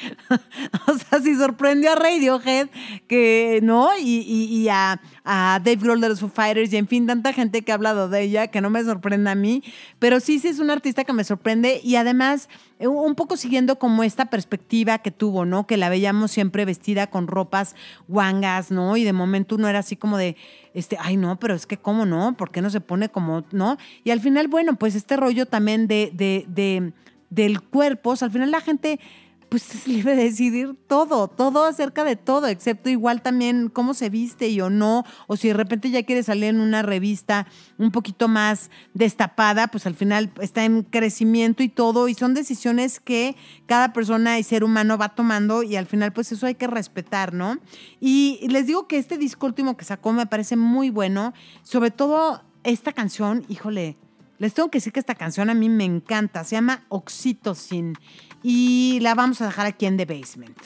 o 0.87 0.97
sea, 0.97 1.19
si 1.21 1.35
sorprendió 1.35 1.91
a 1.91 1.95
Radiohead, 1.95 2.69
que, 3.07 3.59
¿no? 3.61 3.89
Y, 3.99 4.21
y- 4.21 4.69
a, 4.69 5.01
a 5.25 5.59
Dave 5.63 5.75
Grohl 5.75 5.99
de 5.99 6.07
los 6.07 6.21
Foo 6.21 6.29
Fighters, 6.29 6.71
y 6.71 6.77
en 6.77 6.87
fin, 6.87 7.05
tanta 7.05 7.33
gente 7.33 7.61
que 7.61 7.73
ha 7.73 7.75
hablado 7.75 8.07
de 8.07 8.21
ella, 8.21 8.47
que 8.47 8.61
no 8.61 8.69
me 8.69 8.81
sorprende 8.85 9.29
a 9.29 9.35
mí. 9.35 9.61
Pero 9.99 10.21
sí, 10.21 10.39
sí 10.39 10.47
es 10.47 10.59
un 10.59 10.69
artista 10.71 11.03
que 11.03 11.11
me 11.11 11.25
sorprende 11.25 11.81
y 11.83 11.97
además, 11.97 12.47
eh, 12.79 12.87
un 12.87 13.15
poco 13.15 13.35
siguiendo 13.35 13.77
como 13.77 14.01
esta 14.05 14.27
perspectiva 14.27 14.99
que 14.99 15.11
tuvo, 15.11 15.43
¿no? 15.43 15.67
Que 15.67 15.75
la 15.75 15.89
veíamos 15.89 16.31
siempre 16.31 16.63
vestida 16.63 17.07
con 17.07 17.27
ropas 17.27 17.75
guangas, 18.07 18.71
¿no? 18.71 18.95
Y 18.95 19.03
de 19.03 19.11
momento 19.11 19.55
uno 19.55 19.67
era 19.67 19.79
así 19.79 19.97
como 19.97 20.17
de, 20.17 20.37
este, 20.73 20.97
ay, 21.01 21.17
no, 21.17 21.37
pero 21.37 21.53
es 21.53 21.65
que, 21.65 21.75
¿cómo 21.75 22.05
no? 22.05 22.37
¿Por 22.37 22.49
qué 22.49 22.61
no 22.61 22.69
se 22.69 22.79
pone 22.79 23.09
como, 23.09 23.43
no? 23.51 23.77
Y 24.05 24.11
al 24.11 24.21
final, 24.21 24.47
bueno, 24.47 24.75
pues 24.77 24.95
este 24.95 25.17
rollo 25.17 25.45
también 25.47 25.87
de, 25.87 26.11
de 26.13 26.93
del 27.33 27.61
cuerpo, 27.61 28.11
o 28.11 28.15
sea, 28.15 28.27
al 28.27 28.31
final 28.31 28.51
la 28.51 28.61
gente 28.61 28.99
pues 29.53 29.75
es 29.75 29.87
libre 29.87 30.15
de 30.15 30.23
decidir 30.23 30.75
todo, 30.87 31.27
todo 31.27 31.65
acerca 31.65 32.03
de 32.03 32.15
todo, 32.15 32.47
excepto 32.47 32.89
igual 32.89 33.21
también 33.21 33.69
cómo 33.69 33.93
se 33.93 34.09
viste 34.09 34.47
y 34.47 34.59
o 34.61 34.71
no, 34.71 35.03
o 35.27 35.37
si 35.37 35.49
de 35.49 35.53
repente 35.53 35.91
ya 35.91 36.01
quiere 36.01 36.23
salir 36.23 36.45
en 36.45 36.59
una 36.59 36.81
revista 36.81 37.45
un 37.77 37.91
poquito 37.91 38.27
más 38.27 38.71
destapada, 38.95 39.67
pues 39.67 39.85
al 39.85 39.93
final 39.93 40.31
está 40.41 40.65
en 40.65 40.81
crecimiento 40.81 41.61
y 41.61 41.69
todo, 41.69 42.07
y 42.07 42.15
son 42.15 42.33
decisiones 42.33 42.99
que 42.99 43.35
cada 43.67 43.93
persona 43.93 44.39
y 44.39 44.43
ser 44.43 44.63
humano 44.63 44.97
va 44.97 45.09
tomando 45.09 45.61
y 45.61 45.75
al 45.75 45.85
final 45.85 46.13
pues 46.13 46.31
eso 46.31 46.47
hay 46.47 46.55
que 46.55 46.65
respetar, 46.65 47.31
¿no? 47.31 47.59
Y 47.99 48.47
les 48.49 48.65
digo 48.65 48.87
que 48.87 48.97
este 48.97 49.19
disco 49.19 49.45
último 49.45 49.77
que 49.77 49.85
sacó 49.85 50.13
me 50.13 50.25
parece 50.25 50.55
muy 50.55 50.89
bueno, 50.89 51.31
sobre 51.61 51.91
todo 51.91 52.41
esta 52.63 52.91
canción, 52.91 53.45
híjole, 53.49 53.97
les 54.39 54.53
tengo 54.53 54.69
que 54.69 54.77
decir 54.77 54.91
que 54.93 54.99
esta 54.99 55.15
canción 55.15 55.49
a 55.49 55.53
mí 55.53 55.69
me 55.69 55.85
encanta. 55.85 56.43
Se 56.43 56.55
llama 56.55 56.85
Oxytocin 56.89 57.93
y 58.41 58.99
la 59.01 59.15
vamos 59.15 59.41
a 59.41 59.45
dejar 59.45 59.65
aquí 59.67 59.85
en 59.85 59.97
The 59.97 60.05
Basement. 60.05 60.57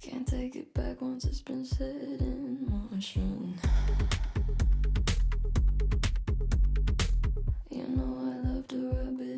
Can't 0.00 0.26
take 0.26 0.56
it 0.56 0.74
back 0.74 1.00
once 1.00 1.24
it's 1.24 1.40
been 1.40 1.64
set 1.64 2.20
in 2.20 2.66
motion. 2.90 3.54
You 7.70 7.86
know 7.88 8.18
I 8.20 8.46
love 8.46 8.68
to 8.68 8.90
rub 8.90 9.20
it 9.20 9.31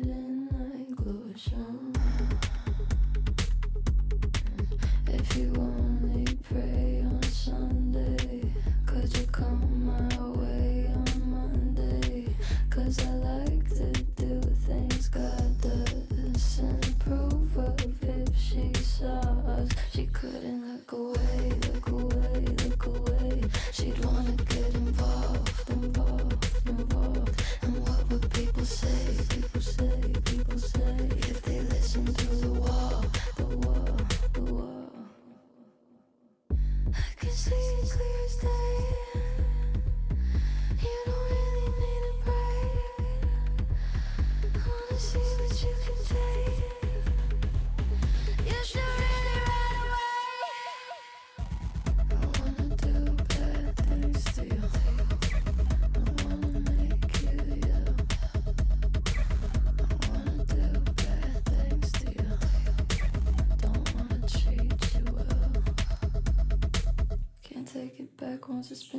couldn't 20.15 20.65
look 20.65 20.91
away, 20.91 21.49
look 21.51 21.61
away, 21.61 21.64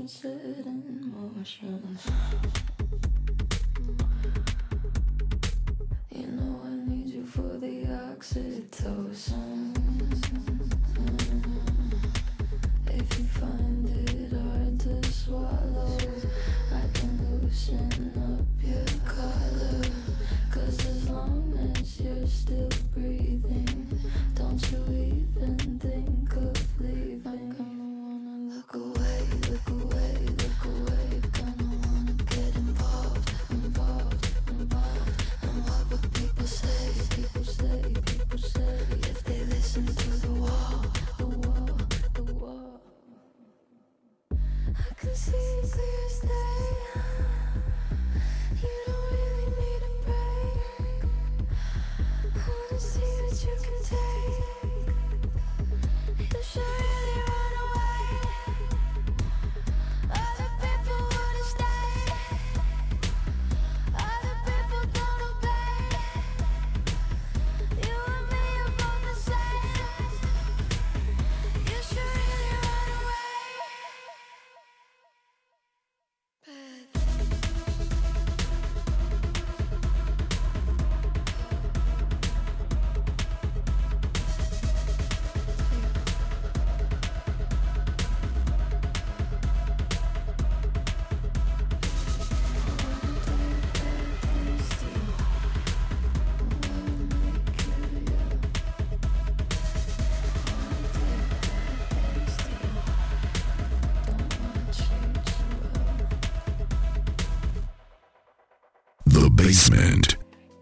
once 0.06 0.24
it's 0.24 0.44
set 0.56 0.66
in 0.66 1.12
motion. 1.16 1.98
You 6.12 6.26
know 6.28 6.60
I 6.64 6.70
need 6.88 7.08
you 7.08 7.26
for 7.26 7.58
the 7.58 7.86
oxytocin. 8.14 9.45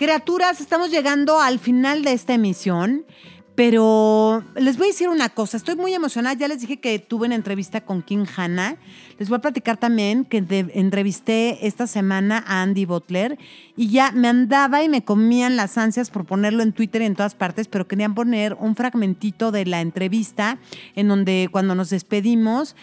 Criaturas, 0.04 0.60
estamos 0.60 0.90
llegando 0.90 1.40
al 1.40 1.58
final 1.58 2.04
de 2.04 2.12
esta 2.12 2.34
emisión, 2.34 3.06
pero 3.54 4.44
les 4.54 4.76
voy 4.76 4.88
a 4.88 4.90
decir 4.90 5.08
una 5.08 5.30
cosa, 5.30 5.56
estoy 5.56 5.76
muy 5.76 5.94
emocionada, 5.94 6.36
ya 6.36 6.46
les 6.46 6.60
dije 6.60 6.78
que 6.78 6.98
tuve 6.98 7.24
una 7.24 7.36
entrevista 7.36 7.80
con 7.80 8.02
King 8.02 8.26
Hanna, 8.36 8.76
les 9.18 9.30
voy 9.30 9.36
a 9.36 9.40
platicar 9.40 9.78
también 9.78 10.26
que 10.26 10.44
entrevisté 10.74 11.66
esta 11.66 11.86
semana 11.86 12.44
a 12.46 12.60
Andy 12.60 12.84
Butler 12.84 13.38
y 13.78 13.88
ya 13.88 14.12
me 14.12 14.28
andaba 14.28 14.82
y 14.82 14.90
me 14.90 15.02
comían 15.02 15.56
las 15.56 15.78
ansias 15.78 16.10
por 16.10 16.26
ponerlo 16.26 16.62
en 16.62 16.74
Twitter 16.74 17.00
y 17.00 17.06
en 17.06 17.16
todas 17.16 17.34
partes, 17.34 17.66
pero 17.66 17.88
querían 17.88 18.14
poner 18.14 18.52
un 18.60 18.76
fragmentito 18.76 19.52
de 19.52 19.64
la 19.64 19.80
entrevista 19.80 20.58
en 20.96 21.08
donde 21.08 21.48
cuando 21.50 21.74
nos 21.74 21.88
despedimos, 21.88 22.76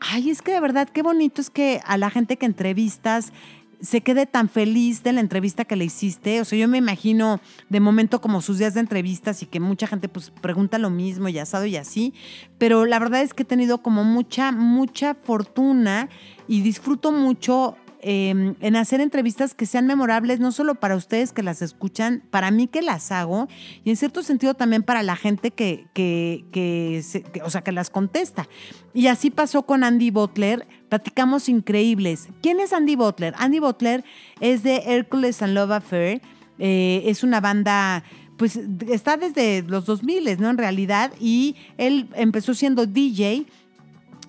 ay, 0.00 0.30
es 0.30 0.42
que 0.42 0.50
de 0.50 0.60
verdad 0.60 0.88
qué 0.88 1.02
bonito 1.02 1.40
es 1.40 1.50
que 1.50 1.80
a 1.86 1.96
la 1.98 2.10
gente 2.10 2.36
que 2.36 2.46
entrevistas 2.46 3.32
se 3.84 4.00
quede 4.00 4.26
tan 4.26 4.48
feliz 4.48 5.02
de 5.02 5.12
la 5.12 5.20
entrevista 5.20 5.64
que 5.64 5.76
le 5.76 5.84
hiciste. 5.84 6.40
O 6.40 6.44
sea, 6.44 6.58
yo 6.58 6.68
me 6.68 6.78
imagino 6.78 7.40
de 7.68 7.80
momento 7.80 8.20
como 8.20 8.40
sus 8.40 8.58
días 8.58 8.74
de 8.74 8.80
entrevistas 8.80 9.42
y 9.42 9.46
que 9.46 9.60
mucha 9.60 9.86
gente 9.86 10.08
pues 10.08 10.30
pregunta 10.30 10.78
lo 10.78 10.90
mismo 10.90 11.28
y 11.28 11.38
asado 11.38 11.66
y 11.66 11.76
así. 11.76 12.14
Pero 12.58 12.86
la 12.86 12.98
verdad 12.98 13.22
es 13.22 13.34
que 13.34 13.42
he 13.42 13.46
tenido 13.46 13.82
como 13.82 14.02
mucha, 14.04 14.52
mucha 14.52 15.14
fortuna 15.14 16.08
y 16.48 16.62
disfruto 16.62 17.12
mucho 17.12 17.76
eh, 18.06 18.54
en 18.60 18.76
hacer 18.76 19.00
entrevistas 19.00 19.54
que 19.54 19.64
sean 19.66 19.86
memorables, 19.86 20.38
no 20.38 20.52
solo 20.52 20.74
para 20.74 20.94
ustedes 20.94 21.32
que 21.32 21.42
las 21.42 21.62
escuchan, 21.62 22.22
para 22.30 22.50
mí 22.50 22.66
que 22.68 22.82
las 22.82 23.10
hago, 23.10 23.48
y 23.82 23.90
en 23.90 23.96
cierto 23.96 24.22
sentido 24.22 24.52
también 24.54 24.82
para 24.82 25.02
la 25.02 25.16
gente 25.16 25.50
que, 25.50 25.86
que- 25.94 27.02
o 27.42 27.50
sea, 27.50 27.62
que 27.62 27.72
las 27.72 27.90
contesta. 27.90 28.48
Y 28.92 29.06
así 29.06 29.30
pasó 29.30 29.62
con 29.64 29.82
Andy 29.84 30.10
Butler, 30.10 30.66
platicamos 30.88 31.48
increíbles. 31.48 32.28
¿Quién 32.42 32.60
es 32.60 32.72
Andy 32.72 32.94
Butler? 32.94 33.34
Andy 33.38 33.58
Butler 33.58 34.04
es 34.40 34.62
de 34.62 34.76
Hercules 34.86 35.40
and 35.42 35.54
Love 35.54 35.70
Affair, 35.72 36.20
eh, 36.58 37.02
es 37.06 37.22
una 37.24 37.40
banda 37.40 38.04
pues 38.36 38.58
está 38.90 39.16
desde 39.16 39.62
los 39.62 39.86
2000, 39.86 40.40
¿no? 40.40 40.50
En 40.50 40.58
realidad, 40.58 41.12
y 41.20 41.54
él 41.78 42.08
empezó 42.16 42.52
siendo 42.52 42.84
DJ 42.84 43.46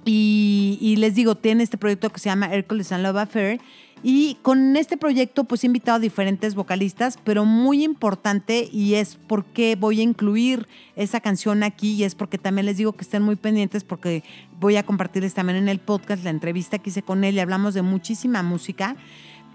y, 0.06 0.95
les 0.99 1.15
digo, 1.15 1.36
tiene 1.36 1.64
este 1.64 1.77
proyecto 1.77 2.11
que 2.11 2.19
se 2.19 2.30
llama 2.30 2.53
Hercules 2.53 2.91
and 2.91 3.03
Love 3.03 3.18
Affair. 3.18 3.60
Y 4.03 4.38
con 4.44 4.77
este 4.77 4.98
proyecto, 4.98 5.45
pues 5.45 5.64
he 5.64 5.68
invitado 5.68 5.95
a 5.95 5.99
diferentes 5.99 6.53
vocalistas, 6.53 7.18
pero 7.23 7.44
muy 7.44 7.84
importante, 7.84 8.69
y 8.72 8.95
es 8.95 9.18
porque 9.27 9.76
voy 9.76 10.02
a 10.02 10.03
incluir 10.03 10.68
esa 10.95 11.22
canción 11.22 11.64
aquí, 11.64 11.94
y 11.94 12.03
es 12.03 12.14
porque 12.14 12.38
también 12.38 12.68
les 12.68 12.77
digo 12.77 12.91
que 12.94 13.02
estén 13.02 13.23
muy 13.23 13.36
pendientes, 13.36 13.84
porque 13.84 14.23
voy 14.60 14.76
a 14.76 14.84
compartirles 14.84 15.34
también 15.34 15.57
en 15.57 15.69
el 15.69 15.80
podcast 15.80 16.23
la 16.23 16.30
entrevista 16.30 16.77
que 16.77 16.91
hice 16.91 17.02
con 17.02 17.23
él 17.23 17.36
y 17.36 17.40
hablamos 17.40 17.73
de 17.73 17.82
muchísima 17.82 18.44
música. 18.44 18.95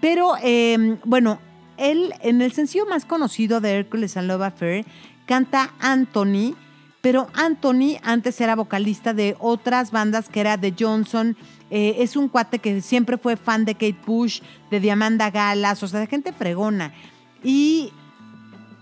Pero 0.01 0.33
eh, 0.43 0.97
bueno, 1.05 1.39
él, 1.77 2.13
en 2.21 2.41
el 2.41 2.51
sencillo 2.51 2.85
más 2.87 3.05
conocido 3.05 3.61
de 3.61 3.71
Hercules 3.71 4.17
and 4.17 4.27
Love 4.27 4.41
Affair, 4.41 4.85
canta 5.27 5.73
Anthony, 5.79 6.55
pero 7.01 7.27
Anthony 7.33 7.97
antes 8.03 8.39
era 8.39 8.55
vocalista 8.55 9.13
de 9.13 9.35
otras 9.39 9.91
bandas 9.91 10.29
que 10.29 10.39
era 10.39 10.57
The 10.57 10.73
Johnson. 10.79 11.35
eh, 11.69 11.95
es 11.99 12.15
un 12.15 12.27
cuate 12.27 12.59
que 12.59 12.81
siempre 12.81 13.17
fue 13.17 13.37
fan 13.37 13.65
de 13.65 13.73
Kate 13.73 13.97
Bush, 14.05 14.41
de 14.69 14.79
Diamanda 14.79 15.31
Galas, 15.31 15.81
o 15.83 15.87
sea, 15.87 15.99
de 15.99 16.07
gente 16.07 16.33
fregona. 16.33 16.93
Y 17.43 17.91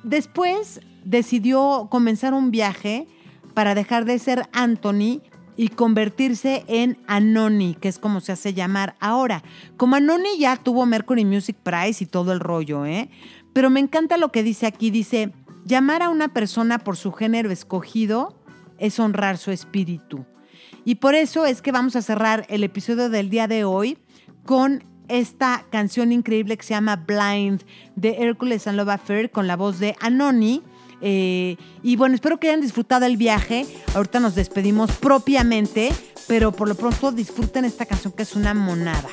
después 0.04 0.82
decidió 1.06 1.88
comenzar 1.90 2.34
un 2.34 2.52
viaje 2.52 3.08
para 3.54 3.76
dejar 3.76 4.06
de 4.06 4.20
ser 4.20 4.50
Anthony 4.54 5.22
y 5.56 5.68
convertirse 5.68 6.64
en 6.68 6.98
Anoni, 7.08 7.76
que 7.76 7.90
es 7.90 8.00
como 8.00 8.22
se 8.22 8.32
hace 8.32 8.54
llamar 8.54 8.96
ahora. 9.00 9.44
Como 9.76 9.98
Anoni 9.98 10.38
ya 10.40 10.56
tuvo 10.56 10.86
Mercury 10.86 11.26
Music 11.26 11.58
Prize 11.62 12.04
y 12.04 12.08
todo 12.08 12.32
el 12.32 12.40
rollo, 12.40 12.86
¿eh? 12.86 13.10
Pero 13.52 13.70
me 13.70 13.82
encanta 13.82 14.16
lo 14.18 14.32
que 14.32 14.42
dice 14.42 14.68
aquí, 14.68 14.90
dice, 14.90 15.34
llamar 15.70 16.02
a 16.02 16.10
una 16.10 16.34
persona 16.34 16.80
por 16.80 16.98
su 16.98 17.14
género 17.14 17.52
escogido 17.52 18.36
es 18.80 19.00
honrar 19.00 19.38
su 19.38 19.52
espíritu. 19.52 20.26
Y 20.84 20.96
por 20.96 21.14
eso 21.14 21.46
es 21.46 21.62
que 21.62 21.72
vamos 21.72 21.96
a 21.96 22.02
cerrar 22.02 22.46
el 22.50 22.64
episodio 22.64 23.10
del 23.10 23.30
día 23.30 23.48
de 23.48 23.64
hoy 23.64 24.00
con 24.46 24.84
esta 25.08 25.66
canción 25.70 26.12
increíble 26.12 26.58
que 26.58 26.66
se 26.66 26.74
llama 26.74 26.96
Blind 26.96 27.62
de 27.96 28.18
Hercules 28.20 28.68
and 28.68 28.78
Love 28.78 28.90
Affair 28.90 29.30
con 29.30 29.46
la 29.46 29.56
voz 29.56 29.80
de 29.80 29.96
Anoni. 30.00 30.64
Eh, 31.02 31.56
y 31.84 31.96
bueno, 31.96 32.16
espero 32.16 32.40
que 32.40 32.48
hayan 32.48 32.62
disfrutado 32.62 33.06
el 33.06 33.18
viaje. 33.18 33.68
Ahorita 33.94 34.20
nos 34.20 34.34
despedimos 34.34 34.92
propiamente, 34.94 35.92
pero 36.28 36.52
por 36.52 36.68
lo 36.68 36.76
pronto 36.76 37.12
disfruten 37.12 37.66
esta 37.66 37.86
canción 37.86 38.12
que 38.12 38.24
es 38.24 38.36
una 38.36 38.56
monada. 38.56 39.10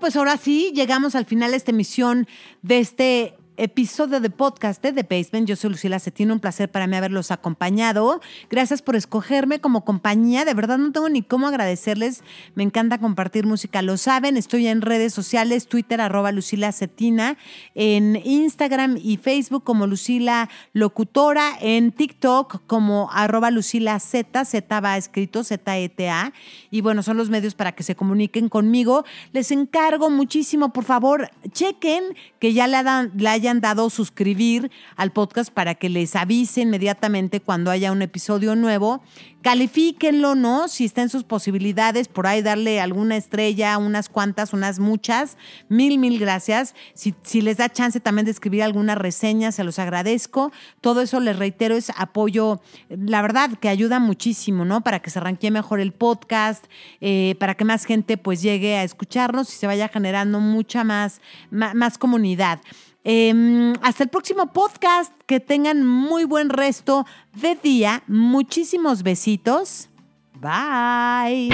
Pues 0.00 0.16
ahora 0.16 0.36
sí, 0.36 0.72
llegamos 0.74 1.14
al 1.14 1.26
final 1.26 1.52
de 1.52 1.56
esta 1.58 1.70
emisión 1.70 2.26
de 2.62 2.80
este 2.80 3.34
episodio 3.80 4.20
de 4.20 4.28
podcast 4.28 4.82
de 4.82 4.92
The 4.92 5.04
Basement. 5.04 5.48
Yo 5.48 5.56
soy 5.56 5.70
Lucila 5.70 5.98
Cetina, 5.98 6.34
un 6.34 6.40
placer 6.40 6.70
para 6.70 6.86
mí 6.86 6.96
haberlos 6.96 7.30
acompañado. 7.30 8.20
Gracias 8.50 8.82
por 8.82 8.94
escogerme 8.94 9.62
como 9.62 9.86
compañía. 9.86 10.44
De 10.44 10.52
verdad 10.52 10.76
no 10.76 10.92
tengo 10.92 11.08
ni 11.08 11.22
cómo 11.22 11.46
agradecerles. 11.46 12.22
Me 12.54 12.62
encanta 12.62 12.98
compartir 12.98 13.46
música, 13.46 13.80
lo 13.80 13.96
saben. 13.96 14.36
Estoy 14.36 14.66
en 14.66 14.82
redes 14.82 15.14
sociales, 15.14 15.66
Twitter 15.66 16.02
arroba 16.02 16.30
Lucila 16.30 16.72
Cetina, 16.72 17.38
en 17.74 18.16
Instagram 18.22 18.98
y 19.02 19.16
Facebook 19.16 19.64
como 19.64 19.86
Lucila 19.86 20.50
Locutora, 20.74 21.56
en 21.58 21.90
TikTok 21.90 22.66
como 22.66 23.08
arroba 23.10 23.50
Lucila 23.50 23.98
Z, 23.98 24.44
Z 24.44 24.80
va 24.80 24.98
escrito, 24.98 25.42
Z-E-T-A. 25.42 26.34
Y 26.70 26.82
bueno, 26.82 27.02
son 27.02 27.16
los 27.16 27.30
medios 27.30 27.54
para 27.54 27.72
que 27.72 27.82
se 27.82 27.96
comuniquen 27.96 28.50
conmigo. 28.50 29.06
Les 29.32 29.50
encargo 29.50 30.10
muchísimo, 30.10 30.70
por 30.70 30.84
favor, 30.84 31.30
chequen 31.52 32.04
que 32.40 32.52
ya 32.52 32.66
le, 32.66 32.76
le 33.16 33.28
hayan 33.30 33.62
dado 33.62 33.69
suscribir 33.78 34.70
al 34.96 35.12
podcast 35.12 35.52
para 35.52 35.76
que 35.76 35.88
les 35.88 36.16
avise 36.16 36.62
inmediatamente 36.62 37.40
cuando 37.40 37.70
haya 37.70 37.92
un 37.92 38.02
episodio 38.02 38.56
nuevo. 38.56 39.02
Califíquenlo, 39.42 40.34
¿no? 40.34 40.68
Si 40.68 40.84
está 40.84 41.00
en 41.00 41.08
sus 41.08 41.24
posibilidades, 41.24 42.08
por 42.08 42.26
ahí 42.26 42.42
darle 42.42 42.78
alguna 42.78 43.16
estrella, 43.16 43.78
unas 43.78 44.08
cuantas, 44.10 44.52
unas 44.52 44.78
muchas. 44.78 45.38
Mil, 45.70 45.98
mil 45.98 46.18
gracias. 46.18 46.74
Si, 46.92 47.14
si 47.22 47.40
les 47.40 47.56
da 47.56 47.70
chance 47.70 48.00
también 48.00 48.26
de 48.26 48.32
escribir 48.32 48.62
alguna 48.62 48.94
reseña, 48.96 49.50
se 49.50 49.64
los 49.64 49.78
agradezco. 49.78 50.52
Todo 50.82 51.00
eso, 51.00 51.20
les 51.20 51.38
reitero, 51.38 51.74
es 51.74 51.90
apoyo, 51.96 52.60
la 52.90 53.22
verdad, 53.22 53.50
que 53.58 53.70
ayuda 53.70 53.98
muchísimo, 53.98 54.66
¿no? 54.66 54.82
Para 54.82 55.00
que 55.00 55.08
se 55.08 55.18
arranque 55.18 55.50
mejor 55.50 55.80
el 55.80 55.92
podcast, 55.92 56.66
eh, 57.00 57.34
para 57.40 57.54
que 57.54 57.64
más 57.64 57.86
gente 57.86 58.18
pues 58.18 58.42
llegue 58.42 58.76
a 58.76 58.84
escucharnos 58.84 59.52
y 59.54 59.56
se 59.56 59.66
vaya 59.66 59.88
generando 59.88 60.38
mucha 60.40 60.84
más, 60.84 61.22
ma- 61.50 61.72
más 61.72 61.96
comunidad. 61.96 62.60
Em, 63.04 63.72
hasta 63.82 64.04
el 64.04 64.10
próximo 64.10 64.52
podcast. 64.52 65.12
Que 65.26 65.40
tengan 65.40 65.86
muy 65.86 66.24
buen 66.24 66.50
resto 66.50 67.06
de 67.34 67.54
día. 67.54 68.02
Muchísimos 68.06 69.02
besitos. 69.02 69.88
Bye. 70.34 71.50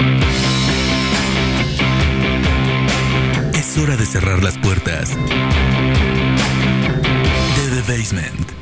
Es 3.53 3.77
hora 3.77 3.95
de 3.95 4.05
cerrar 4.05 4.43
las 4.43 4.57
puertas. 4.57 5.15
De 7.55 7.81
The 7.81 7.97
Basement. 7.97 8.56